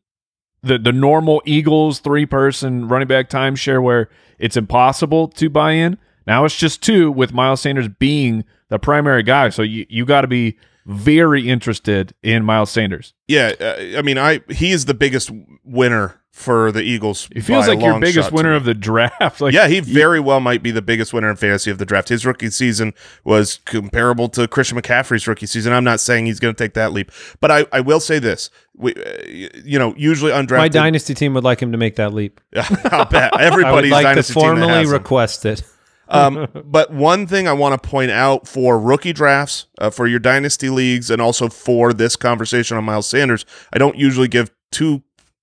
the 0.66 0.78
the 0.78 0.92
normal 0.92 1.42
Eagles 1.44 2.00
three 2.00 2.26
person 2.26 2.88
running 2.88 3.08
back 3.08 3.30
timeshare 3.30 3.82
where 3.82 4.08
it's 4.38 4.56
impossible 4.56 5.28
to 5.28 5.48
buy 5.48 5.72
in. 5.72 5.98
Now 6.26 6.44
it's 6.44 6.56
just 6.56 6.82
two 6.82 7.10
with 7.10 7.32
Miles 7.32 7.60
Sanders 7.60 7.88
being 7.88 8.44
the 8.68 8.78
primary 8.78 9.22
guy. 9.22 9.48
So 9.50 9.62
you 9.62 9.86
you 9.88 10.04
got 10.04 10.22
to 10.22 10.26
be 10.26 10.56
very 10.86 11.48
interested 11.48 12.14
in 12.22 12.44
Miles 12.44 12.70
Sanders. 12.70 13.12
Yeah, 13.26 13.52
uh, 13.60 13.98
I 13.98 14.02
mean, 14.02 14.18
I 14.18 14.40
he 14.48 14.70
is 14.70 14.84
the 14.84 14.94
biggest 14.94 15.30
winner 15.64 16.20
for 16.30 16.70
the 16.70 16.82
Eagles. 16.82 17.28
It 17.34 17.40
feels 17.40 17.66
like 17.66 17.80
your 17.80 17.98
biggest 17.98 18.30
winner 18.30 18.54
of 18.54 18.64
the 18.64 18.74
draft. 18.74 19.40
Like 19.40 19.52
yeah, 19.52 19.68
he 19.68 19.80
very 19.80 20.20
well 20.20 20.40
might 20.40 20.62
be 20.62 20.70
the 20.70 20.82
biggest 20.82 21.12
winner 21.12 21.28
in 21.28 21.36
fantasy 21.36 21.70
of 21.70 21.78
the 21.78 21.84
draft. 21.84 22.08
His 22.08 22.24
rookie 22.24 22.50
season 22.50 22.94
was 23.24 23.56
comparable 23.64 24.28
to 24.30 24.46
Christian 24.46 24.80
McCaffrey's 24.80 25.26
rookie 25.26 25.46
season. 25.46 25.72
I'm 25.72 25.84
not 25.84 26.00
saying 26.00 26.26
he's 26.26 26.40
going 26.40 26.54
to 26.54 26.62
take 26.62 26.74
that 26.74 26.92
leap, 26.92 27.10
but 27.40 27.50
I, 27.50 27.66
I 27.72 27.80
will 27.80 28.00
say 28.00 28.18
this: 28.18 28.50
we, 28.74 28.94
uh, 28.94 29.22
you 29.64 29.78
know, 29.78 29.94
usually 29.96 30.32
undrafted. 30.32 30.58
My 30.58 30.68
dynasty 30.68 31.14
team 31.14 31.34
would 31.34 31.44
like 31.44 31.60
him 31.60 31.72
to 31.72 31.78
make 31.78 31.96
that 31.96 32.14
leap. 32.14 32.40
I'll 32.56 33.04
bet 33.06 33.34
I 33.36 33.44
would 33.44 33.52
everybody's 33.52 33.92
like 33.92 34.02
to 34.04 34.08
dynasty 34.10 34.34
team 34.34 34.42
formally 34.42 34.86
request 34.86 35.44
it. 35.44 35.62
Um, 36.08 36.48
but 36.64 36.92
one 36.92 37.26
thing 37.26 37.48
I 37.48 37.52
want 37.52 37.80
to 37.80 37.88
point 37.88 38.10
out 38.10 38.46
for 38.46 38.78
rookie 38.78 39.12
drafts, 39.12 39.66
uh, 39.78 39.90
for 39.90 40.06
your 40.06 40.18
dynasty 40.18 40.68
leagues, 40.68 41.10
and 41.10 41.20
also 41.20 41.48
for 41.48 41.92
this 41.92 42.16
conversation 42.16 42.76
on 42.76 42.84
Miles 42.84 43.06
Sanders, 43.06 43.44
I 43.72 43.78
don't 43.78 43.96
usually 43.96 44.28
give 44.28 44.50
two 44.70 45.02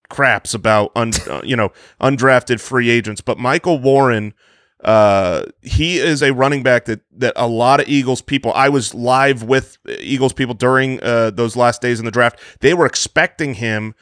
craps 0.09 0.53
about 0.53 0.91
un, 0.95 1.11
uh, 1.29 1.41
you 1.43 1.55
know 1.55 1.71
undrafted 2.01 2.59
free 2.59 2.89
agents. 2.89 3.21
But 3.21 3.37
Michael 3.37 3.79
Warren, 3.79 4.33
uh, 4.83 5.43
he 5.61 5.97
is 5.97 6.21
a 6.21 6.33
running 6.33 6.63
back 6.63 6.85
that 6.85 7.01
that 7.17 7.33
a 7.35 7.47
lot 7.47 7.79
of 7.79 7.87
Eagles 7.87 8.21
people. 8.21 8.53
I 8.53 8.69
was 8.69 8.93
live 8.93 9.43
with 9.43 9.77
Eagles 9.99 10.33
people 10.33 10.53
during 10.53 11.01
uh, 11.01 11.31
those 11.31 11.55
last 11.55 11.81
days 11.81 11.99
in 11.99 12.05
the 12.05 12.11
draft. 12.11 12.39
They 12.59 12.73
were 12.73 12.85
expecting 12.85 13.55
him 13.55 13.95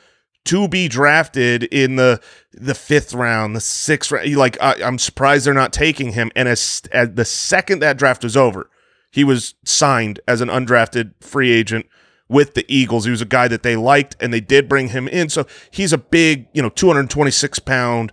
to 0.46 0.68
be 0.68 0.88
drafted 0.88 1.64
in 1.64 1.96
the 1.96 2.22
the 2.54 2.76
fifth 2.76 3.14
round, 3.14 3.56
the 3.56 3.62
sixth 3.62 4.12
round. 4.12 4.36
Like 4.36 4.58
I, 4.62 4.76
I'm 4.84 4.98
surprised 4.98 5.46
they're 5.46 5.54
not 5.54 5.74
taking 5.74 6.14
him. 6.14 6.32
And 6.36 6.48
as, 6.48 6.84
as 6.92 7.12
the 7.14 7.26
second 7.26 7.80
that 7.80 7.98
draft 7.98 8.24
was 8.24 8.36
over, 8.36 8.70
he 9.12 9.24
was 9.24 9.56
signed 9.64 10.20
as 10.28 10.42
an 10.42 10.50
undrafted 10.50 11.14
free 11.22 11.52
agent 11.52 11.86
with 12.28 12.54
the 12.54 12.66
Eagles. 12.68 13.06
He 13.06 13.12
was 13.12 13.22
a 13.22 13.26
guy 13.26 13.48
that 13.50 13.62
they 13.62 13.76
liked, 13.76 14.16
and 14.20 14.34
they 14.34 14.40
did 14.40 14.70
bring 14.70 14.90
him 14.90 15.08
in. 15.08 15.30
So 15.30 15.46
he's 15.70 15.94
a 15.94 15.98
big, 15.98 16.48
you 16.54 16.62
know, 16.62 16.70
226 16.70 17.60
pound 17.60 18.12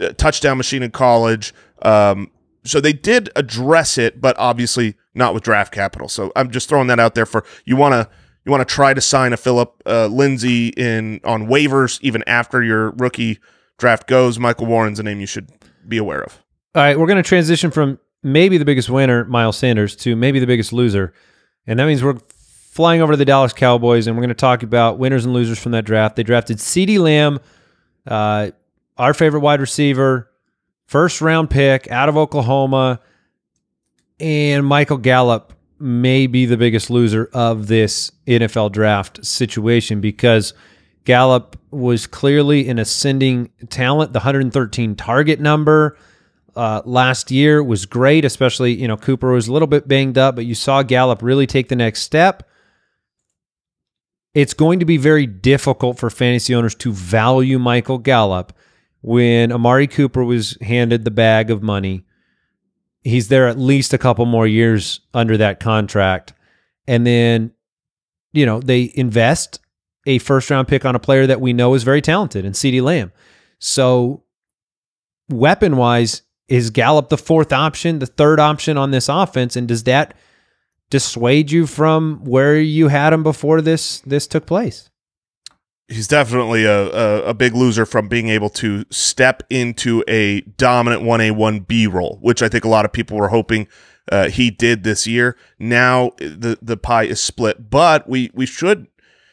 uh, 0.00 0.12
touchdown 0.16 0.56
machine 0.56 0.82
in 0.82 0.90
college. 0.90 1.52
Um, 1.82 2.30
so 2.64 2.80
they 2.80 2.92
did 2.92 3.30
address 3.36 3.98
it, 3.98 4.20
but 4.20 4.36
obviously 4.38 4.96
not 5.14 5.34
with 5.34 5.42
draft 5.42 5.72
capital. 5.72 6.08
So 6.08 6.32
I'm 6.34 6.50
just 6.50 6.68
throwing 6.68 6.88
that 6.88 6.98
out 6.98 7.14
there 7.14 7.26
for 7.26 7.44
you 7.64 7.76
want 7.76 7.92
to 7.92 8.08
you 8.48 8.52
want 8.52 8.66
to 8.66 8.74
try 8.74 8.94
to 8.94 9.00
sign 9.02 9.34
a 9.34 9.36
Phillip 9.36 9.82
uh, 9.84 10.06
Lindsay 10.06 10.68
in 10.68 11.20
on 11.22 11.48
waivers 11.48 11.98
even 12.00 12.24
after 12.26 12.62
your 12.62 12.92
rookie 12.92 13.40
draft 13.76 14.06
goes. 14.06 14.38
Michael 14.38 14.64
Warren's 14.64 14.98
a 14.98 15.02
name 15.02 15.20
you 15.20 15.26
should 15.26 15.50
be 15.86 15.98
aware 15.98 16.22
of. 16.22 16.42
All 16.74 16.82
right, 16.82 16.98
we're 16.98 17.06
going 17.06 17.22
to 17.22 17.28
transition 17.28 17.70
from 17.70 17.98
maybe 18.22 18.56
the 18.56 18.64
biggest 18.64 18.88
winner, 18.88 19.26
Miles 19.26 19.58
Sanders, 19.58 19.94
to 19.96 20.16
maybe 20.16 20.38
the 20.38 20.46
biggest 20.46 20.72
loser. 20.72 21.12
And 21.66 21.78
that 21.78 21.86
means 21.86 22.02
we're 22.02 22.18
flying 22.30 23.02
over 23.02 23.12
to 23.12 23.16
the 23.18 23.26
Dallas 23.26 23.52
Cowboys 23.52 24.06
and 24.06 24.16
we're 24.16 24.22
going 24.22 24.28
to 24.30 24.34
talk 24.34 24.62
about 24.62 24.98
winners 24.98 25.26
and 25.26 25.34
losers 25.34 25.58
from 25.58 25.72
that 25.72 25.84
draft. 25.84 26.16
They 26.16 26.22
drafted 26.22 26.56
CeeDee 26.56 26.98
Lamb, 26.98 27.40
uh, 28.06 28.52
our 28.96 29.12
favorite 29.12 29.40
wide 29.40 29.60
receiver, 29.60 30.30
first 30.86 31.20
round 31.20 31.50
pick 31.50 31.90
out 31.90 32.08
of 32.08 32.16
Oklahoma, 32.16 33.00
and 34.18 34.64
Michael 34.64 34.96
Gallup 34.96 35.52
may 35.80 36.26
be 36.26 36.46
the 36.46 36.56
biggest 36.56 36.90
loser 36.90 37.30
of 37.32 37.66
this 37.66 38.10
NFL 38.26 38.72
draft 38.72 39.24
situation 39.24 40.00
because 40.00 40.54
Gallup 41.04 41.56
was 41.70 42.06
clearly 42.06 42.68
an 42.68 42.78
ascending 42.78 43.50
talent. 43.70 44.12
The 44.12 44.18
113 44.18 44.94
target 44.96 45.40
number 45.40 45.96
uh, 46.54 46.82
last 46.84 47.30
year 47.30 47.62
was 47.62 47.86
great, 47.86 48.24
especially, 48.24 48.74
you 48.74 48.88
know, 48.88 48.96
Cooper 48.96 49.32
was 49.32 49.48
a 49.48 49.52
little 49.52 49.68
bit 49.68 49.86
banged 49.86 50.18
up, 50.18 50.34
but 50.34 50.44
you 50.44 50.54
saw 50.54 50.82
Gallup 50.82 51.22
really 51.22 51.46
take 51.46 51.68
the 51.68 51.76
next 51.76 52.02
step. 52.02 52.48
It's 54.34 54.54
going 54.54 54.80
to 54.80 54.84
be 54.84 54.96
very 54.96 55.26
difficult 55.26 55.98
for 55.98 56.10
fantasy 56.10 56.54
owners 56.54 56.74
to 56.76 56.92
value 56.92 57.58
Michael 57.58 57.98
Gallup 57.98 58.52
when 59.00 59.52
Amari 59.52 59.86
Cooper 59.86 60.24
was 60.24 60.58
handed 60.60 61.04
the 61.04 61.10
bag 61.10 61.50
of 61.50 61.62
money. 61.62 62.04
He's 63.08 63.28
there 63.28 63.48
at 63.48 63.58
least 63.58 63.94
a 63.94 63.98
couple 63.98 64.26
more 64.26 64.46
years 64.46 65.00
under 65.14 65.36
that 65.36 65.60
contract. 65.60 66.32
And 66.86 67.06
then, 67.06 67.52
you 68.32 68.44
know, 68.44 68.60
they 68.60 68.92
invest 68.94 69.60
a 70.06 70.18
first 70.18 70.50
round 70.50 70.68
pick 70.68 70.84
on 70.84 70.94
a 70.94 71.00
player 71.00 71.26
that 71.26 71.40
we 71.40 71.52
know 71.52 71.74
is 71.74 71.82
very 71.82 72.02
talented 72.02 72.44
and 72.44 72.54
CeeDee 72.54 72.82
Lamb. 72.82 73.12
So, 73.58 74.24
weapon 75.28 75.76
wise, 75.76 76.22
is 76.48 76.70
Gallup 76.70 77.10
the 77.10 77.18
fourth 77.18 77.52
option, 77.52 77.98
the 77.98 78.06
third 78.06 78.40
option 78.40 78.78
on 78.78 78.90
this 78.90 79.08
offense? 79.08 79.54
And 79.54 79.68
does 79.68 79.84
that 79.84 80.14
dissuade 80.90 81.50
you 81.50 81.66
from 81.66 82.24
where 82.24 82.58
you 82.58 82.88
had 82.88 83.12
him 83.12 83.22
before 83.22 83.60
this 83.60 84.00
this 84.00 84.26
took 84.26 84.46
place? 84.46 84.90
He's 85.88 86.06
definitely 86.06 86.64
a, 86.64 86.90
a, 86.90 87.22
a 87.28 87.34
big 87.34 87.54
loser 87.54 87.86
from 87.86 88.08
being 88.08 88.28
able 88.28 88.50
to 88.50 88.84
step 88.90 89.42
into 89.48 90.04
a 90.06 90.42
dominant 90.42 91.02
1A, 91.02 91.32
1B 91.32 91.90
role, 91.90 92.18
which 92.20 92.42
I 92.42 92.48
think 92.48 92.64
a 92.64 92.68
lot 92.68 92.84
of 92.84 92.92
people 92.92 93.16
were 93.16 93.28
hoping 93.28 93.68
uh, 94.12 94.28
he 94.28 94.50
did 94.50 94.84
this 94.84 95.06
year. 95.06 95.36
Now 95.58 96.12
the, 96.18 96.58
the 96.60 96.76
pie 96.76 97.04
is 97.04 97.20
split, 97.20 97.70
but 97.70 98.08
we, 98.08 98.30
we 98.34 98.44
should 98.44 98.88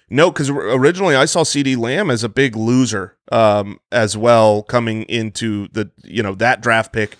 note 0.10 0.32
because 0.32 0.50
originally 0.50 1.16
I 1.16 1.26
saw 1.26 1.44
CeeDee 1.44 1.78
Lamb 1.78 2.10
as 2.10 2.24
a 2.24 2.30
big 2.30 2.56
loser 2.56 3.18
um, 3.32 3.80
as 3.92 4.16
well 4.16 4.64
coming 4.64 5.04
into 5.04 5.68
the, 5.70 5.92
you 6.04 6.24
know, 6.24 6.36
that 6.36 6.62
draft 6.62 6.94
pick 6.94 7.18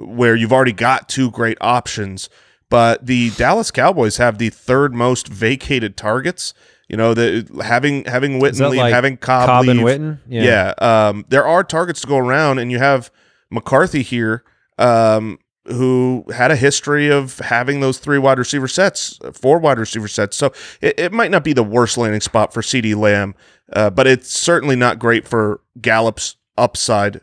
where 0.00 0.34
you've 0.34 0.52
already 0.52 0.72
got 0.72 1.08
two 1.08 1.30
great 1.30 1.58
options. 1.60 2.28
But 2.68 3.04
the 3.04 3.30
Dallas 3.36 3.70
Cowboys 3.70 4.16
have 4.16 4.38
the 4.38 4.48
third 4.48 4.94
most 4.94 5.28
vacated 5.28 5.96
targets. 5.96 6.54
You 6.92 6.98
know, 6.98 7.14
the 7.14 7.48
having 7.64 8.04
having 8.04 8.36
Is 8.36 8.42
Witten 8.42 8.58
that 8.70 8.76
like 8.76 8.92
having 8.92 9.16
Cobb, 9.16 9.46
Cobb 9.46 9.66
and 9.66 9.82
leave. 9.82 9.98
Witten? 9.98 10.18
Yeah. 10.28 10.74
Um, 10.78 11.24
there 11.30 11.46
are 11.46 11.64
targets 11.64 12.02
to 12.02 12.06
go 12.06 12.18
around, 12.18 12.58
and 12.58 12.70
you 12.70 12.78
have 12.78 13.10
McCarthy 13.50 14.02
here, 14.02 14.44
um, 14.78 15.38
who 15.66 16.26
had 16.34 16.50
a 16.50 16.56
history 16.56 17.08
of 17.10 17.38
having 17.38 17.80
those 17.80 17.96
three 17.98 18.18
wide 18.18 18.38
receiver 18.38 18.68
sets, 18.68 19.18
four 19.32 19.58
wide 19.58 19.78
receiver 19.78 20.06
sets. 20.06 20.36
So 20.36 20.52
it, 20.82 21.00
it 21.00 21.12
might 21.12 21.30
not 21.30 21.44
be 21.44 21.54
the 21.54 21.62
worst 21.62 21.96
landing 21.96 22.20
spot 22.20 22.52
for 22.52 22.60
CeeDee 22.60 22.94
Lamb, 22.94 23.34
uh, 23.72 23.88
but 23.88 24.06
it's 24.06 24.30
certainly 24.30 24.76
not 24.76 24.98
great 24.98 25.26
for 25.26 25.62
Gallup's 25.80 26.36
upside, 26.58 27.22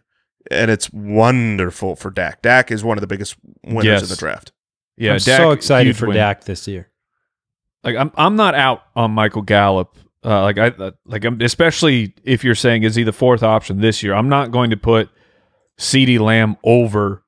and 0.50 0.72
it's 0.72 0.92
wonderful 0.92 1.96
for 1.96 2.10
Dak. 2.10 2.42
Dak 2.42 2.72
is 2.72 2.84
one 2.84 2.98
of 2.98 3.02
the 3.02 3.08
biggest 3.08 3.36
winners 3.64 3.86
Yes. 3.86 4.02
in 4.02 4.10
the 4.10 4.16
draft. 4.16 4.52
Yeah, 4.98 5.12
I'm 5.12 5.20
Dak, 5.20 5.38
so 5.38 5.52
excited 5.52 5.96
for 5.96 6.08
win. 6.08 6.16
Dak 6.18 6.46
this 6.46 6.68
year. 6.68 6.90
Like 7.84 7.96
I'm 7.96 8.12
I'm 8.16 8.36
not 8.36 8.56
out 8.56 8.84
on 8.96 9.12
Michael 9.12 9.42
Gallup. 9.42 9.96
Uh, 10.24 10.42
like 10.42 10.58
I 10.58 10.68
uh, 10.68 10.92
like 11.06 11.24
I'm, 11.24 11.40
especially 11.42 12.14
if 12.24 12.44
you're 12.44 12.56
saying 12.56 12.84
is 12.84 12.96
he 12.96 13.04
the 13.04 13.14
fourth 13.14 13.42
option 13.44 13.80
this 13.80 14.04
year. 14.04 14.14
I'm 14.14 14.28
not 14.30 14.52
going 14.52 14.70
to 14.72 14.78
put 14.78 15.10
CeeDee 15.80 16.20
Lamb 16.20 16.58
over 16.64 17.24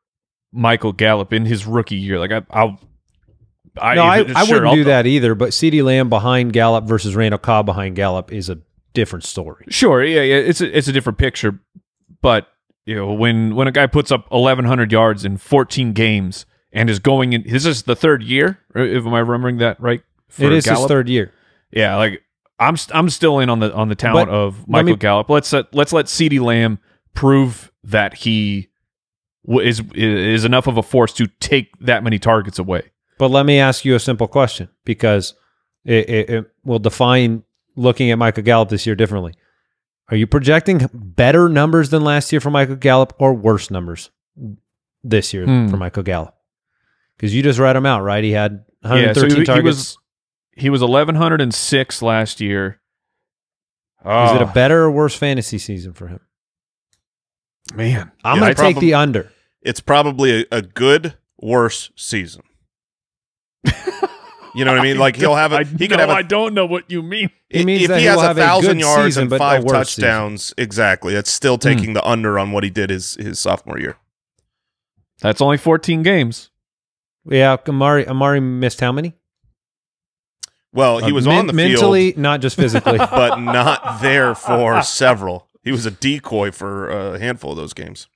Michael 0.52 0.92
Gallup 0.92 1.32
in 1.32 1.46
his 1.46 1.66
rookie 1.66 1.96
year. 1.96 2.20
Like 2.20 2.32
I 2.32 2.42
I'll 2.50 2.80
I, 3.80 3.96
no, 3.96 4.04
I, 4.04 4.18
I 4.36 4.44
sure, 4.46 4.56
wouldn't 4.56 4.68
I'll- 4.68 4.76
do 4.76 4.84
that 4.86 5.06
either. 5.08 5.36
But 5.36 5.52
CeeDee 5.52 5.84
Lamb 5.84 6.10
behind 6.10 6.52
Gallup 6.52 6.86
versus 6.86 7.16
Randall 7.16 7.40
Cobb 7.40 7.66
behind 7.66 7.96
Gallup 7.96 8.32
is 8.34 8.50
a 8.50 8.58
different 8.94 9.24
story. 9.24 9.66
Sure, 9.70 10.04
yeah, 10.04 10.22
yeah, 10.22 10.36
it's 10.36 10.60
a, 10.60 10.78
it's 10.78 10.90
a 10.90 10.92
different 10.92 11.18
picture, 11.18 11.62
but 12.22 12.48
you 12.86 12.96
know 12.96 13.14
when 13.14 13.56
when 13.56 13.70
a 13.70 13.72
guy 13.72 13.88
puts 13.88 14.12
up 14.12 14.30
1100 14.32 14.92
yards 14.92 15.24
in 15.24 15.38
14 15.38 15.94
games 15.94 16.46
and 16.74 16.90
is 16.90 17.00
going 17.00 17.32
in 17.32 17.44
this 17.48 17.66
is 17.66 17.84
the 17.84 17.96
third 17.96 18.22
year, 18.22 18.60
if 18.76 19.06
am 19.06 19.14
I 19.14 19.20
remembering 19.20 19.60
that 19.60 19.80
right? 19.80 20.02
It 20.40 20.52
is 20.54 20.66
his 20.66 20.86
third 20.86 21.10
year. 21.10 21.32
Yeah, 21.72 21.96
like 21.98 22.22
I'm 22.60 22.78
st- 22.78 22.96
I'm 22.96 23.10
still 23.10 23.40
in 23.40 23.50
on 23.50 23.60
the 23.60 23.74
on 23.74 23.90
the 23.90 23.96
talent 23.96 24.30
But 24.30 24.34
of 24.36 24.60
let 24.62 24.68
Michael 24.70 24.90
me- 24.92 24.96
Gallup. 24.98 25.30
Let's 25.30 25.52
let, 25.54 25.74
let's 25.74 25.94
let 25.94 26.06
CeeDee 26.06 26.40
Lamb 26.42 26.80
prove 27.14 27.72
that 27.84 28.14
he 28.14 28.70
w- 29.46 29.68
is 29.68 29.82
is 29.94 30.46
enough 30.46 30.68
of 30.68 30.78
a 30.78 30.84
force 30.84 31.14
to 31.14 31.28
take 31.40 31.70
that 31.80 32.04
many 32.04 32.20
targets 32.20 32.60
away. 32.60 32.92
But 33.18 33.30
let 33.32 33.46
me 33.46 33.60
ask 33.60 33.86
you 33.86 33.96
a 33.96 34.00
simple 34.00 34.28
question 34.28 34.70
because 34.86 35.34
it, 35.86 36.10
it, 36.10 36.30
it 36.30 36.52
will 36.64 36.80
define 36.80 37.44
looking 37.76 38.12
at 38.12 38.18
Michael 38.18 38.44
Gallup 38.44 38.70
this 38.70 38.86
year 38.86 38.96
differently. 38.96 39.34
Are 40.10 40.18
you 40.18 40.28
projecting 40.28 40.90
better 40.94 41.48
numbers 41.48 41.90
than 41.90 42.04
last 42.04 42.32
year 42.32 42.42
for 42.42 42.50
Michael 42.52 42.76
Gallup 42.76 43.14
or 43.18 43.34
worse 43.34 43.72
numbers 43.72 44.10
this 45.04 45.34
year 45.34 45.46
Hmm. 45.46 45.68
for 45.70 45.78
Michael 45.78 46.04
Gallup? 46.04 46.36
Because 47.16 47.34
you 47.34 47.42
just 47.44 47.60
read 47.60 47.76
him 47.76 47.86
out, 47.86 48.02
right? 48.02 48.24
He 48.24 48.32
had 48.32 48.66
Yeah, 48.84 48.90
113 48.90 49.30
so 49.30 49.36
he, 49.36 49.42
he 49.42 49.46
targets. 49.46 49.66
was 49.66 49.98
he 50.62 50.70
was 50.70 50.82
1106 50.82 52.02
last 52.02 52.40
year. 52.42 52.80
Oh. 54.06 54.26
Is 54.26 54.32
it 54.36 54.42
a 54.42 54.50
Oh, 54.50 54.54
better 54.54 54.84
or 54.84 54.92
worse 54.92 55.16
fantasy 55.16 55.58
season 55.58 55.94
for 55.94 56.08
him? 56.08 56.20
man? 57.76 58.12
I'm 58.24 58.38
Yeah, 58.38 58.42
going 58.42 58.56
to 58.56 58.62
take 58.62 58.78
probab- 58.78 58.80
the 58.82 58.94
under. 58.96 59.32
It's 59.62 59.80
probably 59.80 60.42
a, 60.42 60.46
a 60.52 60.62
good, 60.62 61.16
worse 61.40 61.92
season. 61.96 62.42
You 64.54 64.66
know 64.66 64.72
what 64.74 64.82
I 64.82 64.84
mean? 64.84 64.98
Like 65.00 65.16
he'll 65.16 65.36
have 65.36 65.54
a 65.54 65.58
I, 65.58 65.64
he 65.64 65.88
could 65.88 65.92
no, 65.98 66.00
have 66.00 66.10
a 66.10 66.14
I 66.14 66.22
don't 66.24 66.54
know 66.54 66.66
what 66.66 66.92
you 66.92 67.02
mean. 67.02 67.30
He 67.50 67.62
I- 67.62 67.64
means 67.64 67.84
if 67.84 67.88
that 67.90 67.96
he 67.98 68.02
he 68.02 68.08
has 68.08 68.18
will 68.18 68.24
a 68.24 68.28
have 68.28 68.38
a 68.38 68.42
thousand 68.42 68.80
yards 68.80 69.16
season, 69.16 69.24
and 69.32 69.38
five 69.38 69.64
worse 69.64 69.90
season. 69.92 70.02
touchdowns, 70.10 70.54
exactly, 70.58 71.14
That's 71.14 71.32
still 71.32 71.56
Hmm. 71.56 71.62
taking 71.62 71.94
the 71.94 72.06
under 72.06 72.38
on 72.38 72.52
what 72.52 72.64
he 72.66 72.70
did 72.70 72.90
his 72.90 73.16
his 73.16 73.40
sophomore 73.40 73.80
year. 73.80 73.96
That's 75.22 75.40
only 75.42 75.58
14 75.58 76.04
games. 76.04 76.50
Yeah, 77.24 77.56
Amari 77.68 78.06
Amari 78.08 78.40
missed 78.42 78.82
how 78.82 78.92
many? 78.92 79.14
Well, 80.74 81.00
he 81.00 81.12
Uh, 81.12 81.16
was 81.16 81.26
men- 81.28 81.40
on 81.40 81.48
the 81.48 81.54
mentally, 81.54 82.12
field, 82.12 82.22
not 82.22 82.42
just 82.42 82.56
physically. 82.56 82.98
but 82.98 83.40
not 83.40 84.02
there 84.02 84.34
for 84.36 84.82
several. 84.84 85.48
He 85.64 85.72
was 85.72 85.86
a 85.86 85.92
decoy 85.92 86.52
for 86.52 86.90
a 86.90 87.20
handful 87.20 87.52
of 87.52 87.58
those 87.58 87.74
games. 87.74 88.08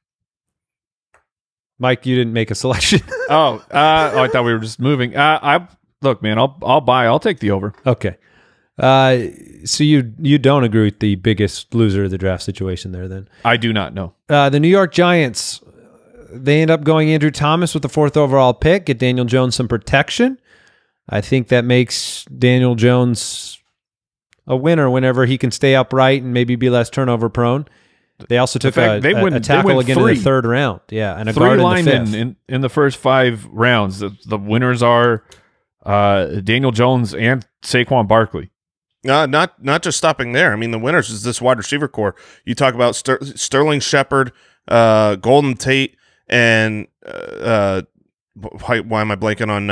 Mike, 1.78 2.06
you 2.06 2.16
didn't 2.16 2.34
make 2.34 2.52
a 2.52 2.56
selection. 2.56 3.02
Oh, 3.28 3.56
uh, 3.72 4.12
oh, 4.14 4.22
I 4.22 4.28
thought 4.28 4.46
we 4.46 4.54
were 4.54 4.60
just 4.60 4.80
moving. 4.80 5.16
Uh, 5.18 5.40
I 5.42 5.68
look, 6.04 6.22
man. 6.22 6.38
I'll 6.38 6.56
I'll 6.62 6.80
buy. 6.80 7.08
I'll 7.08 7.20
take 7.20 7.40
the 7.40 7.50
over. 7.50 7.74
okay. 7.84 8.18
Uh, 8.78 9.18
so 9.64 9.84
you 9.84 10.14
you 10.20 10.38
don't 10.38 10.64
agree 10.64 10.84
with 10.84 11.00
the 11.00 11.16
biggest 11.16 11.74
loser 11.74 12.04
of 12.04 12.12
the 12.12 12.20
draft 12.20 12.44
situation 12.44 12.92
there 12.92 13.08
then? 13.08 13.28
I 13.44 13.58
do 13.58 13.74
not 13.74 13.96
know. 13.96 14.14
Uh, 14.30 14.52
the 14.52 14.60
New 14.60 14.68
York 14.68 14.94
Giants, 14.94 15.60
they 16.32 16.62
end 16.62 16.70
up 16.70 16.84
going 16.84 17.10
Andrew 17.10 17.32
Thomas 17.32 17.74
with 17.74 17.82
the 17.82 17.90
fourth 17.90 18.16
overall 18.16 18.54
pick, 18.54 18.86
get 18.86 19.00
Daniel 19.00 19.26
Jones 19.26 19.56
some 19.56 19.68
protection. 19.68 20.40
I 21.10 21.22
think 21.22 21.50
that 21.50 21.66
makes 21.66 22.26
Daniel 22.26 22.76
Jones 22.76 23.60
a 24.48 24.56
winner 24.56 24.90
whenever 24.90 25.26
he 25.26 25.38
can 25.38 25.52
stay 25.52 25.76
upright 25.76 26.22
and 26.24 26.34
maybe 26.34 26.56
be 26.56 26.70
less 26.70 26.90
turnover 26.90 27.30
prone. 27.30 27.66
They 28.30 28.38
also 28.38 28.60
took 28.60 28.74
fact, 28.76 29.00
a, 29.00 29.02
they 29.02 29.20
a- 29.20 29.22
went- 29.24 29.36
a 29.36 29.40
they 29.40 29.44
tackle 29.46 29.76
went 29.76 29.90
again 29.90 29.98
in 30.00 30.06
the 30.16 30.16
third 30.22 30.46
round. 30.46 30.80
Yeah, 30.90 31.18
and 31.20 31.28
a 31.30 31.34
Three 31.34 31.42
guard 31.58 31.60
in 31.60 31.86
the 31.86 31.92
fifth. 31.92 32.14
in, 32.16 32.36
in 32.48 32.62
the 32.62 32.70
first 32.70 32.98
five 32.98 33.46
rounds. 33.48 34.00
The, 34.00 34.16
the 34.26 34.38
winners 34.38 34.82
are 34.82 35.24
uh, 35.86 36.26
Daniel 36.42 36.72
Jones 36.72 37.14
and 37.14 37.46
Saquon 37.64 38.08
Barkley. 38.08 38.52
Uh, 39.08 39.26
not 39.28 39.62
not 39.64 39.84
just 39.84 39.98
stopping 39.98 40.32
there. 40.32 40.52
I 40.54 40.56
mean, 40.56 40.72
the 40.72 40.80
winners 40.80 41.10
is 41.10 41.24
this 41.24 41.40
wide 41.42 41.58
receiver 41.58 41.88
core. 41.88 42.16
You 42.46 42.56
talk 42.56 42.74
about 42.74 42.96
Ster- 42.96 43.20
Sterling 43.36 43.80
Shepard, 43.82 44.32
uh, 44.68 45.16
Golden 45.16 45.56
Tate, 45.56 45.96
and 46.28 46.88
uh, 47.06 47.10
uh, 47.10 47.82
why, 48.34 48.80
why 48.80 49.02
am 49.02 49.12
I 49.12 49.16
blanking 49.16 49.50
on? 49.50 49.70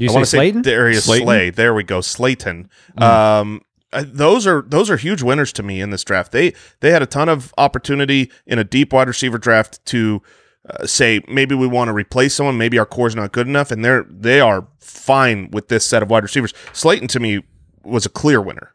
Do 0.00 0.06
you 0.06 0.12
I 0.12 0.14
want 0.14 0.24
to 0.24 0.30
say 0.30 0.38
Slayton? 0.38 0.62
Darius 0.62 1.04
Slayton? 1.04 1.26
Slay. 1.26 1.50
There 1.50 1.74
we 1.74 1.82
go, 1.82 2.00
Slayton. 2.00 2.70
Mm. 2.98 3.02
Um, 3.02 3.60
uh, 3.92 4.02
those 4.06 4.46
are 4.46 4.62
those 4.62 4.88
are 4.88 4.96
huge 4.96 5.20
winners 5.20 5.52
to 5.52 5.62
me 5.62 5.82
in 5.82 5.90
this 5.90 6.02
draft. 6.04 6.32
They 6.32 6.54
they 6.80 6.90
had 6.90 7.02
a 7.02 7.06
ton 7.06 7.28
of 7.28 7.52
opportunity 7.58 8.30
in 8.46 8.58
a 8.58 8.64
deep 8.64 8.94
wide 8.94 9.08
receiver 9.08 9.36
draft 9.36 9.84
to 9.86 10.22
uh, 10.70 10.86
say 10.86 11.20
maybe 11.28 11.54
we 11.54 11.66
want 11.66 11.88
to 11.88 11.92
replace 11.92 12.34
someone, 12.34 12.56
maybe 12.56 12.78
our 12.78 12.86
core 12.86 13.08
is 13.08 13.14
not 13.14 13.32
good 13.32 13.46
enough, 13.46 13.70
and 13.70 13.84
they're 13.84 14.06
they 14.08 14.40
are 14.40 14.66
fine 14.78 15.50
with 15.50 15.68
this 15.68 15.84
set 15.84 16.02
of 16.02 16.08
wide 16.08 16.22
receivers. 16.22 16.54
Slayton 16.72 17.08
to 17.08 17.20
me 17.20 17.42
was 17.84 18.06
a 18.06 18.10
clear 18.10 18.40
winner. 18.40 18.72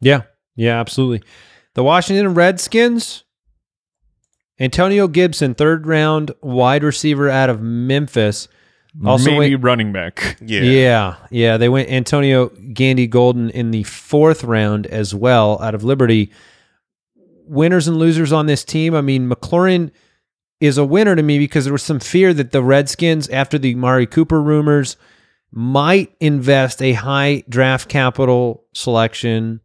Yeah, 0.00 0.22
yeah, 0.56 0.80
absolutely. 0.80 1.22
The 1.74 1.84
Washington 1.84 2.34
Redskins, 2.34 3.22
Antonio 4.58 5.06
Gibson, 5.06 5.54
third 5.54 5.86
round 5.86 6.32
wide 6.40 6.82
receiver 6.82 7.30
out 7.30 7.50
of 7.50 7.60
Memphis. 7.60 8.48
Also 9.04 9.30
Maybe 9.30 9.54
went, 9.54 9.64
running 9.64 9.92
back. 9.92 10.38
Yeah, 10.40 10.60
yeah, 10.60 11.16
yeah, 11.30 11.56
They 11.56 11.68
went 11.68 11.90
Antonio 11.90 12.48
Gandy 12.48 13.06
Golden 13.06 13.50
in 13.50 13.70
the 13.70 13.82
fourth 13.82 14.44
round 14.44 14.86
as 14.86 15.14
well 15.14 15.60
out 15.60 15.74
of 15.74 15.84
Liberty. 15.84 16.30
Winners 17.46 17.88
and 17.88 17.98
losers 17.98 18.32
on 18.32 18.46
this 18.46 18.64
team. 18.64 18.94
I 18.94 19.00
mean, 19.00 19.28
McLaurin 19.28 19.90
is 20.60 20.78
a 20.78 20.84
winner 20.84 21.14
to 21.14 21.22
me 21.22 21.38
because 21.38 21.64
there 21.64 21.72
was 21.72 21.82
some 21.82 22.00
fear 22.00 22.32
that 22.34 22.52
the 22.52 22.62
Redskins, 22.62 23.28
after 23.28 23.58
the 23.58 23.74
Mari 23.74 24.06
Cooper 24.06 24.40
rumors, 24.40 24.96
might 25.52 26.14
invest 26.20 26.82
a 26.82 26.94
high 26.94 27.44
draft 27.48 27.88
capital 27.88 28.64
selection 28.72 29.60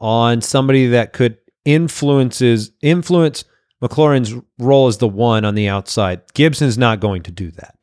on 0.00 0.40
somebody 0.40 0.88
that 0.88 1.12
could 1.12 1.38
influences 1.64 2.72
influence 2.82 3.44
McLaurin's 3.82 4.34
role 4.58 4.86
as 4.86 4.98
the 4.98 5.08
one 5.08 5.44
on 5.44 5.54
the 5.54 5.68
outside. 5.68 6.22
Gibson's 6.34 6.78
not 6.78 7.00
going 7.00 7.22
to 7.22 7.30
do 7.30 7.50
that. 7.52 7.73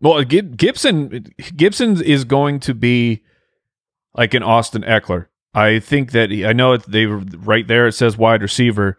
Well, 0.00 0.22
Gibson 0.24 1.26
Gibson 1.56 2.02
is 2.02 2.24
going 2.24 2.60
to 2.60 2.74
be 2.74 3.22
like 4.14 4.34
an 4.34 4.42
Austin 4.42 4.82
Ekeler. 4.82 5.26
I 5.52 5.78
think 5.78 6.12
that 6.12 6.30
he, 6.30 6.46
I 6.46 6.52
know 6.52 6.76
they 6.76 7.06
right 7.06 7.66
there. 7.66 7.86
It 7.86 7.92
says 7.92 8.16
wide 8.16 8.40
receiver, 8.42 8.98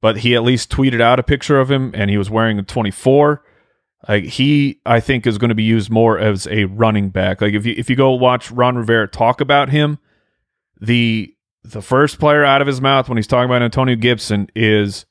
but 0.00 0.18
he 0.18 0.34
at 0.34 0.42
least 0.42 0.70
tweeted 0.70 1.00
out 1.00 1.18
a 1.18 1.22
picture 1.22 1.58
of 1.58 1.70
him, 1.70 1.92
and 1.94 2.10
he 2.10 2.18
was 2.18 2.28
wearing 2.28 2.58
a 2.58 2.62
twenty 2.62 2.90
four. 2.90 3.44
Like 4.08 4.24
he, 4.24 4.80
I 4.84 4.98
think 4.98 5.26
is 5.26 5.38
going 5.38 5.50
to 5.50 5.54
be 5.54 5.62
used 5.62 5.88
more 5.88 6.18
as 6.18 6.48
a 6.48 6.64
running 6.64 7.10
back. 7.10 7.40
Like 7.40 7.54
if 7.54 7.64
you 7.64 7.74
if 7.78 7.88
you 7.88 7.96
go 7.96 8.10
watch 8.12 8.50
Ron 8.50 8.76
Rivera 8.76 9.08
talk 9.08 9.40
about 9.40 9.70
him, 9.70 9.98
the 10.80 11.34
the 11.62 11.80
first 11.80 12.18
player 12.18 12.44
out 12.44 12.60
of 12.60 12.66
his 12.66 12.80
mouth 12.80 13.08
when 13.08 13.16
he's 13.16 13.28
talking 13.28 13.48
about 13.48 13.62
Antonio 13.62 13.94
Gibson 13.94 14.48
is 14.56 15.06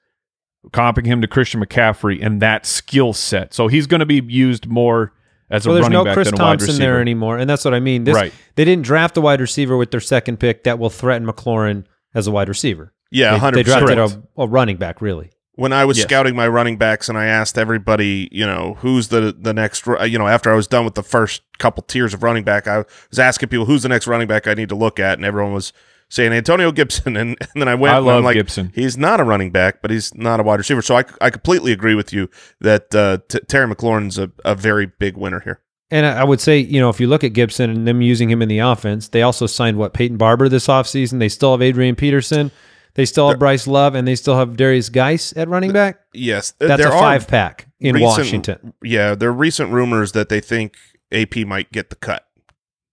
comping 0.71 1.05
him 1.05 1.21
to 1.21 1.27
Christian 1.27 1.63
McCaffrey 1.63 2.23
and 2.23 2.41
that 2.41 2.65
skill 2.65 3.13
set. 3.13 3.53
So 3.53 3.67
he's 3.67 3.87
going 3.87 4.01
to 4.01 4.05
be 4.05 4.21
used 4.21 4.67
more 4.67 5.13
as 5.51 5.65
Well, 5.65 5.75
a 5.75 5.79
there's 5.79 5.83
running 5.85 5.97
no 5.97 6.05
back 6.05 6.13
Chris 6.15 6.29
than 6.31 6.39
a 6.39 6.43
wide 6.43 6.49
Thompson 6.49 6.67
receiver. 6.69 6.83
there 6.83 7.01
anymore, 7.01 7.37
and 7.37 7.49
that's 7.49 7.63
what 7.65 7.73
I 7.73 7.79
mean. 7.79 8.03
This, 8.05 8.15
Right. 8.15 8.33
They 8.55 8.65
didn't 8.65 8.83
draft 8.85 9.17
a 9.17 9.21
wide 9.21 9.41
receiver 9.41 9.77
with 9.77 9.91
their 9.91 9.99
second 9.99 10.37
pick 10.39 10.63
that 10.63 10.79
will 10.79 10.89
threaten 10.89 11.27
McLaurin 11.27 11.85
as 12.15 12.27
a 12.27 12.31
wide 12.31 12.47
receiver. 12.49 12.93
yeah, 13.11 13.33
They, 13.33 13.37
hundred 13.39 13.57
they 13.57 13.63
drafted 13.63 13.97
a, 13.99 14.23
a 14.37 14.47
running 14.47 14.77
back, 14.77 15.01
really. 15.01 15.31
when 15.55 15.73
I 15.73 15.83
was 15.85 15.97
Yes. 15.97 16.07
scouting 16.07 16.35
my 16.35 16.47
running 16.47 16.77
backs 16.77 17.09
and 17.09 17.17
I 17.17 17.25
asked 17.25 17.57
everybody, 17.57 18.29
you 18.31 18.45
know, 18.45 18.75
who's 18.79 19.09
the 19.09 19.35
the 19.37 19.53
next, 19.53 19.87
uh, 19.87 20.03
you 20.03 20.17
know, 20.17 20.27
after 20.27 20.51
I 20.51 20.55
was 20.55 20.65
done 20.67 20.85
with 20.85 20.95
the 20.95 21.03
first 21.03 21.41
couple 21.59 21.83
tiers 21.83 22.13
of 22.13 22.23
running 22.23 22.43
back, 22.43 22.67
I 22.67 22.85
was 23.09 23.19
asking 23.19 23.49
people 23.49 23.65
who's 23.65 23.83
the 23.83 23.89
next 23.89 24.07
running 24.07 24.27
back 24.27 24.47
I 24.47 24.53
need 24.53 24.69
to 24.69 24.75
look 24.75 24.99
at, 24.99 25.17
and 25.19 25.25
everyone 25.25 25.53
was 25.53 25.73
saying 26.11 26.33
Antonio 26.33 26.71
Gibson, 26.71 27.17
and, 27.17 27.37
and 27.39 27.49
then 27.55 27.67
I 27.67 27.73
went. 27.73 27.95
I 27.95 27.97
and 27.97 28.05
love 28.05 28.17
I'm 28.17 28.23
like, 28.23 28.35
Gibson. 28.35 28.71
He's 28.75 28.97
not 28.97 29.19
a 29.19 29.23
running 29.23 29.49
back, 29.49 29.81
but 29.81 29.89
he's 29.89 30.13
not 30.13 30.39
a 30.39 30.43
wide 30.43 30.59
receiver. 30.59 30.81
So 30.83 30.97
I, 30.97 31.05
I 31.19 31.31
completely 31.31 31.71
agree 31.71 31.95
with 31.95 32.13
you 32.13 32.29
that 32.59 32.93
uh, 32.93 33.19
T- 33.27 33.39
Terry 33.47 33.73
McLaurin's 33.73 34.19
a, 34.19 34.31
a 34.45 34.53
very 34.53 34.85
big 34.85 35.17
winner 35.17 35.39
here. 35.39 35.61
And 35.89 36.05
I 36.05 36.19
I 36.19 36.23
would 36.23 36.39
say, 36.39 36.59
you 36.59 36.79
know, 36.79 36.89
if 36.89 36.99
you 36.99 37.07
look 37.07 37.23
at 37.23 37.29
Gibson 37.33 37.69
and 37.69 37.87
them 37.87 38.01
using 38.01 38.29
him 38.29 38.41
in 38.41 38.49
the 38.49 38.59
offense, 38.59 39.07
they 39.07 39.23
also 39.23 39.47
signed 39.47 39.77
what 39.77 39.93
Peyton 39.93 40.17
Barber 40.17 40.49
this 40.49 40.67
offseason. 40.67 41.19
They 41.19 41.29
still 41.29 41.51
have 41.53 41.61
Adrian 41.61 41.95
Peterson. 41.95 42.51
They 42.93 43.05
still 43.05 43.29
have 43.29 43.39
Bryce 43.39 43.67
Love, 43.67 43.95
and 43.95 44.05
they 44.05 44.15
still 44.15 44.35
have 44.35 44.49
Derrius 44.49 44.91
Guice 44.91 45.33
at 45.37 45.47
running 45.47 45.71
back. 45.71 46.01
Yes, 46.13 46.51
That's 46.59 46.81
there 46.81 46.91
a 46.91 46.99
five 46.99 47.25
pack 47.25 47.67
in 47.79 47.95
recent- 47.95 48.17
Washington. 48.17 48.73
Yeah, 48.83 49.15
there 49.15 49.29
are 49.29 49.33
recent 49.33 49.71
rumors 49.71 50.11
that 50.11 50.27
they 50.27 50.41
think 50.41 50.75
AP 51.09 51.37
might 51.37 51.71
get 51.71 51.89
the 51.89 51.95
cut 51.95 52.27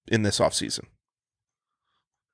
in 0.07 0.23
this 0.23 0.39
offseason. 0.39 0.85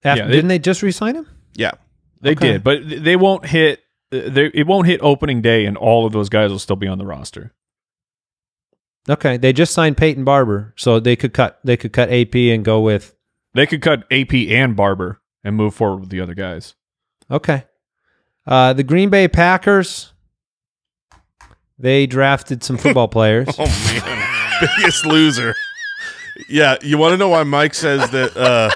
After, 0.05 0.23
Yeah, 0.23 0.27
they- 0.29 0.33
didn't 0.35 0.49
they 0.49 0.59
just 0.59 0.83
re-sign 0.83 1.17
him? 1.17 1.27
Yeah, 1.55 1.73
They 2.21 2.33
Okay. 2.33 2.53
did, 2.53 2.65
but 2.65 2.81
they 2.87 3.17
won't 3.17 3.47
hit. 3.47 3.81
They, 4.11 4.47
it 4.55 4.67
won't 4.67 4.87
hit 4.87 5.01
opening 5.03 5.41
day, 5.43 5.65
and 5.67 5.77
all 5.77 6.07
of 6.07 6.13
those 6.13 6.29
guys 6.29 6.51
will 6.51 6.59
still 6.59 6.77
be 6.77 6.87
on 6.87 6.99
the 6.99 7.07
roster. 7.07 7.53
Okay, 9.09 9.37
they 9.37 9.53
just 9.53 9.73
signed 9.75 9.97
Peyton 9.97 10.25
Barber, 10.25 10.73
so 10.77 10.99
they 11.01 11.17
could 11.17 11.33
cut. 11.35 11.59
They 11.65 11.77
could 11.77 11.93
cut 11.93 12.11
AP 12.11 12.35
and 12.35 12.65
go 12.65 12.81
with. 12.81 13.15
They 13.55 13.67
could 13.67 13.83
cut 13.83 14.05
AP 14.11 14.33
and 14.51 14.75
Barber 14.77 15.21
and 15.43 15.57
move 15.57 15.75
forward 15.75 16.01
with 16.01 16.09
the 16.11 16.21
other 16.21 16.35
guys. 16.35 16.75
Okay, 17.31 17.65
uh, 18.47 18.73
the 18.73 18.83
Green 18.85 19.11
Bay 19.11 19.29
Packers. 19.29 20.13
They 21.79 22.07
drafted 22.07 22.63
some 22.63 22.77
football 22.79 23.09
players. 23.19 23.49
Oh 23.59 23.67
man, 23.67 24.59
biggest 24.79 25.05
loser. 25.07 25.55
Yeah, 26.49 26.77
you 26.83 26.99
want 26.99 27.13
to 27.13 27.17
know 27.17 27.29
why 27.29 27.43
Mike 27.43 27.75
says 27.75 28.09
that 28.11 28.37
uh, 28.37 28.71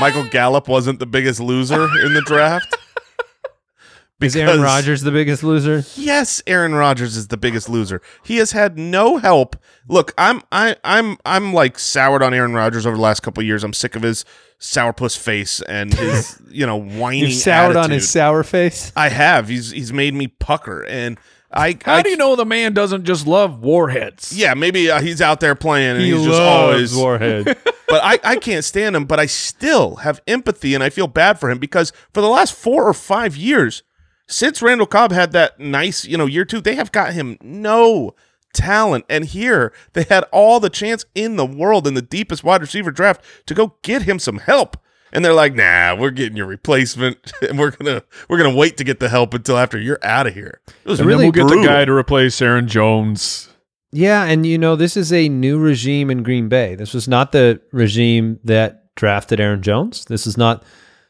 Michael 0.00 0.28
Gallup 0.28 0.68
wasn't 0.68 0.98
the 0.98 1.06
biggest 1.06 1.40
loser 1.40 1.84
in 2.04 2.14
the 2.14 2.22
draft? 2.22 2.76
Is 4.20 4.36
Aaron 4.36 4.52
Because- 4.58 4.64
Rodgers 4.64 5.02
the 5.02 5.10
biggest 5.10 5.42
loser? 5.42 5.84
Yes, 5.96 6.40
Aaron 6.46 6.74
Rodgers 6.76 7.16
is 7.16 7.26
the 7.26 7.36
biggest 7.36 7.68
loser. 7.68 8.00
He 8.22 8.36
has 8.36 8.52
had 8.52 8.78
no 8.78 9.16
help. 9.18 9.56
Look, 9.88 10.14
I'm 10.16 10.42
I 10.52 10.76
I'm 10.84 11.16
I'm 11.26 11.52
like 11.52 11.76
soured 11.76 12.22
on 12.22 12.32
Aaron 12.32 12.52
Rodgers 12.54 12.86
over 12.86 12.94
the 12.94 13.02
last 13.02 13.20
couple 13.24 13.40
of 13.40 13.48
years. 13.48 13.64
I'm 13.64 13.72
sick 13.72 13.96
of 13.96 14.02
his 14.02 14.24
sourpuss 14.60 15.18
face 15.18 15.60
and 15.62 15.92
his 15.92 16.40
you 16.48 16.64
know 16.64 16.76
whiny. 16.76 17.18
You 17.18 17.30
soured 17.32 17.74
on 17.76 17.90
his 17.90 18.08
sour 18.08 18.44
face. 18.44 18.92
I 18.94 19.08
have. 19.08 19.48
He's 19.48 19.72
he's 19.72 19.92
made 19.92 20.14
me 20.14 20.28
pucker, 20.28 20.84
and 20.84 21.18
I. 21.50 21.76
How 21.84 21.94
I 21.96 22.02
do 22.02 22.10
you 22.10 22.16
know 22.16 22.36
the 22.36 22.46
man 22.46 22.74
doesn't 22.74 23.02
just 23.04 23.26
love 23.26 23.60
warheads? 23.60 24.32
Yeah, 24.32 24.54
maybe 24.54 24.88
uh, 24.88 25.00
he's 25.00 25.20
out 25.20 25.40
there 25.40 25.56
playing, 25.56 25.96
and 25.96 26.00
he's 26.04 26.22
just 26.24 26.40
always 26.40 26.94
Warhead. 26.94 27.56
but 27.92 28.02
I, 28.02 28.18
I 28.32 28.36
can't 28.36 28.64
stand 28.64 28.96
him. 28.96 29.04
But 29.04 29.20
I 29.20 29.26
still 29.26 29.96
have 29.96 30.22
empathy 30.26 30.74
and 30.74 30.82
I 30.82 30.88
feel 30.88 31.06
bad 31.06 31.38
for 31.38 31.50
him 31.50 31.58
because 31.58 31.92
for 32.14 32.22
the 32.22 32.28
last 32.28 32.54
four 32.54 32.88
or 32.88 32.94
five 32.94 33.36
years, 33.36 33.82
since 34.26 34.62
Randall 34.62 34.86
Cobb 34.86 35.12
had 35.12 35.32
that 35.32 35.60
nice, 35.60 36.06
you 36.06 36.16
know, 36.16 36.24
year 36.24 36.46
two, 36.46 36.62
they 36.62 36.74
have 36.74 36.90
got 36.90 37.12
him 37.12 37.36
no 37.42 38.14
talent. 38.54 39.04
And 39.10 39.26
here 39.26 39.74
they 39.92 40.04
had 40.04 40.24
all 40.32 40.58
the 40.58 40.70
chance 40.70 41.04
in 41.14 41.36
the 41.36 41.44
world 41.44 41.86
in 41.86 41.92
the 41.92 42.00
deepest 42.00 42.42
wide 42.42 42.62
receiver 42.62 42.90
draft 42.90 43.22
to 43.44 43.52
go 43.52 43.74
get 43.82 44.02
him 44.02 44.18
some 44.18 44.38
help. 44.38 44.78
And 45.12 45.22
they're 45.22 45.34
like, 45.34 45.54
nah, 45.54 45.94
we're 45.94 46.10
getting 46.12 46.38
your 46.38 46.46
replacement 46.46 47.34
and 47.46 47.58
we're 47.58 47.72
gonna 47.72 48.02
we're 48.30 48.38
gonna 48.38 48.56
wait 48.56 48.78
to 48.78 48.84
get 48.84 49.00
the 49.00 49.10
help 49.10 49.34
until 49.34 49.58
after 49.58 49.78
you're 49.78 49.98
out 50.02 50.26
of 50.26 50.32
here. 50.32 50.62
It 50.66 50.88
was 50.88 51.00
And 51.00 51.06
really 51.06 51.24
then 51.24 51.26
we'll 51.26 51.32
get 51.32 51.48
brutal. 51.48 51.64
the 51.64 51.68
guy 51.68 51.84
to 51.84 51.92
replace 51.92 52.40
Aaron 52.40 52.66
Jones. 52.66 53.50
Yeah, 53.92 54.24
and 54.24 54.46
you 54.46 54.56
know, 54.56 54.74
this 54.74 54.96
is 54.96 55.12
a 55.12 55.28
new 55.28 55.58
regime 55.58 56.10
in 56.10 56.22
Green 56.22 56.48
Bay. 56.48 56.74
This 56.74 56.94
was 56.94 57.06
not 57.06 57.32
the 57.32 57.60
regime 57.72 58.40
that 58.44 58.94
drafted 58.94 59.38
Aaron 59.38 59.62
Jones. 59.62 60.06
This 60.06 60.26
is 60.26 60.36
not 60.38 60.64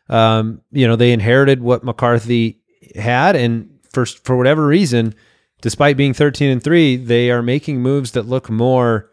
um, 0.09 0.61
you 0.70 0.87
know, 0.87 0.97
they 0.97 1.12
inherited 1.12 1.62
what 1.62 1.85
McCarthy 1.85 2.61
had 2.95 3.37
and 3.37 3.78
for 3.93 4.05
for 4.05 4.37
whatever 4.37 4.66
reason, 4.66 5.14
despite 5.61 5.97
being 5.97 6.12
13 6.14 6.51
and 6.51 6.62
3, 6.62 6.97
they 6.97 7.30
are 7.30 7.43
making 7.43 7.80
moves 7.80 8.12
that 8.12 8.26
look 8.26 8.51
more 8.51 9.11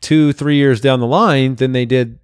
2 0.00 0.32
3 0.32 0.56
years 0.56 0.80
down 0.80 1.00
the 1.00 1.06
line 1.06 1.56
than 1.56 1.72
they 1.72 1.86
did, 1.86 2.18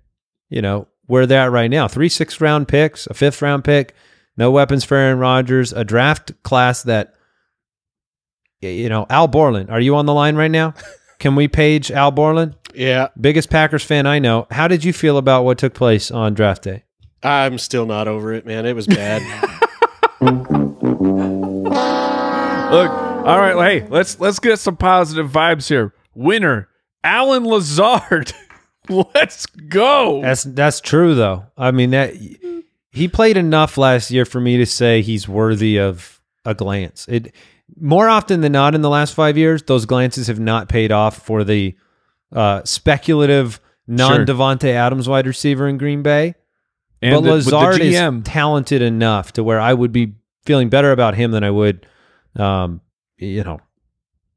you 0.50 0.62
know, 0.62 0.86
where 1.06 1.26
they're 1.26 1.46
at 1.46 1.52
right 1.52 1.70
now. 1.70 1.88
3 1.88 2.08
6th 2.08 2.40
round 2.40 2.68
picks, 2.68 3.06
a 3.06 3.14
5th 3.14 3.40
round 3.42 3.64
pick, 3.64 3.94
no 4.36 4.50
weapons 4.50 4.84
for 4.84 4.96
Aaron 4.96 5.18
Rodgers, 5.18 5.72
a 5.72 5.84
draft 5.84 6.32
class 6.42 6.82
that 6.82 7.14
you 8.70 8.88
know, 8.88 9.06
Al 9.10 9.28
Borland, 9.28 9.70
are 9.70 9.80
you 9.80 9.96
on 9.96 10.06
the 10.06 10.14
line 10.14 10.36
right 10.36 10.50
now? 10.50 10.74
Can 11.18 11.36
we 11.36 11.48
page 11.48 11.90
Al 11.90 12.10
Borland? 12.10 12.56
Yeah, 12.74 13.08
Biggest 13.20 13.50
Packers 13.50 13.84
fan 13.84 14.06
I 14.06 14.18
know. 14.18 14.46
How 14.50 14.66
did 14.66 14.84
you 14.84 14.92
feel 14.92 15.18
about 15.18 15.44
what 15.44 15.58
took 15.58 15.74
place 15.74 16.10
on 16.10 16.34
draft 16.34 16.62
day? 16.62 16.84
I'm 17.22 17.58
still 17.58 17.86
not 17.86 18.08
over 18.08 18.32
it, 18.32 18.46
man. 18.46 18.66
It 18.66 18.74
was 18.74 18.86
bad. 18.86 19.22
Look, 22.72 22.90
all 22.90 23.38
right, 23.38 23.54
hey, 23.82 23.86
let's 23.88 24.18
let's 24.18 24.38
get 24.38 24.58
some 24.58 24.76
positive 24.76 25.30
vibes 25.30 25.68
here. 25.68 25.94
Winner, 26.14 26.68
Allen 27.04 27.44
Lazard. 27.44 28.32
let's 28.88 29.46
go. 29.46 30.22
That's 30.22 30.44
that's 30.44 30.80
true 30.80 31.14
though. 31.14 31.44
I 31.56 31.70
mean 31.70 31.90
that 31.90 32.14
he 32.90 33.08
played 33.08 33.36
enough 33.36 33.78
last 33.78 34.10
year 34.10 34.24
for 34.24 34.40
me 34.40 34.56
to 34.56 34.66
say 34.66 35.02
he's 35.02 35.28
worthy 35.28 35.78
of 35.78 36.20
a 36.44 36.54
glance. 36.54 37.06
It 37.08 37.32
more 37.80 38.08
often 38.08 38.40
than 38.40 38.52
not 38.52 38.74
in 38.74 38.82
the 38.82 38.90
last 38.90 39.14
5 39.14 39.36
years 39.38 39.62
those 39.62 39.86
glances 39.86 40.26
have 40.26 40.38
not 40.40 40.68
paid 40.68 40.92
off 40.92 41.16
for 41.18 41.44
the 41.44 41.74
uh, 42.32 42.62
speculative 42.64 43.60
non 43.86 44.24
Davante 44.26 44.68
Adams 44.72 45.08
wide 45.08 45.26
receiver 45.26 45.68
in 45.68 45.78
Green 45.78 46.02
Bay. 46.02 46.34
And 47.00 47.14
but 47.14 47.20
the- 47.22 47.32
with 47.32 47.44
the 47.46 47.56
Lazard 47.56 47.80
is 47.80 47.94
talented 48.22 48.80
enough 48.82 49.32
to 49.34 49.44
where 49.44 49.60
I 49.60 49.74
would 49.74 49.92
be 49.92 50.14
feeling 50.44 50.68
better 50.68 50.92
about 50.92 51.14
him 51.14 51.30
than 51.32 51.44
I 51.44 51.50
would, 51.50 51.86
um, 52.36 52.80
you 53.16 53.42
know, 53.44 53.60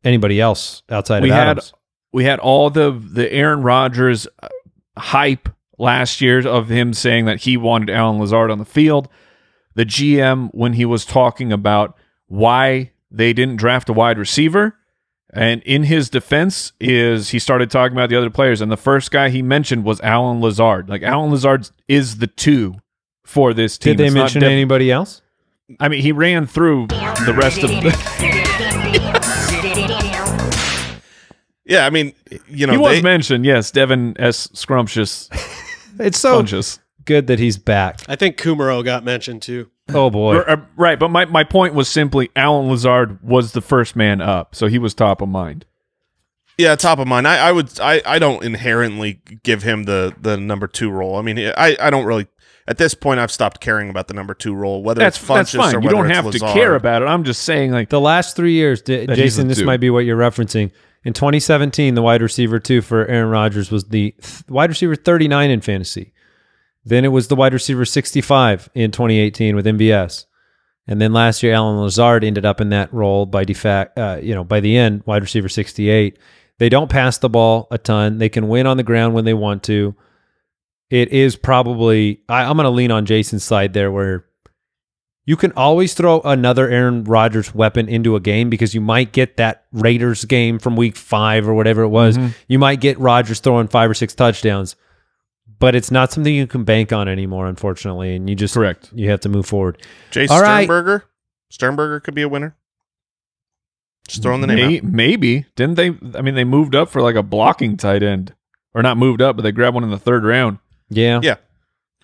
anybody 0.04 0.40
else 0.42 0.84
outside 0.90 1.24
we 1.24 1.30
of 1.30 1.36
had 1.36 1.48
Adams. 1.50 1.74
we 2.12 2.24
had 2.26 2.40
all 2.40 2.70
the 2.70 2.92
the 2.92 3.32
Aaron 3.32 3.62
Rodgers 3.62 4.28
uh, 4.42 4.48
hype 4.98 5.50
last 5.78 6.22
year 6.22 6.46
of 6.48 6.70
him 6.70 6.94
saying 6.94 7.26
that 7.26 7.42
he 7.42 7.56
wanted 7.58 7.90
Allen 7.90 8.20
Lazard 8.20 8.52
on 8.52 8.58
the 8.60 8.66
field. 8.66 9.10
The 9.76 9.86
GM 9.86 10.50
when 10.54 10.74
he 10.74 10.86
was 10.86 11.06
talking 11.06 11.52
about 11.52 11.98
why 12.28 12.92
they 13.16 13.34
didn't 13.34 13.55
draft 13.57 13.89
a 13.89 13.93
wide 13.93 14.18
receiver, 14.18 14.76
and 15.34 15.61
in 15.63 15.84
his 15.84 16.09
defense 16.09 16.74
is 16.80 17.30
he 17.30 17.39
started 17.39 17.70
talking 17.72 17.95
about 17.95 18.09
the 18.09 18.16
other 18.16 18.30
players, 18.30 18.61
and 18.61 18.72
the 18.72 18.78
first 18.78 19.11
guy 19.11 19.30
he 19.30 19.41
mentioned 19.41 19.84
was 19.84 19.99
Allen 20.01 20.41
Lazard. 20.41 20.89
Like 20.89 21.01
Allen 21.03 21.32
Lazard 21.32 21.70
is 21.88 22.18
the 22.18 22.28
two 22.28 22.76
for 23.26 23.53
this 23.53 23.78
team. 23.78 23.91
Did 23.91 23.97
they 23.99 24.05
It's 24.07 24.13
mention 24.16 24.41
Dev- 24.41 24.51
anybody 24.51 24.91
else? 24.91 25.22
I 25.80 25.88
mean, 25.89 26.01
he 26.01 26.11
ran 26.11 26.45
through 26.45 26.88
the 26.88 27.34
rest 27.38 27.63
of 27.63 27.70
the. 27.72 27.95
Yeah, 31.68 31.88
I 31.88 31.89
mean, 31.89 32.13
you 32.47 32.68
know, 32.68 32.74
he 32.74 32.78
was 32.78 32.97
they- 32.97 33.01
mentioned, 33.01 33.43
yes, 33.43 33.72
Devin 33.72 34.16
S. 34.20 34.47
Scrumptious, 34.53 35.30
It's 35.99 36.20
so 36.20 36.41
Funchess. 36.43 36.78
good 37.05 37.26
that 37.28 37.39
he's 37.39 37.57
back. 37.57 38.01
I 38.07 38.16
think 38.16 38.38
Kumaro 38.38 38.84
got 38.86 39.03
mentioned 39.03 39.41
too. 39.41 39.72
Oh 39.94 40.10
boy. 40.10 40.38
Uh, 40.40 40.58
Right, 40.76 40.98
but 40.98 41.10
my, 41.10 41.26
my 41.26 41.44
point 41.44 41.74
was 41.74 41.88
simply 41.88 42.30
Allen 42.36 42.70
Lazard 42.70 43.22
was 43.24 43.52
the 43.52 43.62
first 43.62 43.96
man 43.96 44.20
up, 44.22 44.56
so 44.56 44.68
he 44.68 44.78
was 44.80 44.94
top 44.94 45.22
of 45.22 45.30
mind. 45.30 45.66
Yeah, 46.58 46.76
top 46.76 47.00
of 47.00 47.08
mind. 47.08 47.28
I, 47.28 47.50
I 47.50 47.52
would. 47.52 47.80
I, 47.82 48.02
I 48.06 48.18
don't 48.18 48.44
inherently 48.44 49.20
give 49.44 49.64
him 49.64 49.84
the 49.84 50.16
the 50.20 50.38
number 50.38 50.68
two 50.68 50.90
role. 50.90 51.18
I 51.18 51.22
mean, 51.22 51.38
I, 51.40 51.76
I 51.80 51.90
don't 51.90 52.06
really. 52.06 52.28
At 52.68 52.78
this 52.80 52.96
point, 52.96 53.20
I've 53.20 53.30
stopped 53.30 53.60
caring 53.62 53.90
about 53.92 54.08
the 54.08 54.14
number 54.16 54.34
two 54.34 54.56
role. 54.56 54.82
Whether 54.82 55.00
That's 55.00 55.18
it's 55.20 55.28
that's 55.28 55.52
Funchess 55.54 55.58
fine. 55.58 55.76
or 55.76 55.80
You 55.82 55.86
whether 55.88 55.98
don't 55.98 56.06
it's 56.28 56.42
have 56.42 56.50
to 56.50 56.54
care 56.60 56.74
about 56.76 57.02
it. 57.04 57.06
I'm 57.06 57.24
just 57.24 57.44
saying, 57.44 57.72
like, 57.72 57.90
The 57.90 58.02
last 58.02 58.36
three 58.36 58.54
years, 58.54 58.82
D- 58.82 59.06
Jason, 59.06 59.48
this 59.50 59.60
two. 59.60 59.66
might 59.66 59.80
be 59.82 59.92
what 59.92 60.00
you're 60.06 60.18
referencing. 60.18 60.72
In 61.04 61.14
2017, 61.14 61.94
the 61.94 62.02
wide 62.02 62.24
receiver 62.24 62.58
two 62.58 62.82
for 62.82 63.06
Aaron 63.06 63.30
Rodgers 63.30 63.70
was 63.70 63.84
the 63.90 64.16
th- 64.20 64.44
wide 64.50 64.70
receiver 64.72 64.96
39 64.96 65.52
in 65.52 65.62
fantasy. 65.62 66.12
Then 66.86 67.04
it 67.04 67.10
was 67.10 67.28
the 67.28 67.36
wide 67.36 67.54
receiver 67.54 67.84
65 67.84 68.70
in 68.76 68.92
2018 68.92 69.56
with 69.56 69.66
MVS. 69.66 70.26
And 70.88 71.02
then 71.02 71.14
last 71.14 71.42
year, 71.42 71.54
Allen 71.54 71.80
Lazard 71.80 72.24
ended 72.24 72.46
up 72.46 72.62
in 72.62 72.70
that 72.70 72.94
role 72.94 73.26
by 73.26 73.44
defact, 73.44 73.98
uh, 73.98 74.20
you 74.22 74.36
know, 74.36 74.44
by 74.44 74.60
the 74.60 74.78
end, 74.78 75.02
wide 75.06 75.24
receiver 75.24 75.50
68. 75.50 76.20
They 76.60 76.70
don't 76.70 76.90
pass 76.90 77.18
the 77.18 77.30
ball 77.30 77.68
a 77.72 77.78
ton. 77.78 78.20
They 78.20 78.30
can 78.30 78.48
win 78.48 78.68
on 78.68 78.78
the 78.78 78.84
ground 78.84 79.16
when 79.16 79.26
they 79.26 79.34
want 79.34 79.64
to. 79.64 79.96
It 80.92 81.10
is 81.10 81.36
probably, 81.36 82.22
I, 82.30 82.44
I'm 82.44 82.56
going 82.56 82.66
to 82.66 82.70
lean 82.70 82.92
on 82.92 83.08
Jason's 83.08 83.44
side 83.44 83.74
there 83.74 83.92
where 83.92 84.26
you 85.26 85.36
can 85.36 85.52
always 85.54 85.96
throw 85.96 86.22
another 86.22 86.70
Aaron 86.70 87.04
Rodgers 87.04 87.54
weapon 87.54 87.90
into 87.90 88.16
a 88.16 88.20
game 88.20 88.52
because 88.52 88.76
you 88.76 88.82
might 88.82 89.12
get 89.12 89.38
that 89.38 89.66
Raiders 89.72 90.24
game 90.24 90.60
from 90.60 90.76
week 90.76 90.96
five 90.96 91.50
or 91.50 91.56
whatever 91.56 91.82
it 91.82 91.90
was. 91.90 92.16
Mm-hmm. 92.16 92.28
You 92.48 92.60
might 92.60 92.80
get 92.80 93.00
Rodgers 93.00 93.40
throwing 93.40 93.68
five 93.68 93.90
or 93.90 93.96
six 93.96 94.14
touchdowns, 94.14 94.76
but 95.60 95.76
it's 95.76 95.91
not 95.91 96.12
something 96.12 96.34
you 96.34 96.47
can 96.47 96.64
bank 96.64 96.91
on 96.93 97.08
anymore, 97.08 97.47
unfortunately. 97.47 98.16
And 98.16 98.30
you 98.30 98.36
just 98.36 98.53
Correct. 98.53 98.89
You 98.93 99.10
have 99.10 99.20
to 99.22 99.30
move 99.30 99.45
forward. 99.45 99.82
Jace 100.12 100.30
All 100.30 100.41
right. 100.41 100.66
Sternberger. 100.66 101.06
Sternberger 101.49 101.99
could 101.99 102.16
be 102.16 102.22
a 102.24 102.30
winner. 102.30 102.56
Just 104.08 104.22
throwing 104.22 104.41
the 104.41 104.47
name 104.47 104.58
may- 104.70 104.78
out. 104.78 104.84
maybe 104.84 105.45
didn't 105.56 105.76
they? 105.76 105.88
I 106.18 106.22
mean, 106.22 106.36
they 106.36 106.43
moved 106.43 106.76
up 106.76 106.89
for 106.89 107.01
like 107.01 107.16
a 107.16 107.24
blocking 107.24 107.76
tight 107.78 108.03
end, 108.03 108.36
or 108.74 108.82
not 108.84 108.97
moved 108.97 109.22
up, 109.22 109.36
but 109.36 109.41
they 109.43 109.51
grabbed 109.51 109.74
one 109.76 109.84
in 109.84 109.89
the 109.89 109.97
third 109.97 110.24
round. 110.24 110.60
Yeah. 110.89 111.20
Yeah. 111.24 111.36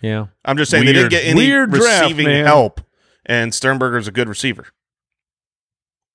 Yeah. 0.01 0.25
I'm 0.43 0.57
just 0.57 0.71
saying 0.71 0.85
they 0.85 0.93
didn't 0.93 1.11
get 1.11 1.25
any 1.25 1.35
weird 1.37 1.69
draft, 1.71 2.03
receiving 2.03 2.25
man. 2.25 2.45
help, 2.45 2.81
and 3.25 3.53
Sternberger's 3.53 4.07
a 4.07 4.11
good 4.11 4.27
receiver, 4.27 4.65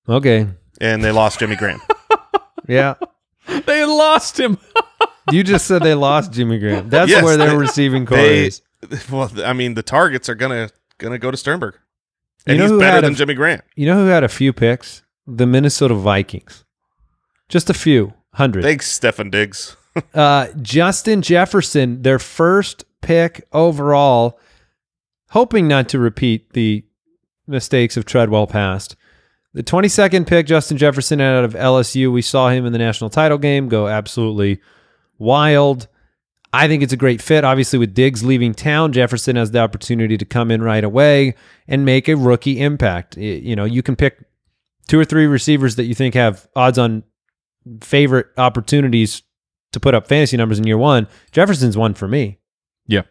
Okay. 0.08 0.48
and 0.80 1.04
they 1.04 1.12
lost 1.12 1.38
Jimmy 1.38 1.56
Graham. 1.56 1.80
Yeah. 2.68 2.94
They 3.64 3.84
lost 3.84 4.40
him. 4.40 4.58
You 5.32 5.42
just 5.42 5.66
said 5.66 5.82
they 5.82 5.94
lost 5.94 6.32
Jimmy 6.32 6.58
Graham. 6.58 6.88
That's 6.90 7.10
Yes, 7.10 7.24
where 7.24 7.36
their 7.36 7.50
they- 7.50 7.56
receiving 7.56 8.04
they- 8.04 8.50
well, 9.10 9.30
I 9.44 9.52
mean, 9.52 9.74
the 9.74 9.82
targets 9.82 10.28
are 10.28 10.34
gonna 10.34 10.70
gonna 10.98 11.18
go 11.18 11.30
to 11.30 11.36
Sternberger, 11.36 11.80
You 12.46 12.52
and 12.52 12.58
know 12.58 12.64
he's 12.64 12.78
better 12.80 12.92
had 12.92 13.04
a- 13.04 13.06
than 13.08 13.14
Jimmy 13.16 13.34
Graham. 13.34 13.60
You 13.74 13.86
know 13.86 13.96
who 13.96 14.06
had 14.06 14.22
a 14.24 14.28
few 14.28 14.52
picks? 14.52 15.02
The 15.26 15.46
Minnesota 15.46 15.94
Vikings. 15.94 16.64
Just 17.48 17.68
a 17.70 17.74
few 17.74 18.12
hundred. 18.34 18.62
Thanks, 18.62 18.96
Stefon 18.98 19.30
Diggs. 19.30 19.76
uh, 20.14 20.48
Justin 20.62 21.22
Jefferson, 21.22 22.02
their 22.02 22.18
first 22.18 22.84
pick 23.00 23.46
overall, 23.52 24.38
hoping 25.30 25.66
not 25.66 25.88
to 25.88 25.98
repeat 25.98 26.52
the 26.52 26.84
mistakes 27.46 27.96
of 27.96 28.04
Treadwell 28.04 28.46
past. 28.46 28.94
The 29.54 29.62
22nd 29.62 30.26
pick, 30.26 30.46
Justin 30.46 30.76
Jefferson 30.76 31.20
out 31.20 31.44
of 31.44 31.54
LSU. 31.54 32.12
We 32.12 32.20
saw 32.22 32.50
him 32.50 32.66
in 32.66 32.72
the 32.72 32.78
national 32.78 33.08
title 33.10 33.38
game 33.38 33.68
go 33.68 33.88
absolutely 33.88 34.60
wild. 35.18 35.88
I 36.52 36.68
think 36.68 36.82
it's 36.82 36.92
a 36.92 36.96
great 36.96 37.20
fit. 37.20 37.44
Obviously, 37.44 37.78
with 37.78 37.94
Diggs 37.94 38.24
leaving 38.24 38.54
town, 38.54 38.92
Jefferson 38.92 39.36
has 39.36 39.50
the 39.50 39.58
opportunity 39.58 40.16
to 40.16 40.24
come 40.24 40.50
in 40.50 40.62
right 40.62 40.84
away 40.84 41.34
and 41.68 41.84
make 41.84 42.08
a 42.08 42.16
rookie 42.16 42.60
impact. 42.60 43.16
You 43.16 43.56
know, 43.56 43.64
you 43.64 43.82
can 43.82 43.96
pick 43.96 44.24
two 44.88 44.98
or 44.98 45.04
three 45.04 45.26
receivers 45.26 45.76
that 45.76 45.84
you 45.84 45.94
think 45.94 46.14
have 46.14 46.48
odds 46.56 46.78
on 46.78 47.02
favorite 47.82 48.28
opportunities 48.38 49.22
to 49.72 49.80
put 49.80 49.94
up 49.94 50.06
fantasy 50.06 50.36
numbers 50.36 50.58
in 50.58 50.66
year 50.66 50.78
one. 50.78 51.08
Jefferson's 51.32 51.76
one 51.76 51.94
for 51.94 52.08
me. 52.08 52.38
Yeah. 52.86 53.02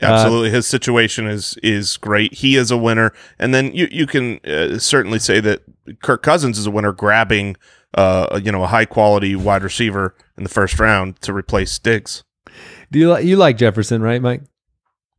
Absolutely, 0.00 0.50
his 0.50 0.66
situation 0.66 1.26
is 1.26 1.56
is 1.62 1.96
great. 1.96 2.32
He 2.34 2.56
is 2.56 2.70
a 2.70 2.76
winner, 2.76 3.12
and 3.38 3.54
then 3.54 3.72
you 3.74 3.88
you 3.90 4.06
can 4.06 4.40
uh, 4.44 4.78
certainly 4.78 5.18
say 5.18 5.38
that 5.40 5.62
Kirk 6.02 6.22
Cousins 6.22 6.58
is 6.58 6.66
a 6.66 6.70
winner, 6.70 6.92
grabbing 6.92 7.56
uh 7.94 8.40
you 8.42 8.50
know 8.50 8.62
a 8.62 8.68
high 8.68 8.86
quality 8.86 9.36
wide 9.36 9.62
receiver 9.62 10.14
in 10.38 10.44
the 10.44 10.48
first 10.48 10.80
round 10.80 11.20
to 11.20 11.32
replace 11.32 11.78
Diggs. 11.78 12.24
Do 12.90 12.98
you 12.98 13.10
like 13.10 13.24
you 13.24 13.36
like 13.36 13.58
Jefferson, 13.58 14.00
right, 14.02 14.22
Mike? 14.22 14.42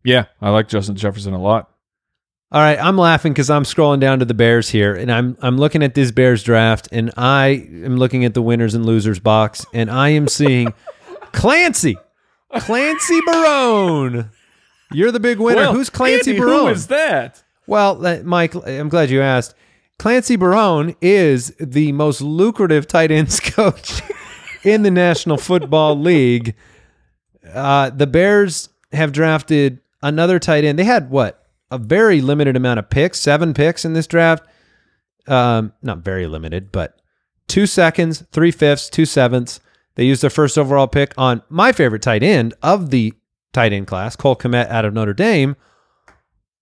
Yeah, 0.03 0.25
I 0.41 0.49
like 0.49 0.67
Justin 0.69 0.95
Jefferson 0.95 1.33
a 1.33 1.41
lot. 1.41 1.69
All 2.51 2.61
right, 2.61 2.77
I'm 2.79 2.97
laughing 2.97 3.33
because 3.33 3.49
I'm 3.49 3.63
scrolling 3.63 3.99
down 3.99 4.19
to 4.19 4.25
the 4.25 4.35
Bears 4.35 4.69
here, 4.69 4.93
and 4.95 5.11
I'm 5.11 5.37
I'm 5.41 5.57
looking 5.57 5.81
at 5.81 5.95
this 5.95 6.11
Bears 6.11 6.43
draft, 6.43 6.87
and 6.91 7.11
I 7.17 7.67
am 7.83 7.97
looking 7.97 8.25
at 8.25 8.33
the 8.35 8.41
winners 8.41 8.75
and 8.75 8.85
losers 8.85 9.19
box, 9.19 9.65
and 9.73 9.89
I 9.89 10.09
am 10.09 10.27
seeing 10.27 10.73
Clancy, 11.31 11.97
Clancy 12.57 13.19
Barone. 13.25 14.29
You're 14.93 15.11
the 15.11 15.19
big 15.19 15.39
winner. 15.39 15.61
Well, 15.61 15.73
Who's 15.73 15.89
Clancy 15.89 16.31
Andy, 16.31 16.39
Barone? 16.39 16.59
Who 16.61 16.67
is 16.67 16.87
that? 16.87 17.43
Well, 17.67 17.95
that, 17.95 18.25
Mike, 18.25 18.53
I'm 18.67 18.89
glad 18.89 19.09
you 19.09 19.21
asked. 19.21 19.55
Clancy 19.99 20.35
Barone 20.35 20.95
is 21.01 21.55
the 21.59 21.91
most 21.91 22.21
lucrative 22.21 22.87
tight 22.87 23.11
ends 23.11 23.39
coach 23.43 24.01
in 24.63 24.83
the 24.83 24.91
National 24.91 25.37
Football 25.37 25.99
League. 25.99 26.55
Uh, 27.53 27.89
the 27.89 28.07
Bears 28.07 28.69
have 28.91 29.11
drafted 29.11 29.79
another 30.01 30.39
tight 30.39 30.63
end. 30.63 30.77
They 30.79 30.83
had 30.83 31.09
what? 31.09 31.39
A 31.71 31.77
very 31.77 32.21
limited 32.21 32.55
amount 32.55 32.79
of 32.79 32.89
picks, 32.89 33.19
seven 33.19 33.53
picks 33.53 33.85
in 33.85 33.93
this 33.93 34.07
draft. 34.07 34.45
Um, 35.27 35.73
not 35.81 35.99
very 35.99 36.27
limited, 36.27 36.71
but 36.71 37.01
two 37.47 37.65
seconds, 37.65 38.23
three 38.31 38.51
fifths, 38.51 38.89
two 38.89 39.05
sevenths. 39.05 39.59
They 39.95 40.05
used 40.05 40.21
their 40.21 40.29
first 40.29 40.57
overall 40.57 40.87
pick 40.87 41.13
on 41.17 41.41
my 41.49 41.71
favorite 41.71 42.01
tight 42.01 42.23
end 42.23 42.53
of 42.61 42.89
the 42.89 43.13
tight 43.53 43.71
end 43.73 43.87
class, 43.87 44.15
Cole 44.15 44.35
Kmet 44.35 44.67
out 44.69 44.83
of 44.85 44.93
Notre 44.93 45.13
Dame. 45.13 45.55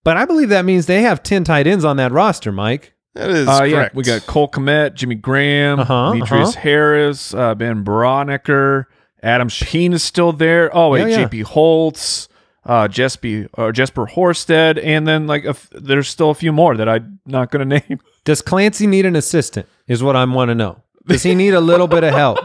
But 0.03 0.17
I 0.17 0.25
believe 0.25 0.49
that 0.49 0.65
means 0.65 0.85
they 0.85 1.01
have 1.03 1.21
10 1.23 1.43
tight 1.43 1.67
ends 1.67 1.85
on 1.85 1.97
that 1.97 2.11
roster, 2.11 2.51
Mike. 2.51 2.93
That 3.13 3.29
is 3.29 3.47
Uh, 3.47 3.63
yeah, 3.63 3.75
correct. 3.75 3.95
we 3.95 4.03
got 4.03 4.25
Cole 4.25 4.49
Komet, 4.49 4.93
Jimmy 4.95 5.15
Graham, 5.15 5.79
Uh-huh, 5.81 6.13
Demetrius 6.13 6.49
uh-huh. 6.51 6.59
Harris, 6.61 7.33
uh, 7.33 7.53
Ben 7.55 7.83
Braunecker, 7.83 8.85
Adam 9.21 9.49
Sheen 9.49 9.93
is 9.93 10.03
still 10.03 10.31
there. 10.31 10.69
Oh 10.75 10.89
wait, 10.89 11.01
Yeah, 11.09 11.19
yeah. 11.19 11.27
JP 11.27 11.43
Holtz, 11.43 12.29
uh, 12.65 12.87
Jesper, 12.87 13.47
uh, 13.57 13.71
Jesper 13.71 14.05
Horsted, 14.07 14.79
and 14.83 15.07
then 15.07 15.27
like 15.27 15.43
a 15.45 15.49
f- 15.49 15.69
there's 15.73 16.07
still 16.07 16.29
a 16.29 16.35
few 16.35 16.51
more 16.51 16.75
that 16.77 16.87
I'm 16.89 17.19
not 17.25 17.51
going 17.51 17.67
to 17.69 17.79
name. 17.87 17.99
Does 18.23 18.41
Clancy 18.41 18.87
need 18.87 19.05
an 19.05 19.15
assistant? 19.15 19.67
Is 19.87 20.01
what 20.01 20.15
I 20.15 20.23
want 20.25 20.49
to 20.49 20.55
know. 20.55 20.81
Does 21.07 21.23
he 21.23 21.35
need 21.35 21.53
a 21.53 21.59
little 21.61 21.87
bit 21.87 22.03
of 22.03 22.13
help? 22.13 22.39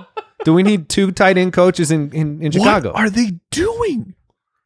Do 0.44 0.52
we 0.52 0.62
need 0.62 0.88
two 0.88 1.12
tight 1.12 1.38
end 1.38 1.52
coaches 1.52 1.90
in, 1.90 2.10
in, 2.12 2.42
in 2.42 2.50
Chicago? 2.50 2.92
What 2.92 3.02
are 3.04 3.10
they 3.10 3.38
doing? 3.50 4.14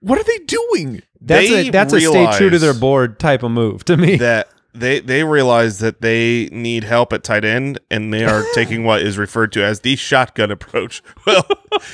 What 0.01 0.19
are 0.19 0.25
they 0.25 0.39
doing? 0.39 1.03
that's 1.21 1.49
They 1.49 1.69
a 1.69 1.71
that's 1.71 1.93
a 1.93 2.01
stay 2.01 2.33
true 2.37 2.51
to 2.51 2.59
their 2.59 2.75
board 2.75 3.19
type 3.19 3.43
of 3.43 3.51
move 3.51 3.85
to 3.85 3.97
me. 3.97 4.17
that 4.19 4.49
they 4.73 5.01
they 5.01 5.25
realize 5.25 5.79
that 5.81 6.01
they 6.01 6.49
need 6.53 6.85
help 6.85 7.13
at 7.13 7.23
tight 7.25 7.45
end, 7.45 7.79
and 7.91 8.13
they 8.13 8.25
are 8.25 8.45
taking 8.55 8.85
what 8.85 9.03
is 9.03 9.19
referred 9.19 9.53
to 9.53 9.65
as 9.65 9.81
the 9.81 9.97
shotgun 9.97 10.51
approach. 10.51 11.03
Well, 11.27 11.47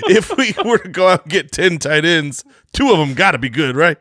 if 0.08 0.36
we 0.36 0.54
were 0.64 0.78
to 0.78 0.88
go 0.88 1.08
out 1.08 1.24
and 1.24 1.32
get 1.32 1.52
ten 1.52 1.78
tight 1.78 2.04
ends, 2.04 2.44
two 2.72 2.90
of 2.90 2.98
them 2.98 3.14
got 3.14 3.32
to 3.32 3.38
be 3.38 3.48
good, 3.48 3.76
right? 3.76 3.98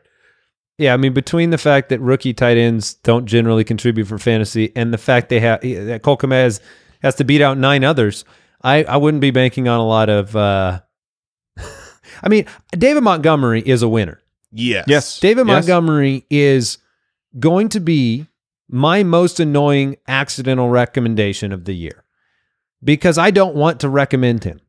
Yeah, 0.77 0.93
I 0.93 0.97
mean, 0.97 1.13
between 1.13 1.49
the 1.51 1.57
fact 1.57 1.89
that 1.89 1.99
rookie 2.01 2.33
tight 2.33 2.57
ends 2.57 2.95
don't 2.95 3.25
generally 3.25 3.63
contribute 3.63 4.07
for 4.07 4.17
fantasy 4.17 4.71
and 4.75 4.93
the 4.93 4.97
fact 4.97 5.29
they 5.29 5.39
have 5.39 5.61
that 5.61 6.01
Cole 6.03 6.17
Kmet 6.17 6.43
has, 6.43 6.61
has 7.01 7.15
to 7.15 7.23
beat 7.23 7.41
out 7.41 7.57
nine 7.57 7.83
others, 7.83 8.25
I, 8.61 8.83
I 8.83 8.97
wouldn't 8.97 9.21
be 9.21 9.31
banking 9.31 9.67
on 9.67 9.79
a 9.79 9.85
lot 9.85 10.09
of. 10.09 10.35
Uh, 10.35 10.81
I 12.23 12.29
mean, 12.29 12.45
David 12.71 13.01
Montgomery 13.03 13.61
is 13.65 13.81
a 13.81 13.89
winner. 13.89 14.21
Yes. 14.51 14.85
Yes. 14.87 15.19
David 15.19 15.47
Yes. 15.47 15.53
Montgomery 15.67 16.25
is 16.29 16.77
going 17.39 17.69
to 17.69 17.79
be 17.79 18.27
my 18.69 19.03
most 19.03 19.39
annoying 19.39 19.97
accidental 20.07 20.69
recommendation 20.69 21.51
of 21.51 21.65
the 21.65 21.73
year 21.73 22.03
because 22.83 23.17
I 23.17 23.31
don't 23.31 23.55
want 23.55 23.79
to 23.81 23.89
recommend 23.89 24.43
him 24.43 24.59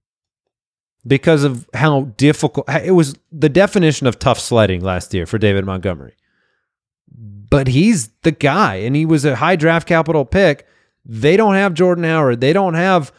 because 1.06 1.44
of 1.44 1.68
how 1.72 2.02
difficult 2.16 2.68
it 2.68 2.90
was 2.92 3.16
the 3.30 3.48
definition 3.48 4.06
of 4.06 4.18
tough 4.18 4.40
sledding 4.40 4.82
last 4.82 5.14
year 5.14 5.24
for 5.26 5.38
David 5.38 5.64
Montgomery. 5.64 6.14
But 7.48 7.68
he's 7.68 8.08
the 8.22 8.32
guy 8.32 8.76
and 8.76 8.96
he 8.96 9.06
was 9.06 9.24
a 9.24 9.36
high 9.36 9.56
draft 9.56 9.86
capital 9.86 10.24
pick. 10.24 10.66
They 11.04 11.36
don't 11.36 11.54
have 11.54 11.74
Jordan 11.74 12.04
Howard. 12.04 12.40
They 12.40 12.52
don't 12.52 12.74
have 12.74 13.12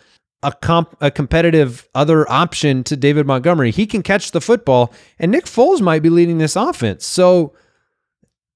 a 0.43 0.51
comp 0.51 0.95
a 1.01 1.09
competitive 1.11 1.87
other 1.95 2.29
option 2.31 2.83
to 2.85 2.95
David 2.95 3.25
Montgomery. 3.25 3.71
He 3.71 3.85
can 3.87 4.03
catch 4.03 4.31
the 4.31 4.41
football 4.41 4.93
and 5.19 5.31
Nick 5.31 5.45
Foles 5.45 5.81
might 5.81 6.01
be 6.03 6.09
leading 6.09 6.37
this 6.37 6.55
offense. 6.55 7.05
So 7.05 7.53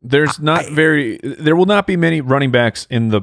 There's 0.02 0.40
not 0.40 0.66
very. 0.68 1.20
There 1.24 1.56
will 1.56 1.66
not 1.66 1.86
be 1.88 1.96
many 1.98 2.22
running 2.22 2.52
backs 2.52 2.88
in 2.90 3.10
the 3.10 3.22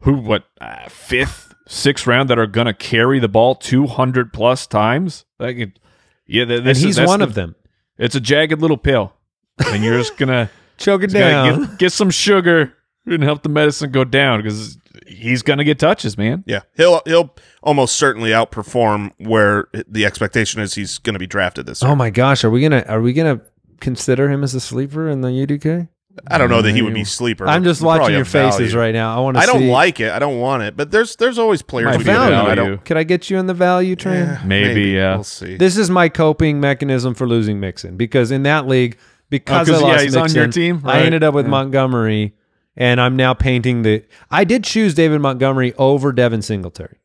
who 0.00 0.14
what 0.14 0.44
uh, 0.60 0.88
fifth, 0.88 1.54
sixth 1.68 2.06
round 2.06 2.30
that 2.30 2.38
are 2.38 2.46
going 2.46 2.66
to 2.66 2.72
carry 2.74 3.18
the 3.18 3.28
ball 3.28 3.54
200 3.54 4.32
plus 4.32 4.66
times. 4.66 5.26
Like, 5.38 5.56
it, 5.58 5.78
yeah, 6.26 6.46
th- 6.46 6.58
and 6.60 6.66
this 6.66 6.78
is- 6.78 6.84
he's 6.84 6.96
that's 6.96 7.08
one 7.08 7.20
the- 7.20 7.26
of 7.26 7.34
them. 7.34 7.54
It's 7.98 8.14
a 8.14 8.20
jagged 8.20 8.62
little 8.62 8.78
pill, 8.78 9.12
and 9.58 9.84
you're 9.84 9.98
just 9.98 10.16
gonna, 10.16 10.50
Choke 10.78 11.02
it 11.02 11.08
down. 11.12 11.60
get, 11.66 11.78
get 11.78 11.92
some 11.92 12.08
sugar 12.08 12.72
and 13.04 13.22
help 13.22 13.42
the 13.42 13.50
medicine 13.50 13.90
go 13.90 14.04
down 14.04 14.42
because 14.42 14.78
he's 15.10 15.42
gonna 15.42 15.64
get 15.64 15.78
touches, 15.78 16.16
man. 16.16 16.44
Yeah, 16.46 16.60
he'll 16.76 17.02
he'll 17.04 17.34
almost 17.62 17.96
certainly 17.96 18.30
outperform 18.30 19.12
where 19.18 19.68
the 19.86 20.06
expectation 20.06 20.60
is 20.60 20.74
he's 20.74 20.98
going 20.98 21.14
to 21.14 21.18
be 21.18 21.26
drafted 21.26 21.66
this 21.66 21.82
oh 21.82 21.86
year. 21.86 21.92
Oh 21.92 21.96
my 21.96 22.10
gosh, 22.10 22.44
are 22.44 22.50
we 22.50 22.62
gonna 22.62 22.84
are 22.88 23.00
we 23.00 23.12
gonna 23.12 23.40
consider 23.80 24.30
him 24.30 24.42
as 24.42 24.54
a 24.54 24.60
sleeper 24.60 25.08
in 25.08 25.20
the 25.20 25.28
UDK? 25.28 25.88
I 26.26 26.38
don't 26.38 26.50
know 26.50 26.60
that 26.60 26.74
he 26.74 26.82
would 26.82 26.92
be 26.92 27.02
mm. 27.02 27.06
sleeper. 27.06 27.46
I'm 27.46 27.62
just 27.62 27.80
watching 27.80 28.14
your 28.14 28.24
faces 28.24 28.72
value. 28.72 28.78
right 28.78 28.92
now. 28.92 29.16
I 29.16 29.20
want 29.20 29.36
to. 29.36 29.42
I 29.42 29.46
don't 29.46 29.60
see. 29.60 29.70
like 29.70 30.00
it. 30.00 30.10
I 30.10 30.18
don't 30.18 30.40
want 30.40 30.62
it. 30.64 30.76
But 30.76 30.90
there's 30.90 31.16
there's 31.16 31.38
always 31.38 31.62
players 31.62 31.86
My 31.86 31.96
we 31.96 32.04
value. 32.04 32.34
that 32.34 32.46
I 32.46 32.54
don't. 32.54 32.84
Could 32.84 32.96
I 32.96 33.04
get 33.04 33.30
you 33.30 33.38
in 33.38 33.46
the 33.46 33.54
value 33.54 33.94
train? 33.96 34.26
Yeah, 34.26 34.42
Maybe, 34.44 34.90
yeah. 34.90 35.14
We'll 35.14 35.24
see. 35.24 35.56
This 35.56 35.76
is 35.76 35.88
my 35.88 36.08
coping 36.08 36.60
mechanism 36.60 37.14
for 37.14 37.28
losing 37.28 37.60
Mixon 37.60 37.96
because 37.96 38.32
in 38.32 38.42
that 38.42 38.66
league, 38.66 38.98
because 39.30 39.68
Oh, 39.68 39.72
'cause, 39.72 39.82
I 39.82 39.86
yeah, 39.86 39.92
lost 39.92 40.04
he's 40.04 40.16
on 40.16 40.32
your 40.32 40.48
team? 40.48 40.82
I 40.84 41.02
ended 41.02 41.22
up 41.22 41.32
with 41.32 41.46
Yeah. 41.46 41.50
Montgomery, 41.50 42.34
and 42.80 43.00
I'm 43.00 43.14
now 43.14 43.32
painting 43.34 43.82
the. 43.82 44.04
I 44.30 44.42
did 44.42 44.64
choose 44.64 44.94
David 44.94 45.20
Montgomery 45.20 45.72
over 45.74 46.12
Devin 46.12 46.42
Singletary. 46.42 46.96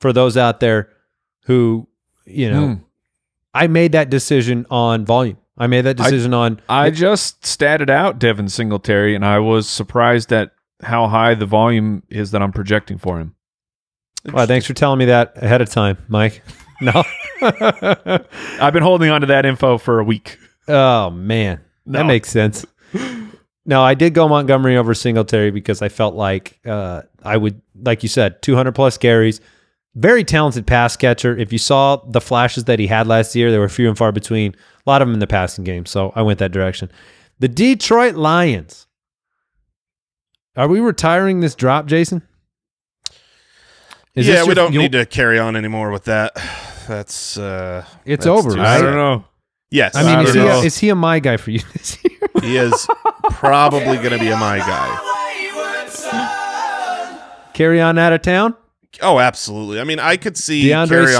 For 0.00 0.12
those 0.12 0.36
out 0.38 0.60
there 0.60 0.88
who, 1.44 1.86
you 2.24 2.50
know, 2.50 2.66
Hmm. 2.68 2.74
I 3.52 3.66
made 3.66 3.92
that 3.92 4.10
decision 4.10 4.66
on 4.70 5.04
volume. 5.04 5.36
I 5.56 5.66
made 5.68 5.82
that 5.82 5.96
decision 5.96 6.34
on. 6.34 6.60
I 6.68 6.90
just 6.90 7.42
statted 7.42 7.88
out 7.90 8.18
Devin 8.18 8.48
Singletary, 8.48 9.14
and 9.14 9.24
I 9.24 9.38
was 9.38 9.68
surprised 9.68 10.32
at 10.32 10.50
how 10.82 11.06
high 11.06 11.34
the 11.34 11.46
volume 11.46 12.02
is 12.08 12.32
that 12.32 12.42
I'm 12.42 12.50
projecting 12.52 12.98
for 12.98 13.20
him. 13.20 13.34
Well, 14.32 14.46
thanks 14.46 14.66
for 14.66 14.74
telling 14.74 14.98
me 14.98 15.04
that 15.04 15.34
ahead 15.36 15.60
of 15.60 15.68
time, 15.70 15.98
Mike. 16.08 16.42
No. 16.80 17.04
I've 17.40 18.72
been 18.72 18.82
holding 18.82 19.08
on 19.08 19.20
to 19.20 19.28
that 19.28 19.46
info 19.46 19.78
for 19.78 20.00
a 20.00 20.04
week. 20.04 20.38
Oh 20.66 21.08
man, 21.10 21.60
that 21.86 22.04
makes 22.04 22.28
sense. 22.30 22.66
No, 23.66 23.82
I 23.82 23.94
did 23.94 24.12
go 24.14 24.28
Montgomery 24.28 24.76
over 24.76 24.92
Singletary 24.94 25.50
because 25.50 25.80
I 25.80 25.88
felt 25.88 26.14
like 26.14 26.58
uh, 26.66 27.02
I 27.22 27.36
would, 27.36 27.60
like 27.82 28.02
you 28.02 28.08
said, 28.08 28.42
200 28.42 28.72
plus 28.74 28.98
carries. 28.98 29.40
Very 29.94 30.22
talented 30.24 30.66
pass 30.66 30.96
catcher. 30.96 31.36
If 31.36 31.52
you 31.52 31.58
saw 31.58 31.96
the 31.96 32.20
flashes 32.20 32.64
that 32.64 32.78
he 32.78 32.86
had 32.86 33.06
last 33.06 33.34
year, 33.34 33.50
they 33.50 33.58
were 33.58 33.68
few 33.68 33.88
and 33.88 33.96
far 33.96 34.12
between. 34.12 34.54
A 34.86 34.90
lot 34.90 35.00
of 35.00 35.08
them 35.08 35.14
in 35.14 35.20
the 35.20 35.26
passing 35.26 35.64
game, 35.64 35.86
so 35.86 36.12
I 36.14 36.20
went 36.22 36.40
that 36.40 36.52
direction. 36.52 36.90
The 37.38 37.48
Detroit 37.48 38.16
Lions. 38.16 38.86
Are 40.56 40.68
we 40.68 40.80
retiring 40.80 41.40
this 41.40 41.54
drop, 41.54 41.86
Jason? 41.86 42.22
Is 44.14 44.26
yeah, 44.28 44.34
this 44.34 44.42
we 44.42 44.48
your- 44.48 44.54
don't 44.56 44.74
need 44.74 44.92
to 44.92 45.06
carry 45.06 45.38
on 45.38 45.56
anymore 45.56 45.90
with 45.90 46.04
that. 46.04 46.32
That's 46.86 47.38
uh 47.38 47.84
It's 48.04 48.24
that's 48.24 48.26
over, 48.26 48.50
right? 48.50 48.78
I 48.78 48.82
don't 48.82 48.94
know. 48.94 49.24
Yes, 49.70 49.96
I 49.96 50.02
mean, 50.02 50.18
I 50.18 50.22
is 50.22 50.34
he, 50.34 50.40
a, 50.40 50.58
is 50.58 50.78
he 50.78 50.88
a 50.90 50.94
my 50.94 51.18
guy 51.18 51.36
for 51.36 51.50
you 51.50 51.58
this 51.72 51.98
year? 52.04 52.18
he 52.42 52.56
is 52.58 52.86
probably 53.34 53.96
going 53.96 54.10
to 54.10 54.18
be 54.18 54.28
a 54.28 54.36
my 54.36 54.58
guy. 54.58 55.10
Kerryon 57.52 57.98
out 57.98 58.12
of 58.12 58.22
town. 58.22 58.56
Oh, 59.02 59.18
absolutely. 59.18 59.80
I 59.80 59.84
mean, 59.84 59.98
I 59.98 60.16
could 60.16 60.36
see 60.36 60.64
DeAndre 60.64 61.06
Kerryon. 61.06 61.18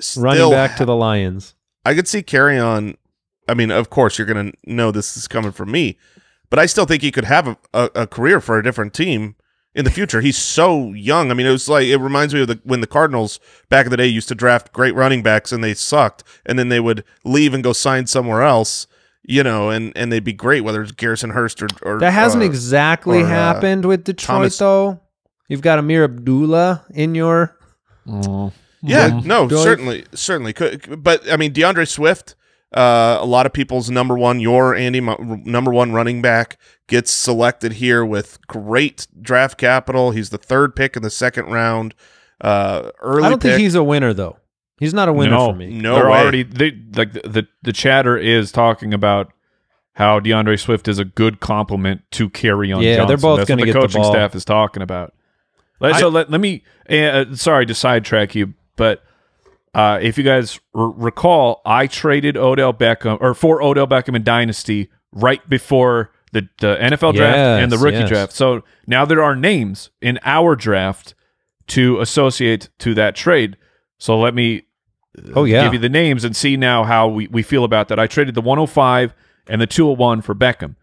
Swift 0.00 0.16
running 0.16 0.50
back 0.50 0.76
to 0.76 0.84
the 0.84 0.96
Lions. 0.96 1.54
I 1.84 1.94
could 1.94 2.08
see 2.08 2.22
Kerryon. 2.22 2.96
I 3.48 3.54
mean, 3.54 3.70
of 3.70 3.90
course, 3.90 4.18
you're 4.18 4.26
going 4.26 4.52
to 4.52 4.58
know 4.64 4.90
this 4.90 5.16
is 5.16 5.28
coming 5.28 5.52
from 5.52 5.70
me, 5.70 5.98
but 6.48 6.58
I 6.58 6.66
still 6.66 6.86
think 6.86 7.02
he 7.02 7.12
could 7.12 7.24
have 7.24 7.46
a, 7.46 7.56
a, 7.74 7.90
a 7.94 8.06
career 8.06 8.40
for 8.40 8.58
a 8.58 8.62
different 8.62 8.94
team 8.94 9.36
in 9.74 9.84
the 9.84 9.90
future. 9.90 10.22
He's 10.22 10.38
so 10.38 10.92
young. 10.92 11.30
I 11.30 11.34
mean, 11.34 11.46
it 11.46 11.50
was 11.50 11.68
like 11.68 11.86
it 11.86 11.98
reminds 11.98 12.32
me 12.32 12.40
of 12.42 12.48
the 12.48 12.60
when 12.64 12.80
the 12.80 12.86
Cardinals 12.86 13.38
back 13.68 13.84
in 13.84 13.90
the 13.90 13.98
day 13.98 14.06
used 14.06 14.28
to 14.28 14.34
draft 14.34 14.72
great 14.72 14.94
running 14.94 15.22
backs 15.22 15.52
and 15.52 15.62
they 15.62 15.74
sucked, 15.74 16.24
and 16.46 16.58
then 16.58 16.68
they 16.70 16.80
would 16.80 17.04
leave 17.24 17.52
and 17.52 17.62
go 17.62 17.74
sign 17.74 18.06
somewhere 18.06 18.42
else. 18.42 18.86
You 19.26 19.42
know, 19.42 19.70
and 19.70 19.92
and 19.96 20.12
they'd 20.12 20.22
be 20.24 20.34
great, 20.34 20.60
whether 20.62 20.82
it's 20.82 20.92
Garrison 20.92 21.30
Hearst 21.30 21.62
or, 21.62 21.68
or 21.82 21.98
That 21.98 22.12
hasn't 22.12 22.42
uh, 22.42 22.46
exactly 22.46 23.22
or, 23.22 23.24
uh, 23.24 23.28
happened 23.28 23.86
with 23.86 24.04
Detroit, 24.04 24.26
Thomas- 24.36 24.58
though. 24.58 25.00
You've 25.48 25.62
got 25.62 25.78
Ameer 25.78 26.04
Abdullah 26.04 26.84
in 26.90 27.14
your. 27.14 27.56
Yeah, 28.06 29.08
Mhm. 29.10 29.24
no, 29.24 29.48
Do 29.48 29.58
I- 29.58 29.62
certainly, 29.62 30.04
certainly 30.14 30.52
could. 30.52 31.02
But 31.02 31.30
I 31.32 31.36
mean, 31.38 31.52
DeAndre 31.54 31.88
Swift, 31.88 32.34
uh, 32.74 33.16
a 33.20 33.24
lot 33.24 33.46
of 33.46 33.52
people's 33.54 33.88
number 33.90 34.16
one, 34.16 34.40
your 34.40 34.74
Andy, 34.74 35.00
number 35.00 35.72
one 35.72 35.92
running 35.92 36.20
back, 36.20 36.58
gets 36.86 37.10
selected 37.10 37.74
here 37.74 38.04
with 38.04 38.38
great 38.46 39.06
draft 39.22 39.56
capital. 39.56 40.10
He's 40.10 40.28
the 40.30 40.38
third 40.38 40.76
pick 40.76 40.96
in 40.96 41.02
the 41.02 41.08
second 41.10 41.46
round. 41.46 41.94
Uh, 42.42 42.90
early 43.00 43.24
I 43.24 43.30
don't 43.30 43.40
pick. 43.40 43.52
think 43.52 43.62
he's 43.62 43.74
a 43.74 43.82
winner, 43.82 44.12
though. 44.12 44.36
He's 44.78 44.94
not 44.94 45.08
a 45.08 45.12
winner 45.12 45.32
no, 45.32 45.46
for 45.50 45.56
me. 45.56 45.68
No 45.68 45.94
they're 45.94 46.10
way. 46.10 46.18
already 46.18 46.42
they 46.42 46.72
like 46.94 47.12
the, 47.12 47.28
the 47.28 47.48
the 47.62 47.72
chatter 47.72 48.16
is 48.16 48.50
talking 48.50 48.92
about 48.92 49.32
how 49.94 50.18
DeAndre 50.18 50.58
Swift 50.58 50.88
is 50.88 50.98
a 50.98 51.04
good 51.04 51.40
complement 51.40 52.02
to 52.12 52.28
Kerryon. 52.28 52.82
Yeah, 52.82 53.04
they're 53.06 53.16
both 53.16 53.46
gonna 53.46 53.60
what 53.60 53.66
get 53.66 53.72
the 53.72 53.78
the 53.78 53.86
coaching 53.86 54.02
ball. 54.02 54.12
staff 54.12 54.34
is 54.34 54.44
talking 54.44 54.82
about. 54.82 55.14
Let, 55.80 55.94
I- 55.94 56.00
so 56.00 56.08
let, 56.08 56.30
let 56.30 56.40
me. 56.40 56.64
Uh, 56.88 57.34
sorry 57.34 57.66
to 57.66 57.74
sidetrack 57.74 58.34
you, 58.34 58.54
but 58.76 59.02
uh, 59.74 59.98
if 60.02 60.18
you 60.18 60.24
guys 60.24 60.60
r- 60.74 60.90
recall, 60.90 61.62
I 61.64 61.86
traded 61.86 62.36
Odell 62.36 62.72
Beckham 62.72 63.18
or 63.20 63.34
for 63.34 63.62
Odell 63.62 63.86
Beckham 63.86 64.16
in 64.16 64.22
Dynasty 64.22 64.90
right 65.12 65.48
before 65.48 66.10
the 66.32 66.48
the 66.58 66.76
NFL 66.76 67.14
draft 67.14 67.38
and 67.38 67.72
the 67.72 67.78
rookie 67.78 67.98
yes. 67.98 68.08
draft. 68.08 68.32
So 68.32 68.64
now 68.86 69.04
there 69.04 69.22
are 69.22 69.36
names 69.36 69.90
in 70.00 70.18
our 70.24 70.56
draft 70.56 71.14
to 71.68 72.00
associate 72.00 72.68
to 72.80 72.94
that 72.94 73.14
trade. 73.14 73.56
So 74.04 74.18
let 74.18 74.34
me 74.34 74.64
Oh, 75.34 75.44
yeah. 75.44 75.62
give 75.64 75.72
you 75.72 75.78
the 75.78 75.88
names 75.88 76.24
and 76.24 76.36
see 76.36 76.58
now 76.58 76.84
how 76.84 77.08
we, 77.08 77.26
we 77.28 77.42
feel 77.42 77.64
about 77.64 77.88
that. 77.88 77.98
I 77.98 78.06
traded 78.06 78.34
the 78.34 78.42
105 78.42 79.14
and 79.46 79.62
the 79.62 79.66
201 79.66 80.20
for 80.20 80.34
Beckham. 80.34 80.74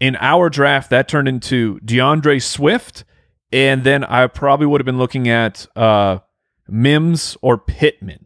In 0.00 0.16
our 0.18 0.48
draft, 0.48 0.88
that 0.88 1.06
turned 1.06 1.28
into 1.28 1.78
DeAndre 1.80 2.40
Swift, 2.42 3.04
and 3.52 3.84
then 3.84 4.02
I 4.02 4.26
probably 4.28 4.64
would 4.66 4.80
have 4.80 4.86
been 4.86 4.96
looking 4.96 5.28
at 5.28 5.66
uh, 5.76 6.20
Mims 6.66 7.36
or 7.42 7.58
Pittman. 7.58 8.24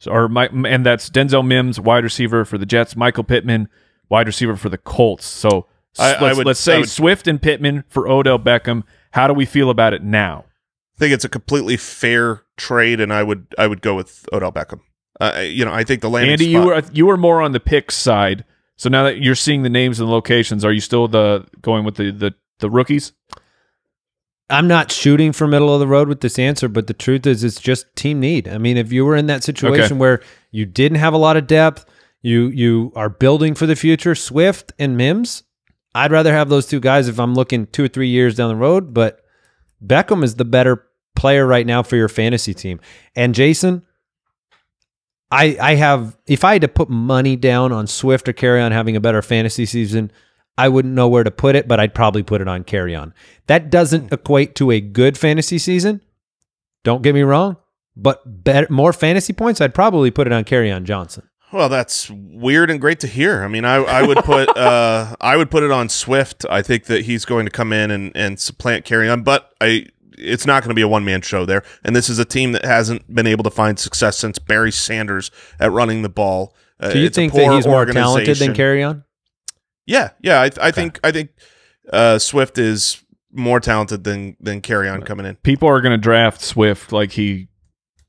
So, 0.00 0.10
or 0.10 0.28
my, 0.30 0.46
and 0.46 0.86
that's 0.86 1.10
Denzel 1.10 1.46
Mims, 1.46 1.78
wide 1.78 2.02
receiver 2.02 2.46
for 2.46 2.56
the 2.56 2.64
Jets, 2.66 2.96
Michael 2.96 3.24
Pittman, 3.24 3.68
wide 4.08 4.26
receiver 4.26 4.56
for 4.56 4.70
the 4.70 4.78
Colts. 4.78 5.26
So 5.26 5.66
I- 5.98 6.14
I 6.14 6.20
let's, 6.22 6.36
would- 6.38 6.46
let's 6.46 6.66
I 6.66 6.72
say 6.72 6.78
would- 6.80 6.88
Swift 6.88 7.28
and 7.28 7.42
Pittman 7.42 7.84
for 7.88 8.08
Odell 8.08 8.38
Beckham. 8.38 8.84
How 9.10 9.26
do 9.26 9.34
we 9.34 9.44
feel 9.44 9.68
about 9.68 9.92
it 9.92 10.02
now? 10.02 10.45
I 10.96 10.98
think 10.98 11.12
it's 11.12 11.24
a 11.24 11.28
completely 11.28 11.76
fair 11.76 12.42
trade, 12.56 13.00
and 13.00 13.12
I 13.12 13.22
would 13.22 13.46
I 13.58 13.66
would 13.66 13.82
go 13.82 13.94
with 13.94 14.26
Odell 14.32 14.52
Beckham. 14.52 14.80
Uh, 15.20 15.44
you 15.46 15.64
know, 15.64 15.72
I 15.72 15.84
think 15.84 16.00
the 16.00 16.10
landing 16.10 16.32
Andy, 16.32 16.52
spot, 16.52 16.62
you 16.62 16.66
were 16.66 16.82
you 16.92 17.06
were 17.06 17.16
more 17.16 17.42
on 17.42 17.52
the 17.52 17.60
pick 17.60 17.90
side. 17.90 18.44
So 18.76 18.88
now 18.88 19.04
that 19.04 19.18
you're 19.18 19.34
seeing 19.34 19.62
the 19.62 19.70
names 19.70 20.00
and 20.00 20.08
the 20.08 20.12
locations, 20.12 20.64
are 20.64 20.72
you 20.72 20.80
still 20.80 21.08
the 21.08 21.46
going 21.60 21.84
with 21.84 21.96
the 21.96 22.10
the, 22.10 22.34
the 22.58 22.70
rookies? 22.70 23.12
I'm 24.48 24.68
not 24.68 24.92
shooting 24.92 25.32
for 25.32 25.46
middle 25.46 25.74
of 25.74 25.80
the 25.80 25.88
road 25.88 26.08
with 26.08 26.20
this 26.20 26.38
answer, 26.38 26.68
but 26.68 26.86
the 26.86 26.94
truth 26.94 27.26
is, 27.26 27.42
it's 27.42 27.60
just 27.60 27.94
team 27.96 28.20
need. 28.20 28.46
I 28.46 28.58
mean, 28.58 28.76
if 28.76 28.92
you 28.92 29.04
were 29.04 29.16
in 29.16 29.26
that 29.26 29.42
situation 29.42 29.98
where 29.98 30.22
you 30.52 30.64
didn't 30.66 30.98
have 30.98 31.14
a 31.14 31.18
lot 31.18 31.36
of 31.36 31.48
depth, 31.48 31.84
you 32.22 32.48
you 32.48 32.92
are 32.94 33.08
building 33.08 33.54
for 33.54 33.66
the 33.66 33.76
future, 33.76 34.14
Swift 34.14 34.72
and 34.78 34.96
Mims, 34.96 35.42
I'd 35.94 36.12
rather 36.12 36.32
have 36.32 36.48
those 36.48 36.66
two 36.66 36.80
guys 36.80 37.08
if 37.08 37.18
I'm 37.18 37.34
looking 37.34 37.66
two 37.66 37.84
or 37.84 37.88
three 37.88 38.08
years 38.08 38.36
down 38.36 38.50
the 38.50 38.56
road. 38.56 38.94
But 38.94 39.20
Beckham 39.84 40.22
is 40.22 40.36
the 40.36 40.44
better 40.44 40.85
player 41.16 41.46
right 41.46 41.66
now 41.66 41.82
for 41.82 41.96
your 41.96 42.08
fantasy 42.08 42.54
team. 42.54 42.80
And 43.14 43.34
Jason, 43.34 43.82
I 45.30 45.56
I 45.60 45.74
have 45.74 46.16
if 46.26 46.44
I 46.44 46.54
had 46.54 46.62
to 46.62 46.68
put 46.68 46.88
money 46.88 47.36
down 47.36 47.72
on 47.72 47.86
Swift 47.86 48.28
or 48.28 48.32
Kerryon 48.32 48.72
having 48.72 48.96
a 48.96 49.00
better 49.00 49.22
fantasy 49.22 49.66
season, 49.66 50.12
I 50.58 50.68
wouldn't 50.68 50.94
know 50.94 51.08
where 51.08 51.24
to 51.24 51.30
put 51.30 51.56
it, 51.56 51.68
but 51.68 51.80
I'd 51.80 51.94
probably 51.94 52.22
put 52.22 52.40
it 52.40 52.48
on 52.48 52.64
Kerryon. 52.64 53.12
That 53.46 53.70
doesn't 53.70 54.12
equate 54.12 54.54
to 54.56 54.70
a 54.70 54.80
good 54.80 55.18
fantasy 55.18 55.58
season. 55.58 56.00
Don't 56.84 57.02
get 57.02 57.14
me 57.14 57.22
wrong, 57.22 57.56
but 57.96 58.44
better 58.44 58.68
more 58.70 58.92
fantasy 58.92 59.32
points, 59.32 59.60
I'd 59.60 59.74
probably 59.74 60.10
put 60.10 60.26
it 60.26 60.32
on 60.32 60.44
Kerryon 60.44 60.84
Johnson. 60.84 61.28
Well, 61.52 61.68
that's 61.68 62.10
weird 62.10 62.70
and 62.70 62.80
great 62.80 63.00
to 63.00 63.06
hear. 63.06 63.42
I 63.42 63.48
mean, 63.48 63.64
I, 63.64 63.76
I 63.76 64.02
would 64.02 64.18
put 64.18 64.48
uh, 64.56 65.16
I 65.20 65.36
would 65.36 65.50
put 65.50 65.62
it 65.62 65.70
on 65.70 65.88
Swift. 65.88 66.44
I 66.50 66.62
think 66.62 66.84
that 66.84 67.04
he's 67.04 67.24
going 67.24 67.46
to 67.46 67.50
come 67.50 67.72
in 67.72 67.90
and, 67.90 68.12
and 68.14 68.38
supplant 68.40 68.84
Kerryon, 68.84 69.24
but 69.24 69.52
I 69.60 69.86
it's 70.18 70.46
not 70.46 70.62
going 70.62 70.70
to 70.70 70.74
be 70.74 70.82
a 70.82 70.88
one 70.88 71.04
man 71.04 71.20
show 71.22 71.44
there. 71.44 71.62
And 71.84 71.94
this 71.94 72.08
is 72.08 72.18
a 72.18 72.24
team 72.24 72.52
that 72.52 72.64
hasn't 72.64 73.12
been 73.14 73.26
able 73.26 73.44
to 73.44 73.50
find 73.50 73.78
success 73.78 74.16
since 74.18 74.38
Barry 74.38 74.72
Sanders 74.72 75.30
at 75.60 75.70
running 75.72 76.02
the 76.02 76.08
ball. 76.08 76.54
Uh, 76.80 76.92
Do 76.92 76.98
you 76.98 77.06
it's 77.06 77.16
a 77.16 77.20
think 77.20 77.32
that 77.34 77.44
poor 77.44 77.54
he's 77.54 77.66
more 77.66 77.86
talented 77.86 78.36
than. 78.36 78.54
Kerryon? 78.54 79.04
Yeah, 79.86 80.10
yeah. 80.20 80.40
I, 80.42 80.50
I 80.60 80.70
think 80.70 80.98
I 81.04 81.12
think 81.12 81.30
uh, 81.92 82.18
Swift 82.18 82.58
is 82.58 83.02
more 83.32 83.60
talented 83.60 84.04
than 84.04 84.36
than 84.40 84.60
Kerryon 84.60 85.04
coming 85.06 85.26
in. 85.26 85.36
People 85.36 85.68
are 85.68 85.80
going 85.80 85.92
to 85.92 85.98
draft 86.02 86.40
Swift 86.40 86.92
like 86.92 87.12
he 87.12 87.48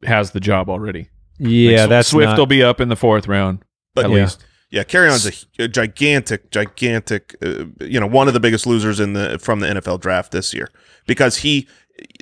has 0.04 0.32
the 0.32 0.40
job 0.40 0.70
already. 0.70 1.10
Yeah, 1.40 1.82
Like, 1.82 1.90
that's 1.90 2.08
Swift 2.10 2.30
not- 2.30 2.38
will 2.40 2.46
be 2.48 2.64
up 2.64 2.82
in 2.82 2.90
the 2.90 2.96
fourth 2.96 3.28
round 3.28 3.64
But 3.94 4.06
at 4.06 4.12
yeah. 4.12 4.18
least. 4.24 4.44
Yeah, 4.70 4.84
Kerryon's 4.84 5.48
a, 5.60 5.64
a 5.64 5.68
gigantic, 5.70 6.52
gigantic. 6.52 7.36
Uh, 7.42 7.66
you 7.80 8.00
know, 8.02 8.08
one 8.08 8.28
of 8.28 8.34
the 8.34 8.40
biggest 8.42 8.68
losers 8.68 9.00
in 9.00 9.14
the 9.14 9.40
from 9.40 9.62
the 9.62 9.68
NFL 9.68 10.02
draft 10.02 10.32
this 10.34 10.54
year 10.54 10.70
because 11.06 11.38
he 11.38 11.68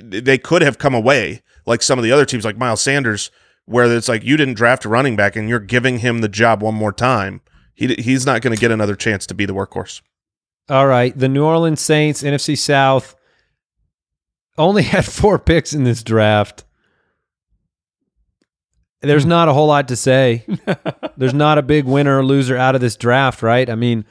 they 0.02 0.38
could 0.38 0.62
have 0.62 0.78
come 0.78 0.94
away 0.94 1.42
like 1.66 1.82
some 1.82 1.98
of 1.98 2.02
the 2.02 2.12
other 2.12 2.24
teams, 2.24 2.44
like 2.44 2.56
Miles 2.56 2.80
Sanders, 2.80 3.30
where 3.64 3.92
it's 3.94 4.08
like 4.08 4.24
you 4.24 4.36
didn't 4.36 4.54
draft 4.54 4.84
a 4.84 4.88
running 4.88 5.16
back 5.16 5.36
and 5.36 5.48
you're 5.48 5.58
giving 5.58 5.98
him 5.98 6.20
the 6.20 6.28
job 6.28 6.62
one 6.62 6.74
more 6.74 6.92
time. 6.92 7.40
He 7.74 7.94
he's 7.94 8.24
not 8.24 8.40
going 8.40 8.54
to 8.54 8.60
get 8.60 8.70
another 8.70 8.94
chance 8.94 9.26
to 9.26 9.34
be 9.34 9.44
the 9.44 9.54
workhorse. 9.54 10.00
All 10.68 10.86
right. 10.86 11.16
The 11.16 11.28
New 11.28 11.44
Orleans 11.44 11.80
Saints, 11.80 12.22
NFC 12.22 12.56
South, 12.56 13.14
only 14.56 14.82
had 14.84 15.04
four 15.04 15.38
picks 15.38 15.72
in 15.72 15.84
this 15.84 16.02
draft. 16.02 16.64
There's 19.00 19.24
hmm. 19.24 19.30
not 19.30 19.48
a 19.48 19.52
whole 19.52 19.66
lot 19.68 19.88
to 19.88 19.96
say. 19.96 20.44
There's 21.16 21.34
not 21.34 21.58
a 21.58 21.62
big 21.62 21.84
winner 21.84 22.18
or 22.18 22.24
loser 22.24 22.56
out 22.56 22.74
of 22.74 22.80
this 22.80 22.96
draft, 22.96 23.42
right? 23.42 23.68
I 23.68 23.74
mean, 23.74 24.04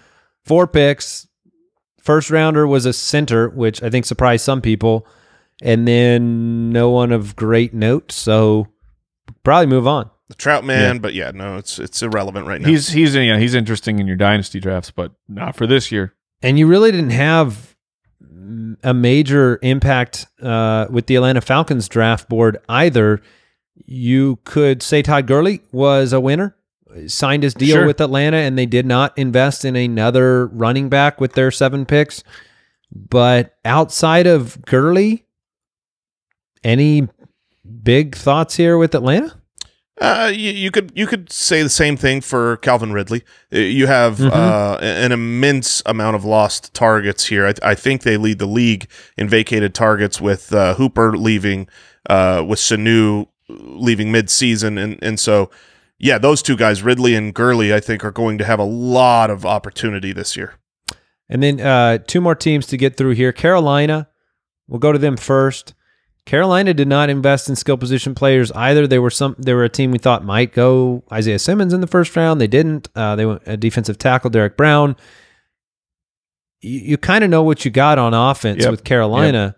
four 0.43 0.67
picks. 0.67 1.27
First 1.99 2.29
rounder 2.29 2.67
was 2.67 2.85
a 2.85 2.93
center, 2.93 3.49
which 3.49 3.81
I 3.81 3.89
think 3.89 4.05
surprised 4.05 4.45
some 4.45 4.61
people. 4.61 5.07
And 5.61 5.87
then 5.87 6.69
no 6.71 6.89
one 6.89 7.11
of 7.11 7.35
great 7.35 7.73
note. 7.73 8.11
So 8.11 8.67
probably 9.43 9.67
move 9.67 9.87
on. 9.87 10.09
The 10.27 10.35
Trout 10.35 10.63
man, 10.65 10.97
but 10.99 11.13
yeah, 11.13 11.31
no, 11.31 11.57
it's 11.57 11.77
it's 11.77 12.01
irrelevant 12.01 12.47
right 12.47 12.59
now. 12.59 12.67
He's 12.67 12.89
he's 12.89 13.15
yeah 13.15 13.37
he's 13.37 13.53
interesting 13.53 13.99
in 13.99 14.07
your 14.07 14.15
dynasty 14.15 14.59
drafts, 14.59 14.89
but 14.91 15.11
not 15.29 15.55
for 15.55 15.67
this 15.67 15.91
year. 15.91 16.13
and 16.41 16.57
you 16.57 16.65
really 16.67 16.91
didn't 16.91 17.11
have 17.11 17.75
a 18.83 18.93
major 18.93 19.59
impact 19.61 20.25
uh, 20.41 20.87
with 20.89 21.05
the 21.07 21.15
Atlanta 21.15 21.41
Falcons 21.41 21.87
draft 21.87 22.27
board 22.27 22.57
either. 22.67 23.21
You 23.85 24.39
could 24.45 24.81
say 24.81 25.01
Todd 25.03 25.27
Gurley 25.27 25.61
was 25.71 26.11
a 26.11 26.19
winner, 26.19 26.55
signed 27.07 27.43
his 27.43 27.53
deal 27.53 27.75
Sure. 27.77 27.85
with 27.85 28.01
Atlanta, 28.01 28.37
and 28.37 28.57
they 28.57 28.65
did 28.65 28.85
not 28.87 29.15
invest 29.17 29.63
in 29.63 29.75
another 29.75 30.47
running 30.47 30.89
back 30.89 31.21
with 31.21 31.33
their 31.33 31.51
seven 31.51 31.85
picks. 31.85 32.23
But 32.91 33.55
outside 33.63 34.25
of 34.27 34.63
Gurley, 34.65 35.25
any 36.65 37.07
big 37.83 38.15
thoughts 38.15 38.55
here 38.55 38.77
with 38.77 38.93
Atlanta? 38.93 39.39
Uh, 40.01 40.29
you, 40.33 40.51
you 40.51 40.71
could 40.71 40.91
you 40.93 41.07
could 41.07 41.31
say 41.31 41.63
the 41.63 41.69
same 41.69 41.95
thing 41.95 42.19
for 42.19 42.57
Calvin 42.57 42.91
Ridley. 42.91 43.23
Uh, 43.53 43.59
You 43.59 43.87
have 43.87 44.19
uh, 44.19 44.77
an 44.81 45.13
immense 45.13 45.81
amount 45.85 46.17
of 46.17 46.25
lost 46.25 46.73
targets 46.73 47.27
here. 47.27 47.47
I, 47.47 47.53
I 47.71 47.75
think 47.75 48.01
they 48.01 48.17
lead 48.17 48.39
the 48.39 48.45
league 48.45 48.89
in 49.17 49.29
vacated 49.29 49.73
targets 49.73 50.19
with 50.19 50.51
uh, 50.51 50.73
Hooper 50.73 51.17
leaving, 51.17 51.69
uh, 52.09 52.43
with 52.45 52.59
Sanu 52.59 53.27
leaving 53.47 54.11
mid-season, 54.11 54.77
and 54.77 55.01
and 55.01 55.17
so 55.17 55.49
yeah, 55.97 56.17
those 56.17 56.41
two 56.41 56.57
guys, 56.57 56.83
Ridley 56.83 57.15
and 57.15 57.33
Gurley, 57.33 57.73
I 57.73 57.79
think 57.79 58.03
are 58.03 58.11
going 58.11 58.37
to 58.39 58.43
have 58.43 58.59
a 58.59 58.65
lot 58.65 59.29
of 59.29 59.45
opportunity 59.45 60.11
this 60.11 60.35
year. 60.35 60.55
And 61.29 61.41
then 61.41 61.61
uh, 61.61 61.99
two 61.99 62.19
more 62.19 62.35
teams 62.35 62.67
to 62.67 62.77
get 62.77 62.97
through 62.97 63.13
here. 63.13 63.31
Carolina, 63.31 64.09
we'll 64.67 64.79
go 64.79 64.91
to 64.91 64.99
them 64.99 65.15
first. 65.15 65.73
Carolina 66.25 66.73
did 66.73 66.87
not 66.87 67.09
invest 67.11 67.49
in 67.49 67.55
skill 67.55 67.77
position 67.77 68.15
players 68.15 68.51
either. 68.53 68.87
They 68.87 68.97
were 68.99 69.11
some. 69.11 69.35
They 69.37 69.53
were 69.53 69.63
a 69.63 69.69
team 69.69 69.91
we 69.91 69.99
thought 69.99 70.23
might 70.25 70.53
go 70.53 71.03
Isaiah 71.11 71.37
Simmons 71.39 71.71
in 71.71 71.81
the 71.81 71.87
first 71.87 72.15
round. 72.15 72.41
They 72.41 72.47
didn't. 72.47 72.87
Uh, 72.95 73.15
they 73.15 73.25
went 73.27 73.43
a 73.45 73.55
defensive 73.57 73.97
tackle, 73.99 74.31
Derrick 74.31 74.57
Brown. 74.57 74.95
You, 76.61 76.79
you 76.79 76.97
kind 76.97 77.23
of 77.23 77.29
know 77.29 77.43
what 77.43 77.63
you 77.63 77.69
got 77.69 77.99
on 77.99 78.13
offense 78.15 78.63
Yep. 78.63 78.71
with 78.71 78.83
Carolina, 78.83 79.55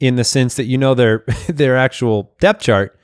in 0.00 0.16
the 0.16 0.24
sense 0.24 0.54
that 0.54 0.64
you 0.64 0.78
know 0.78 0.94
their 0.94 1.24
their 1.48 1.76
actual 1.76 2.32
depth 2.40 2.62
chart. 2.62 2.98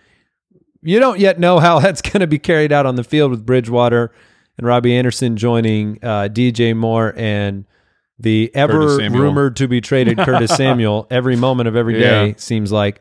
You 0.81 0.99
don't 0.99 1.19
yet 1.21 1.39
know 1.39 1.59
how 1.59 1.79
that's 1.81 2.01
going 2.01 2.21
to 2.21 2.27
be 2.27 2.39
carried 2.39 2.73
out 2.73 2.87
on 2.87 2.97
the 2.97 3.05
field 3.05 3.31
with 3.31 3.45
Bridgewater 3.45 4.13
and 4.57 4.67
Robby 4.67 4.97
Anderson 4.97 5.37
joining 5.37 5.99
uh, 6.03 6.29
DJ 6.33 6.75
Moore 6.75 7.13
and 7.19 7.67
the 8.19 8.51
ever 8.55 8.99
rumored 8.99 9.57
to 9.57 9.69
be 9.69 9.81
traded 9.81 10.19
Curtis 10.19 10.51
Samuel 10.57 11.07
every 11.11 11.37
moment 11.37 11.69
of 11.69 11.77
every 11.77 11.95
day 11.99 12.29
Yeah. 12.29 12.35
seems 12.37 12.71
like. 12.73 13.01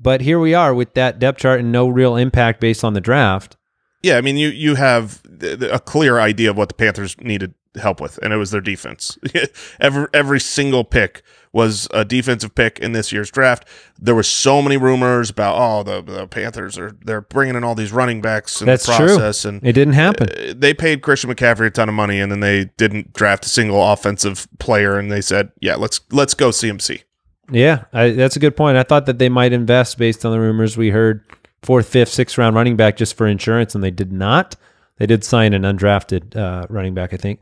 But 0.00 0.20
here 0.20 0.38
we 0.38 0.54
are 0.54 0.72
with 0.74 0.94
that 0.94 1.18
depth 1.18 1.40
chart 1.40 1.60
and 1.60 1.72
no 1.72 1.88
real 1.88 2.16
impact 2.16 2.60
based 2.60 2.84
on 2.84 2.94
the 2.94 3.00
draft. 3.00 3.56
Yeah, 4.02 4.16
I 4.16 4.20
mean, 4.20 4.36
you 4.36 4.48
you 4.48 4.76
have 4.76 5.20
a 5.42 5.80
clear 5.80 6.20
idea 6.20 6.50
of 6.50 6.56
what 6.56 6.68
the 6.68 6.74
Panthers 6.74 7.16
needed 7.20 7.52
help 7.74 8.00
with, 8.00 8.16
and 8.22 8.32
it 8.32 8.36
was 8.36 8.52
their 8.52 8.60
defense. 8.60 9.18
every 9.80 10.06
every 10.14 10.38
single 10.40 10.84
pick 10.84 11.22
was 11.52 11.88
a 11.92 12.04
defensive 12.04 12.54
pick 12.54 12.78
in 12.78 12.92
this 12.92 13.10
year's 13.12 13.30
draft. 13.30 13.66
There 13.98 14.14
were 14.14 14.22
so 14.22 14.60
many 14.62 14.76
rumors 14.76 15.30
about 15.30 15.56
oh 15.58 15.82
the, 15.82 16.02
the 16.02 16.26
Panthers 16.26 16.76
are 16.78 16.96
they're 17.04 17.20
bringing 17.20 17.56
in 17.56 17.64
all 17.64 17.74
these 17.74 17.92
running 17.92 18.20
backs 18.20 18.60
in 18.60 18.66
That's 18.66 18.86
the 18.86 18.92
true. 18.94 19.06
process, 19.06 19.44
and 19.44 19.64
It 19.66 19.72
didn't 19.72 19.94
happen. 19.94 20.28
uh, 20.30 20.54
they 20.56 20.74
paid 20.74 21.02
Christian 21.02 21.30
McCaffrey 21.30 21.66
a 21.66 21.70
ton 21.70 21.88
of 21.88 21.94
money, 21.94 22.20
and 22.20 22.30
then 22.30 22.40
they 22.40 22.66
didn't 22.76 23.12
draft 23.12 23.46
a 23.46 23.48
single 23.48 23.82
offensive 23.92 24.46
player, 24.58 24.98
and 24.98 25.10
they 25.10 25.20
said, 25.20 25.50
yeah, 25.60 25.76
let's 25.76 26.00
let's 26.10 26.34
go 26.34 26.50
CMC. 26.50 27.02
Yeah, 27.50 27.84
I, 27.94 28.10
that's 28.10 28.36
a 28.36 28.40
good 28.40 28.56
point. 28.56 28.76
I 28.76 28.82
thought 28.82 29.06
that 29.06 29.18
they 29.18 29.30
might 29.30 29.52
invest 29.54 29.96
based 29.96 30.26
on 30.26 30.32
the 30.32 30.38
rumors 30.40 30.76
we 30.76 30.90
heard 30.90 31.24
fourth, 31.62 31.88
fifth, 31.88 32.10
sixth 32.10 32.36
round 32.36 32.54
running 32.54 32.76
back 32.76 32.96
just 32.98 33.16
for 33.16 33.26
insurance, 33.26 33.74
and 33.74 33.82
they 33.82 33.90
did 33.90 34.12
not. 34.12 34.54
They 34.98 35.06
did 35.06 35.24
sign 35.24 35.54
an 35.54 35.62
undrafted 35.62 36.36
uh, 36.36 36.66
running 36.68 36.92
back, 36.92 37.14
I 37.14 37.16
think. 37.16 37.40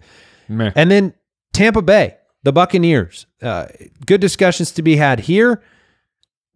Meh. 0.48 0.70
And 0.76 0.90
then 0.90 1.12
Tampa 1.52 1.82
Bay, 1.82 2.16
the 2.46 2.52
Buccaneers. 2.52 3.26
Uh, 3.42 3.66
good 4.06 4.20
discussions 4.20 4.70
to 4.70 4.80
be 4.82 4.96
had 4.96 5.18
here. 5.20 5.60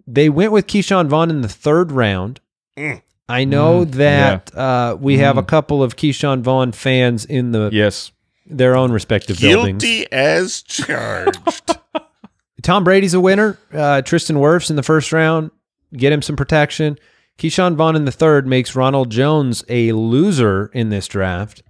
They 0.07 0.29
went 0.29 0.53
with 0.53 0.69
Ke'Shawn 0.69 1.09
Vaughn 1.09 1.31
in 1.31 1.41
the 1.41 1.49
third 1.49 1.91
round. 1.91 2.39
Mm. 2.79 3.03
I 3.29 3.43
know 3.45 3.85
that 3.85 4.57
uh, 4.57 4.97
we 5.01 5.19
have 5.19 5.37
a 5.37 5.43
Mm. 5.43 5.49
couple 5.49 5.83
of 5.83 5.97
Ke'Shawn 5.97 6.43
Vaughn 6.43 6.71
fans 6.71 7.25
in 7.25 7.51
the 7.51 7.71
Yes. 7.73 8.13
their 8.47 8.77
own 8.77 8.93
respective 8.93 9.41
buildings. 9.41 9.83
Guilty 9.83 10.11
as 10.13 10.63
charged. 10.63 11.77
Tom 12.63 12.85
Brady's 12.85 13.15
a 13.15 13.21
winner. 13.21 13.59
Uh, 13.73 14.01
Tristan 14.03 14.37
Wirfs 14.37 14.71
in 14.71 14.77
the 14.77 14.83
first 14.85 15.13
round, 15.13 15.51
get 15.93 16.13
him 16.13 16.23
some 16.23 16.37
protection. 16.37 16.99
Ke'Shawn 17.37 17.75
Vaughn 17.75 17.97
in 17.97 18.05
the 18.05 18.13
third 18.13 18.47
makes 18.47 18.77
Ronald 18.77 19.11
Jones 19.11 19.65
a 19.69 19.91
loser 19.93 20.71
in 20.73 20.91
this 20.91 21.09
draft. 21.09 21.63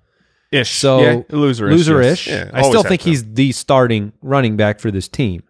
Ish. 0.53 0.71
So 0.79 1.01
yeah, 1.01 1.23
loser. 1.31 1.71
loser-ish. 1.71 2.27
Yeah, 2.27 2.51
I 2.53 2.63
still 2.63 2.83
think 2.83 3.03
he's 3.03 3.35
the 3.35 3.53
starting 3.53 4.13
running 4.21 4.57
back 4.57 4.81
for 4.81 4.91
this 4.91 5.07
team. 5.07 5.45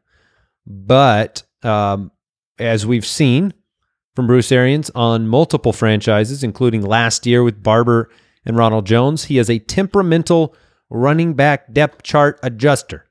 But 0.66 1.42
um, 1.62 2.11
as 2.59 2.86
we've 2.86 3.07
seen 3.07 3.55
from 4.14 4.26
Bruce 4.26 4.53
Arians 4.53 4.90
on 4.94 5.26
multiple 5.26 5.72
franchises, 5.72 6.44
including 6.44 6.82
last 6.82 7.26
year 7.26 7.42
with 7.42 7.62
Barber 7.62 8.11
and 8.44 8.57
Ronald 8.57 8.86
Jones, 8.86 9.24
he 9.24 9.38
is 9.38 9.48
a 9.48 9.59
temperamental 9.59 10.55
running 10.90 11.34
back 11.34 11.72
depth 11.72 12.03
chart 12.03 12.38
adjuster. 12.42 13.07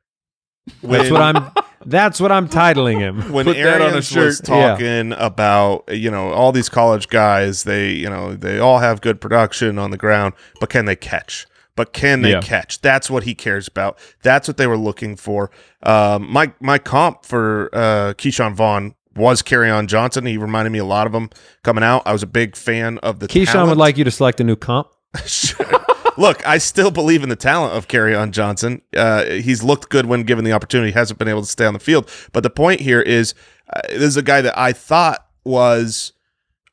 That's 0.83 1.09
what 1.09 1.21
I'm. 1.21 1.51
That's 1.85 2.19
what 2.19 2.29
I'm 2.29 2.49
titling 2.49 2.99
him. 2.99 3.31
when 3.31 3.45
Put 3.45 3.55
that 3.55 3.75
on 3.75 3.81
a 3.81 3.83
Arians 3.85 3.95
was 3.95 4.37
shirt. 4.37 4.49
Yeah. 4.49 4.71
talking 4.71 5.13
about 5.13 5.85
you 5.89 6.11
know 6.11 6.31
all 6.33 6.51
these 6.51 6.67
college 6.67 7.07
guys, 7.07 7.63
they 7.63 7.91
you 7.91 8.09
know 8.09 8.35
they 8.35 8.59
all 8.59 8.79
have 8.79 8.99
good 9.01 9.21
production 9.21 9.79
on 9.79 9.89
the 9.91 9.97
ground, 9.97 10.33
but 10.59 10.69
can 10.69 10.85
they 10.85 10.97
catch? 10.97 11.47
But 11.79 11.93
can 11.93 12.23
they 12.23 12.31
Yeah. 12.31 12.41
catch? 12.41 12.81
That's 12.81 13.09
what 13.09 13.23
he 13.23 13.33
cares 13.33 13.65
about. 13.69 13.97
That's 14.21 14.49
what 14.49 14.57
they 14.57 14.67
were 14.67 14.75
looking 14.77 15.15
for. 15.15 15.49
Um, 15.81 16.29
my 16.29 16.51
my 16.59 16.77
comp 16.77 17.23
for 17.25 17.69
uh, 17.71 18.13
Ke'Shawn 18.17 18.53
Vaughn 18.53 18.95
was 19.15 19.41
on 19.71 19.87
Johnson. 19.87 20.25
He 20.25 20.37
reminded 20.37 20.71
me 20.71 20.79
a 20.79 20.83
lot 20.83 21.07
of 21.07 21.15
him 21.15 21.29
coming 21.63 21.81
out. 21.85 22.03
I 22.05 22.11
was 22.11 22.21
a 22.21 22.27
big 22.27 22.57
fan 22.57 22.97
of 22.97 23.21
the. 23.21 23.29
Ke'Shawn 23.29 23.45
talent. 23.53 23.69
would 23.69 23.77
like 23.77 23.97
you 23.97 24.03
to 24.03 24.11
select 24.11 24.41
a 24.41 24.43
new 24.43 24.57
comp. 24.57 24.89
Look, 26.17 26.45
I 26.45 26.57
still 26.57 26.91
believe 26.91 27.23
in 27.23 27.29
the 27.29 27.37
talent 27.37 27.75
of 27.75 27.87
on 28.13 28.33
Johnson. 28.33 28.81
Uh, 28.93 29.23
he's 29.23 29.63
looked 29.63 29.87
good 29.87 30.05
when 30.05 30.23
given 30.23 30.43
the 30.43 30.51
opportunity. 30.51 30.91
Hasn't 30.91 31.17
been 31.17 31.29
able 31.29 31.43
to 31.43 31.47
stay 31.47 31.65
on 31.65 31.71
the 31.71 31.79
field. 31.79 32.09
But 32.33 32.43
the 32.43 32.49
point 32.49 32.81
here 32.81 33.01
is, 33.01 33.33
uh, 33.73 33.79
this 33.87 34.01
is 34.03 34.17
a 34.17 34.21
guy 34.21 34.41
that 34.41 34.57
I 34.59 34.73
thought 34.73 35.25
was 35.45 36.11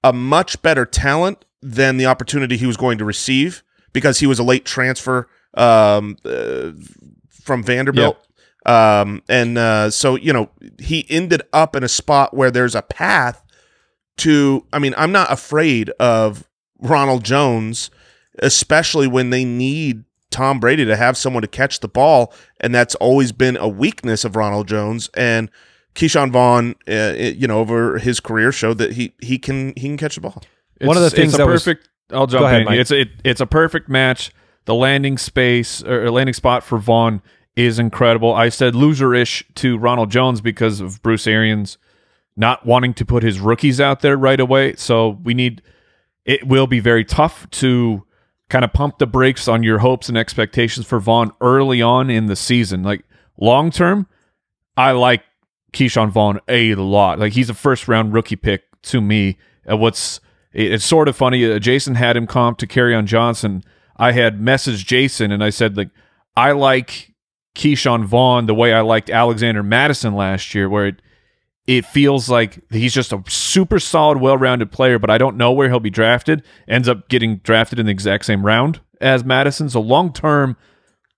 a 0.03 0.13
much 0.13 0.61
better 0.63 0.85
talent 0.85 1.45
than 1.63 1.97
the 1.97 2.07
opportunity 2.07 2.57
he 2.57 2.67
was 2.67 2.77
going 2.77 2.99
to 2.99 3.05
receive 3.05 3.63
because 3.97 4.19
he 4.19 4.27
was 4.27 4.39
a 4.39 4.43
late 4.43 4.67
transfer 4.67 5.27
um, 5.55 6.19
uh, 6.23 6.73
from 7.31 7.63
Vanderbilt. 7.63 8.19
Um, 8.67 9.23
and 9.27 9.57
uh, 9.57 9.91
so, 9.91 10.17
you 10.17 10.35
know, 10.35 10.51
he 10.79 11.07
ended 11.09 11.41
up 11.55 11.75
in 11.75 11.83
a 11.83 11.89
spot 11.89 12.35
where 12.35 12.51
there's 12.51 12.75
a 12.75 12.83
path 12.83 13.43
to, 14.19 14.67
I 14.71 14.79
mean, 14.79 14.93
I'm 14.99 15.13
not 15.13 15.33
afraid 15.33 15.89
of 15.99 16.47
Ronald 16.79 17.25
Jones, 17.25 17.91
especially 18.41 19.07
when 19.07 19.31
they 19.31 19.47
need 19.47 20.05
Tom 20.31 20.61
Brady 20.61 20.85
to 20.85 20.97
have 20.97 21.17
someone 21.17 21.41
to 21.41 21.49
catch 21.49 21.81
the 21.81 21.89
ball. 21.89 22.35
And 22.61 22.75
that's 22.75 22.95
always 22.97 23.33
been 23.33 23.57
a 23.57 23.69
weakness 23.69 24.27
of 24.27 24.37
Ronald 24.37 24.69
Jones. 24.69 25.09
And 25.15 25.49
Ke'Shawn 25.95 26.31
Vaughn, 26.31 26.75
uh, 26.87 27.15
you 27.17 27.47
know, 27.47 27.61
over 27.61 27.97
his 27.99 28.21
career 28.21 28.53
showed 28.53 28.77
that 28.77 28.93
he, 28.93 29.15
he 29.23 29.39
can, 29.39 29.69
he 29.77 29.89
can 29.89 29.97
catch 29.97 30.17
the 30.17 30.21
ball. 30.21 30.43
One 30.83 30.99
of 30.99 31.03
the 31.03 31.09
things 31.09 31.33
it's 31.33 31.35
a 31.37 31.39
that 31.39 31.47
was- 31.47 31.65
perfect. 31.65 31.89
I'll 32.13 32.27
jump 32.27 32.45
ahead, 32.45 32.61
in. 32.61 32.65
Mike. 32.67 32.79
It's 32.79 32.91
it, 32.91 33.11
it's 33.25 33.41
a 33.41 33.47
perfect 33.47 33.89
match. 33.89 34.33
The 34.65 34.75
landing 34.75 35.19
space 35.19 35.83
or 35.83 36.11
landing 36.11 36.35
spot 36.35 36.65
for 36.65 36.79
Vaughn 36.79 37.23
is 37.55 37.79
incredible. 37.79 38.35
I 38.35 38.49
said 38.49 38.75
loser-ish 38.75 39.45
to 39.57 39.79
Ronald 39.79 40.11
Jones 40.11 40.41
because 40.41 40.81
of 40.81 41.01
Bruce 41.03 41.27
Arians 41.27 41.79
not 42.37 42.67
wanting 42.67 42.93
to 42.95 43.05
put 43.05 43.23
his 43.23 43.41
rookies 43.41 43.81
out 43.81 44.01
there 44.01 44.17
right 44.17 44.41
away. 44.41 44.75
So 44.77 45.21
we 45.23 45.35
need. 45.35 45.63
It 46.25 46.47
will 46.47 46.67
be 46.67 46.81
very 46.81 47.05
tough 47.05 47.49
to 47.51 48.05
kind 48.49 48.65
of 48.65 48.73
pump 48.73 48.99
the 48.99 49.07
brakes 49.07 49.49
on 49.49 49.63
your 49.63 49.79
hopes 49.79 50.09
and 50.09 50.19
expectations 50.19 50.87
for 50.87 50.99
Vaughn 51.01 51.33
early 51.41 51.83
on 51.83 52.11
in 52.11 52.27
the 52.27 52.37
season. 52.37 52.83
Like 52.83 53.05
long 53.39 53.71
term, 53.71 54.07
I 54.77 54.93
like 54.93 55.23
Ke'Shawn 55.73 56.11
Vaughn 56.11 56.41
a 56.49 56.75
lot. 56.75 57.19
Like 57.19 57.33
he's 57.33 57.51
a 57.51 57.55
first 57.55 57.89
round 57.89 58.13
rookie 58.13 58.37
pick 58.37 58.65
to 58.83 59.01
me. 59.01 59.39
Uh, 59.71 59.77
what's 59.77 60.21
it's 60.57 60.85
sort 60.85 61.09
of 61.09 61.17
funny. 61.17 61.51
Uh, 61.51 61.59
Jason 61.59 61.95
had 61.95 62.17
him 62.17 62.27
comp 62.27 62.59
to 62.59 62.67
Kerryon 62.67 63.05
Johnson. 63.05 63.63
I 63.97 64.13
had 64.13 64.41
messaged 64.41 64.87
Jason 64.87 65.31
and 65.31 65.45
I 65.45 65.51
said 65.51 65.77
like 65.77 65.91
I 66.37 66.53
like 66.53 67.15
Ke'Shawn 67.55 68.05
Vaughn 68.05 68.47
the 68.47 68.55
way 68.55 68.73
I 68.73 68.81
liked 68.81 69.11
Alexander 69.11 69.63
Mattison 69.63 70.15
last 70.15 70.55
year, 70.55 70.69
where 70.69 70.87
it 70.87 71.03
it 71.67 71.85
feels 71.85 72.29
like 72.29 72.61
he's 72.71 72.95
just 72.95 73.13
a 73.13 73.23
super 73.27 73.81
solid, 73.81 74.19
well 74.19 74.37
rounded 74.37 74.71
player, 74.71 74.99
but 74.99 75.11
I 75.11 75.19
don't 75.19 75.37
know 75.37 75.53
where 75.53 75.69
he'll 75.69 75.81
be 75.81 75.91
drafted. 75.91 76.43
Ends 76.69 76.89
up 76.89 77.09
getting 77.09 77.39
drafted 77.39 77.79
in 77.79 77.87
the 77.87 77.93
exact 77.93 78.25
same 78.25 78.47
round 78.47 78.81
as 79.01 79.25
Mattison. 79.25 79.69
So 79.69 79.81
long 79.81 80.13
term, 80.13 80.57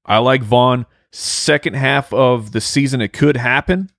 I 0.07 0.19
like 0.19 0.43
Vaughn. 0.43 0.87
Second 1.11 1.75
half 1.75 2.13
of 2.13 2.53
the 2.53 2.61
season, 2.61 3.01
it 3.01 3.13
could 3.13 3.37
happen 3.37 3.91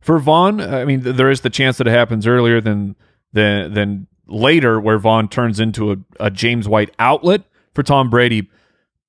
for 0.00 0.18
Vaughn. 0.18 0.60
I 0.60 0.84
mean, 0.84 1.02
th- 1.02 1.16
there 1.16 1.30
is 1.30 1.40
the 1.40 1.50
chance 1.50 1.78
that 1.78 1.86
it 1.86 1.90
happens 1.90 2.26
earlier 2.26 2.60
than 2.60 2.96
than 3.32 3.72
than 3.72 4.06
later, 4.26 4.80
where 4.80 4.98
Vaughn 4.98 5.28
turns 5.28 5.60
into 5.60 5.92
a, 5.92 5.96
a 6.20 6.30
James 6.30 6.66
White 6.68 6.94
outlet 6.98 7.42
for 7.74 7.82
Tom 7.82 8.10
Brady. 8.10 8.48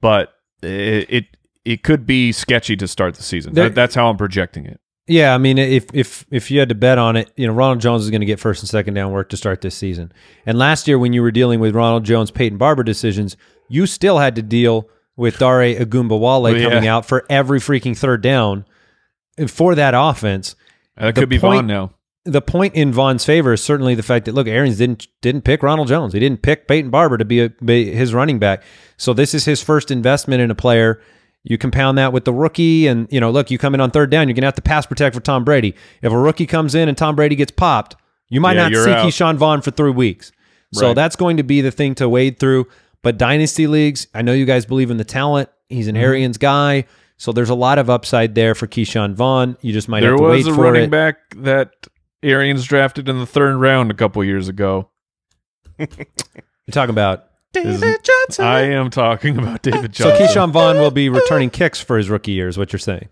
But 0.01 0.33
it 0.61 1.05
it, 1.09 1.25
it 1.63 1.83
could 1.83 2.05
be 2.05 2.31
sketchy 2.31 2.75
to 2.77 2.87
start 2.87 3.15
the 3.15 3.23
season. 3.23 3.53
There- 3.53 3.65
That- 3.69 3.75
that's 3.75 3.95
how 3.95 4.09
I'm 4.09 4.17
projecting 4.17 4.65
it. 4.65 4.79
Yeah, 5.07 5.35
I 5.35 5.37
mean, 5.37 5.59
if 5.59 5.85
if 5.93 6.25
if 6.31 6.49
you 6.49 6.57
had 6.59 6.69
to 6.69 6.75
bet 6.75 6.97
on 6.97 7.15
it, 7.15 7.31
you 7.37 7.45
know, 7.45 7.53
Ronald 7.53 7.79
Jones 7.79 8.03
is 8.03 8.09
going 8.09 8.21
to 8.21 8.25
get 8.25 8.39
first 8.39 8.63
and 8.63 8.69
second 8.69 8.95
down 8.95 9.11
work 9.11 9.29
to 9.29 9.37
start 9.37 9.61
this 9.61 9.75
season. 9.75 10.11
And 10.47 10.57
last 10.57 10.87
year, 10.87 10.97
when 10.97 11.13
you 11.13 11.21
were 11.21 11.29
dealing 11.29 11.59
with 11.59 11.75
Ronald 11.75 12.05
Jones, 12.05 12.31
Peyton 12.31 12.57
Barber 12.57 12.81
decisions, 12.83 13.37
you 13.69 13.85
still 13.85 14.17
had 14.17 14.35
to 14.35 14.41
deal 14.41 14.89
with 15.15 15.37
Dare 15.37 15.75
Ogunbowale 15.75 16.59
yeah. 16.59 16.69
coming 16.69 16.87
out 16.87 17.05
for 17.05 17.23
every 17.29 17.59
freaking 17.59 17.95
third 17.95 18.21
down 18.23 18.65
for 19.47 19.75
that 19.75 19.93
offense. 19.95 20.55
That 20.97 21.13
The 21.13 21.21
could 21.21 21.29
be 21.29 21.37
point- 21.37 21.57
Vaughn 21.57 21.67
now. 21.67 21.91
The 22.27 22.41
point 22.41 22.73
in 22.73 22.91
Vaughn's 22.91 23.23
favor 23.23 23.53
is 23.53 23.61
certainly 23.63 23.93
the 23.93 24.01
fact 24.03 24.25
that 24.25 24.33
look, 24.33 24.47
Arians 24.47 24.77
didn't 24.79 25.07
didn't 25.21 25.43
pick 25.43 25.61
Ronald 25.61 25.87
Jones. 25.87 26.13
He 26.13 26.19
didn't 26.19 26.41
pick 26.41 26.67
Peyton 26.67 26.89
Barber 26.89 27.17
to 27.19 27.25
be, 27.25 27.41
a, 27.41 27.49
be 27.49 27.91
his 27.91 28.13
running 28.15 28.39
back. 28.39 28.63
So 28.97 29.13
this 29.13 29.33
is 29.35 29.45
his 29.45 29.61
first 29.61 29.91
investment 29.91 30.41
in 30.41 30.49
a 30.49 30.55
player. 30.55 30.99
You 31.43 31.59
compound 31.59 31.99
that 31.99 32.11
with 32.11 32.25
the 32.25 32.33
rookie, 32.33 32.87
and 32.87 33.07
you 33.11 33.19
know, 33.19 33.29
look, 33.29 33.51
you 33.51 33.59
come 33.59 33.75
in 33.75 33.81
on 33.81 33.91
third 33.91 34.09
down, 34.09 34.27
you're 34.27 34.33
gonna 34.33 34.47
have 34.47 34.55
to 34.55 34.63
pass 34.63 34.87
protect 34.87 35.13
for 35.13 35.21
Tom 35.21 35.43
Brady. 35.43 35.75
If 36.01 36.11
a 36.11 36.17
rookie 36.17 36.47
comes 36.47 36.73
in 36.73 36.89
and 36.89 36.97
Tom 36.97 37.15
Brady 37.15 37.35
gets 37.35 37.51
popped, 37.51 37.95
you 38.29 38.41
might 38.41 38.55
Yeah, 38.55 38.69
not 38.69 38.83
see 38.83 38.91
out. 38.91 39.05
Ke'Shawn 39.05 39.35
Vaughn 39.35 39.61
for 39.61 39.69
three 39.69 39.91
weeks. 39.91 40.31
So 40.73 40.87
Right. 40.87 40.95
that's 40.95 41.15
going 41.15 41.37
to 41.37 41.43
be 41.43 41.61
the 41.61 41.69
thing 41.71 41.93
to 41.95 42.09
wade 42.09 42.39
through. 42.39 42.65
But 43.03 43.19
dynasty 43.19 43.67
leagues, 43.67 44.07
I 44.15 44.23
know 44.23 44.33
you 44.33 44.45
guys 44.45 44.65
believe 44.65 44.89
in 44.89 44.97
the 44.97 45.03
talent. 45.03 45.49
He's 45.69 45.85
Mm-hmm. 45.85 45.95
an 45.97 46.01
Arians 46.01 46.37
guy, 46.39 46.85
so 47.17 47.31
there's 47.31 47.51
a 47.51 47.55
lot 47.55 47.77
of 47.77 47.87
upside 47.91 48.33
there 48.33 48.55
for 48.55 48.65
Ke'Shawn 48.65 49.13
Vaughn. 49.13 49.55
You 49.61 49.71
just 49.73 49.87
might 49.87 49.99
There 50.01 50.09
have 50.11 50.17
to 50.19 50.23
wait 50.23 50.43
for 50.43 50.49
it. 50.49 50.53
There 50.53 50.53
was 50.53 50.57
a 50.57 50.71
running 50.71 50.89
back 50.89 51.17
that 51.37 51.69
Arians 52.25 52.65
drafted 52.65 53.07
in 53.07 53.19
the 53.19 53.25
third 53.25 53.55
round 53.57 53.91
a 53.91 53.93
couple 53.93 54.23
years 54.23 54.47
ago. 54.49 54.89
You're 55.77 55.87
talking 56.71 56.89
about. 56.91 57.25
David 57.53 58.03
Johnson. 58.03 58.43
I 58.45 58.61
am 58.71 58.89
talking 58.89 59.37
about 59.37 59.61
David 59.61 59.93
Johnson. 59.93 60.17
So 60.17 60.17
Johnson. 60.19 60.41
Ke'Shawn 60.41 60.51
Vaughn 60.51 60.75
will 60.77 60.91
be 60.91 61.07
returning 61.07 61.49
kicks 61.49 61.79
for 61.79 61.97
his 61.97 62.09
rookie 62.09 62.33
year, 62.33 62.49
is 62.49 62.57
what 62.57 62.73
you're 62.73 62.79
saying. 62.81 63.07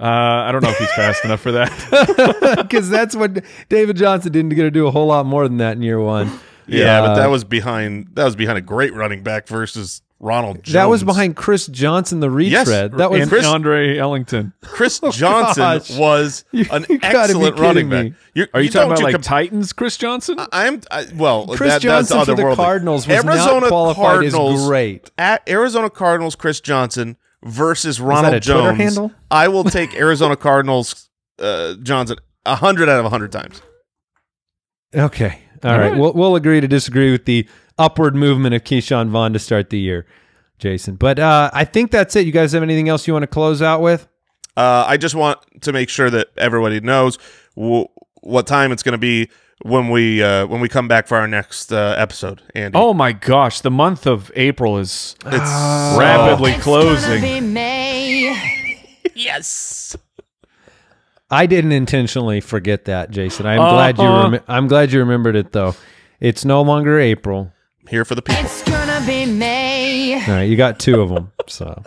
Uh, 0.00 0.04
I 0.04 0.52
don't 0.52 0.62
know 0.62 0.70
if 0.70 0.78
he's 0.78 0.92
fast 0.92 1.24
enough 1.24 1.40
for 1.40 1.52
that. 1.52 2.56
Because 2.62 2.88
that's 2.88 3.16
what 3.16 3.44
David 3.68 3.96
Johnson 3.96 4.30
didn't 4.32 4.50
get 4.54 4.62
to 4.62 4.70
do 4.70 4.86
a 4.86 4.90
whole 4.90 5.06
lot 5.06 5.26
more 5.26 5.48
than 5.48 5.56
that 5.58 5.76
in 5.76 5.82
year 5.82 6.00
one. 6.00 6.30
yeah, 6.66 7.02
Uh, 7.02 7.06
but 7.08 7.14
that 7.16 7.26
was 7.30 7.44
behind 7.44 8.08
that 8.12 8.24
was 8.24 8.36
behind 8.36 8.56
a 8.56 8.60
great 8.62 8.94
running 8.94 9.22
back 9.22 9.48
versus 9.48 10.00
Ronald 10.22 10.62
Jones. 10.62 10.72
That 10.74 10.88
was 10.88 11.02
behind 11.02 11.34
Chris 11.36 11.66
Johnson, 11.66 12.20
the 12.20 12.30
Yes, 12.30 12.68
retread. 12.68 12.92
that 12.92 13.10
was 13.10 13.22
and 13.22 13.28
Chris- 13.28 13.44
Andre 13.44 13.98
Ellington. 13.98 14.52
Chris 14.62 15.00
Johnson 15.12 15.62
gosh. 15.62 15.90
was 15.98 16.44
an 16.52 16.86
you 16.88 17.00
excellent 17.02 17.58
running 17.58 17.90
kidding 17.90 18.10
back. 18.12 18.18
You're, 18.32 18.48
Are 18.54 18.60
you, 18.62 18.70
talking 18.70 18.90
don't 18.90 18.92
about 18.98 19.02
like 19.02 19.12
com- 19.14 19.22
Titans, 19.22 19.72
Chris 19.72 19.96
Johnson? 19.96 20.38
I'm 20.52 20.80
I, 20.92 21.06
well. 21.16 21.48
Chris 21.48 21.72
that, 21.72 21.82
Johnson 21.82 22.18
that's 22.18 22.30
for 22.30 22.36
the. 22.36 22.54
Cardinals 22.54 23.06
was 23.08 23.16
Arizona 23.24 23.60
not 23.62 23.68
qualified 23.68 24.24
as 24.24 24.32
Cardinals 24.32 24.66
great. 24.68 25.10
At 25.18 25.42
Arizona 25.48 25.90
Cardinals, 25.90 26.36
Chris 26.36 26.60
Johnson 26.60 27.16
versus 27.44 28.00
Ronald 28.00 28.34
that 28.34 28.36
a 28.36 28.40
Twitter 28.52 28.68
Jones. 28.68 28.78
handle? 28.78 29.12
I 29.28 29.48
will 29.48 29.64
take 29.64 29.94
Arizona 29.96 30.36
Cardinals 30.36 31.10
uh, 31.40 31.74
Johnson 31.82 32.18
a 32.46 32.54
hundred 32.54 32.88
out 32.88 33.00
of 33.00 33.04
a 33.06 33.10
hundred 33.10 33.32
times. 33.32 33.60
Okay. 34.94 35.40
All 35.64 35.70
All 35.70 35.78
right. 35.78 35.90
right. 35.92 35.98
We'll, 35.98 36.12
we'll 36.12 36.36
agree 36.36 36.60
to 36.60 36.68
disagree 36.68 37.12
with 37.12 37.24
the 37.24 37.48
upward 37.78 38.14
movement 38.14 38.54
of 38.54 38.64
Ke'Shawn 38.64 39.08
Vaughn 39.08 39.32
to 39.32 39.38
start 39.38 39.70
the 39.70 39.78
year, 39.78 40.06
Jason. 40.58 40.96
But 40.96 41.18
uh, 41.18 41.50
I 41.52 41.64
think 41.64 41.90
that's 41.90 42.14
it. 42.16 42.26
You 42.26 42.32
guys 42.32 42.52
have 42.52 42.62
anything 42.62 42.88
else 42.88 43.06
you 43.06 43.12
want 43.12 43.22
to 43.24 43.26
close 43.28 43.62
out 43.62 43.80
with? 43.80 44.08
Uh, 44.56 44.84
I 44.86 44.96
just 44.98 45.14
want 45.14 45.38
to 45.62 45.72
make 45.72 45.88
sure 45.88 46.10
that 46.10 46.28
everybody 46.36 46.80
knows 46.80 47.18
w- 47.56 47.86
what 48.20 48.46
time 48.46 48.70
it's 48.72 48.82
going 48.82 48.92
to 48.92 48.98
be 48.98 49.30
when 49.62 49.88
we 49.88 50.22
uh, 50.22 50.46
when 50.46 50.60
we 50.60 50.68
come 50.68 50.88
back 50.88 51.06
for 51.06 51.16
our 51.16 51.26
next 51.28 51.72
uh, 51.72 51.94
episode. 51.96 52.42
Andy, 52.54 52.76
oh 52.76 52.92
my 52.92 53.12
gosh, 53.12 53.60
the 53.62 53.70
month 53.70 54.06
of 54.06 54.30
April 54.36 54.78
is 54.78 55.14
it's 55.24 55.98
rapidly 55.98 56.52
closing. 56.54 57.22
Yes. 59.14 59.96
I 61.30 61.46
didn't 61.46 61.72
intentionally 61.72 62.40
forget 62.42 62.84
that, 62.86 63.10
Jason. 63.10 63.46
I'm 63.46 63.60
Uh-huh. 63.60 63.70
glad 63.72 63.98
you. 63.98 64.04
Rem- 64.04 64.44
I'm 64.48 64.68
glad 64.68 64.92
you 64.92 64.98
remembered 64.98 65.34
it, 65.36 65.52
though. 65.52 65.74
It's 66.20 66.44
no 66.44 66.60
longer 66.62 66.98
April. 67.00 67.52
Here 67.92 68.06
for 68.06 68.14
the 68.14 68.22
people. 68.22 68.42
It's 68.42 68.62
gonna 68.62 69.04
be 69.06 69.26
May. 69.26 70.14
All 70.14 70.34
right, 70.34 70.44
you 70.44 70.56
got 70.56 70.80
two 70.80 71.02
of 71.02 71.10
them. 71.10 71.30
So 71.46 71.82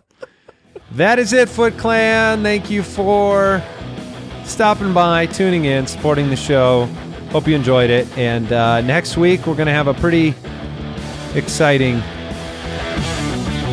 that 0.91 1.17
is 1.17 1.33
it, 1.33 1.49
Foot 1.49 1.79
Clan. 1.79 2.43
Thank 2.43 2.69
you 2.69 2.83
for 2.83 3.61
stopping 4.43 4.93
by, 4.93 5.25
tuning 5.25 5.65
in, 5.65 5.87
supporting 5.87 6.29
the 6.29 6.35
show. 6.35 6.85
Hope 7.31 7.47
you 7.47 7.55
enjoyed 7.55 7.89
it. 7.89 8.07
And 8.19 8.53
uh, 8.53 8.81
next 8.81 9.17
week 9.17 9.47
we're 9.47 9.55
going 9.55 9.65
to 9.65 9.73
have 9.73 9.87
a 9.87 9.95
pretty 9.95 10.35
exciting 11.33 12.03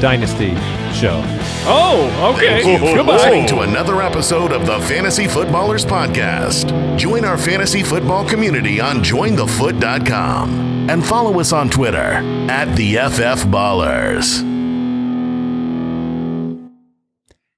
Dynasty 0.03 0.51
show. 0.93 1.23
Oh, 1.65 2.33
okay. 2.35 2.61
Thank 2.61 2.67
you 2.67 2.79
for 2.89 2.97
Goodbye. 2.97 3.19
listening 3.19 3.47
to 3.47 3.61
another 3.61 4.03
episode 4.03 4.51
of 4.51 4.67
the 4.67 4.81
Fantasy 4.81 5.29
Footballers 5.29 5.85
Podcast. 5.85 6.99
Join 6.99 7.25
our 7.25 7.39
fantasy 7.39 7.85
football 7.85 8.29
community 8.29 8.81
on 8.81 8.97
jointhefoot.com 8.97 10.91
and 10.91 11.07
follow 11.07 11.39
us 11.39 11.53
on 11.53 11.71
Twitter 11.71 12.15
at 12.51 12.75
the 12.75 12.97
FF 12.97 13.47
Ballers. 13.47 14.41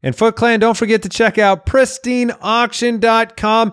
And 0.03 0.15
Foot 0.15 0.37
Clan, 0.37 0.61
don't 0.61 0.77
forget 0.77 1.03
to 1.05 1.09
check 1.09 1.39
out 1.39 1.65
pristineauction.com. 1.65 3.73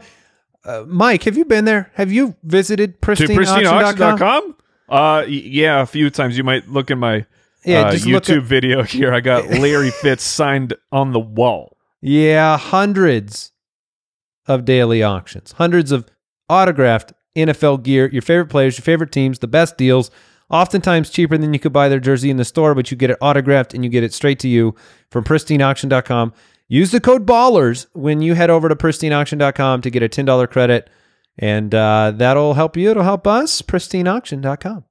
Uh, 0.64 0.86
Mike, 0.88 1.24
have 1.24 1.36
you 1.36 1.44
been 1.44 1.66
there? 1.66 1.92
Have 1.96 2.14
you 2.14 2.38
visited 2.44 3.02
to 3.02 3.08
pristineauction.com? 3.08 4.18
pristineauction.com? 4.18 4.56
Uh, 4.88 5.26
yeah, 5.28 5.82
a 5.82 5.86
few 5.86 6.10
times. 6.10 6.38
You 6.38 6.46
might 6.46 6.70
look 6.70 6.90
in 6.90 7.00
my 7.00 7.26
Yeah, 7.64 7.82
uh, 7.84 7.92
just 7.92 8.06
look 8.06 8.24
YouTube 8.24 8.38
at- 8.38 8.44
video 8.44 8.84
here. 8.96 9.14
I 9.14 9.20
got 9.20 9.48
Larry 9.60 9.92
Fitz 9.92 10.24
signed 10.24 10.74
on 10.92 11.12
the 11.14 11.20
wall. 11.20 11.78
Yeah, 12.02 12.58
hundreds 12.58 13.52
of 14.48 14.66
daily 14.66 15.04
auctions, 15.04 15.52
hundreds 15.54 15.92
of 15.92 16.08
autographed 16.50 17.14
NFL 17.36 17.84
gear, 17.84 18.10
your 18.12 18.22
favorite 18.24 18.48
players, 18.50 18.78
your 18.78 18.84
favorite 18.84 19.12
teams, 19.12 19.40
the 19.40 19.48
best 19.48 19.78
deals, 19.78 20.10
oftentimes 20.50 21.10
cheaper 21.12 21.38
than 21.38 21.54
you 21.54 21.60
could 21.60 21.72
buy 21.72 21.88
their 21.88 22.00
jersey 22.00 22.30
in 22.32 22.38
the 22.38 22.44
store, 22.46 22.74
but 22.76 22.90
you 22.92 22.98
get 22.98 23.12
it 23.12 23.18
autographed 23.22 23.74
and 23.74 23.84
you 23.84 23.90
get 23.90 24.04
it 24.04 24.14
straight 24.14 24.40
to 24.40 24.48
you 24.48 24.76
from 25.12 25.24
pristineauction.com. 25.24 26.34
Use 26.68 26.92
the 26.92 27.00
code 27.00 27.26
BALLERS 27.26 27.88
when 27.94 28.22
you 28.22 28.34
head 28.34 28.50
over 28.50 28.68
to 28.68 28.76
pristineauction.com 28.76 29.82
to 29.82 29.90
get 29.90 30.02
a 30.04 30.10
$10 30.10 30.50
credit, 30.50 30.90
and 31.38 31.74
uh, 31.76 32.12
that'll 32.16 32.56
help 32.56 32.76
you. 32.76 32.90
It'll 32.90 33.04
help 33.04 33.28
us. 33.28 33.62
pristineauction.com. 33.62 34.86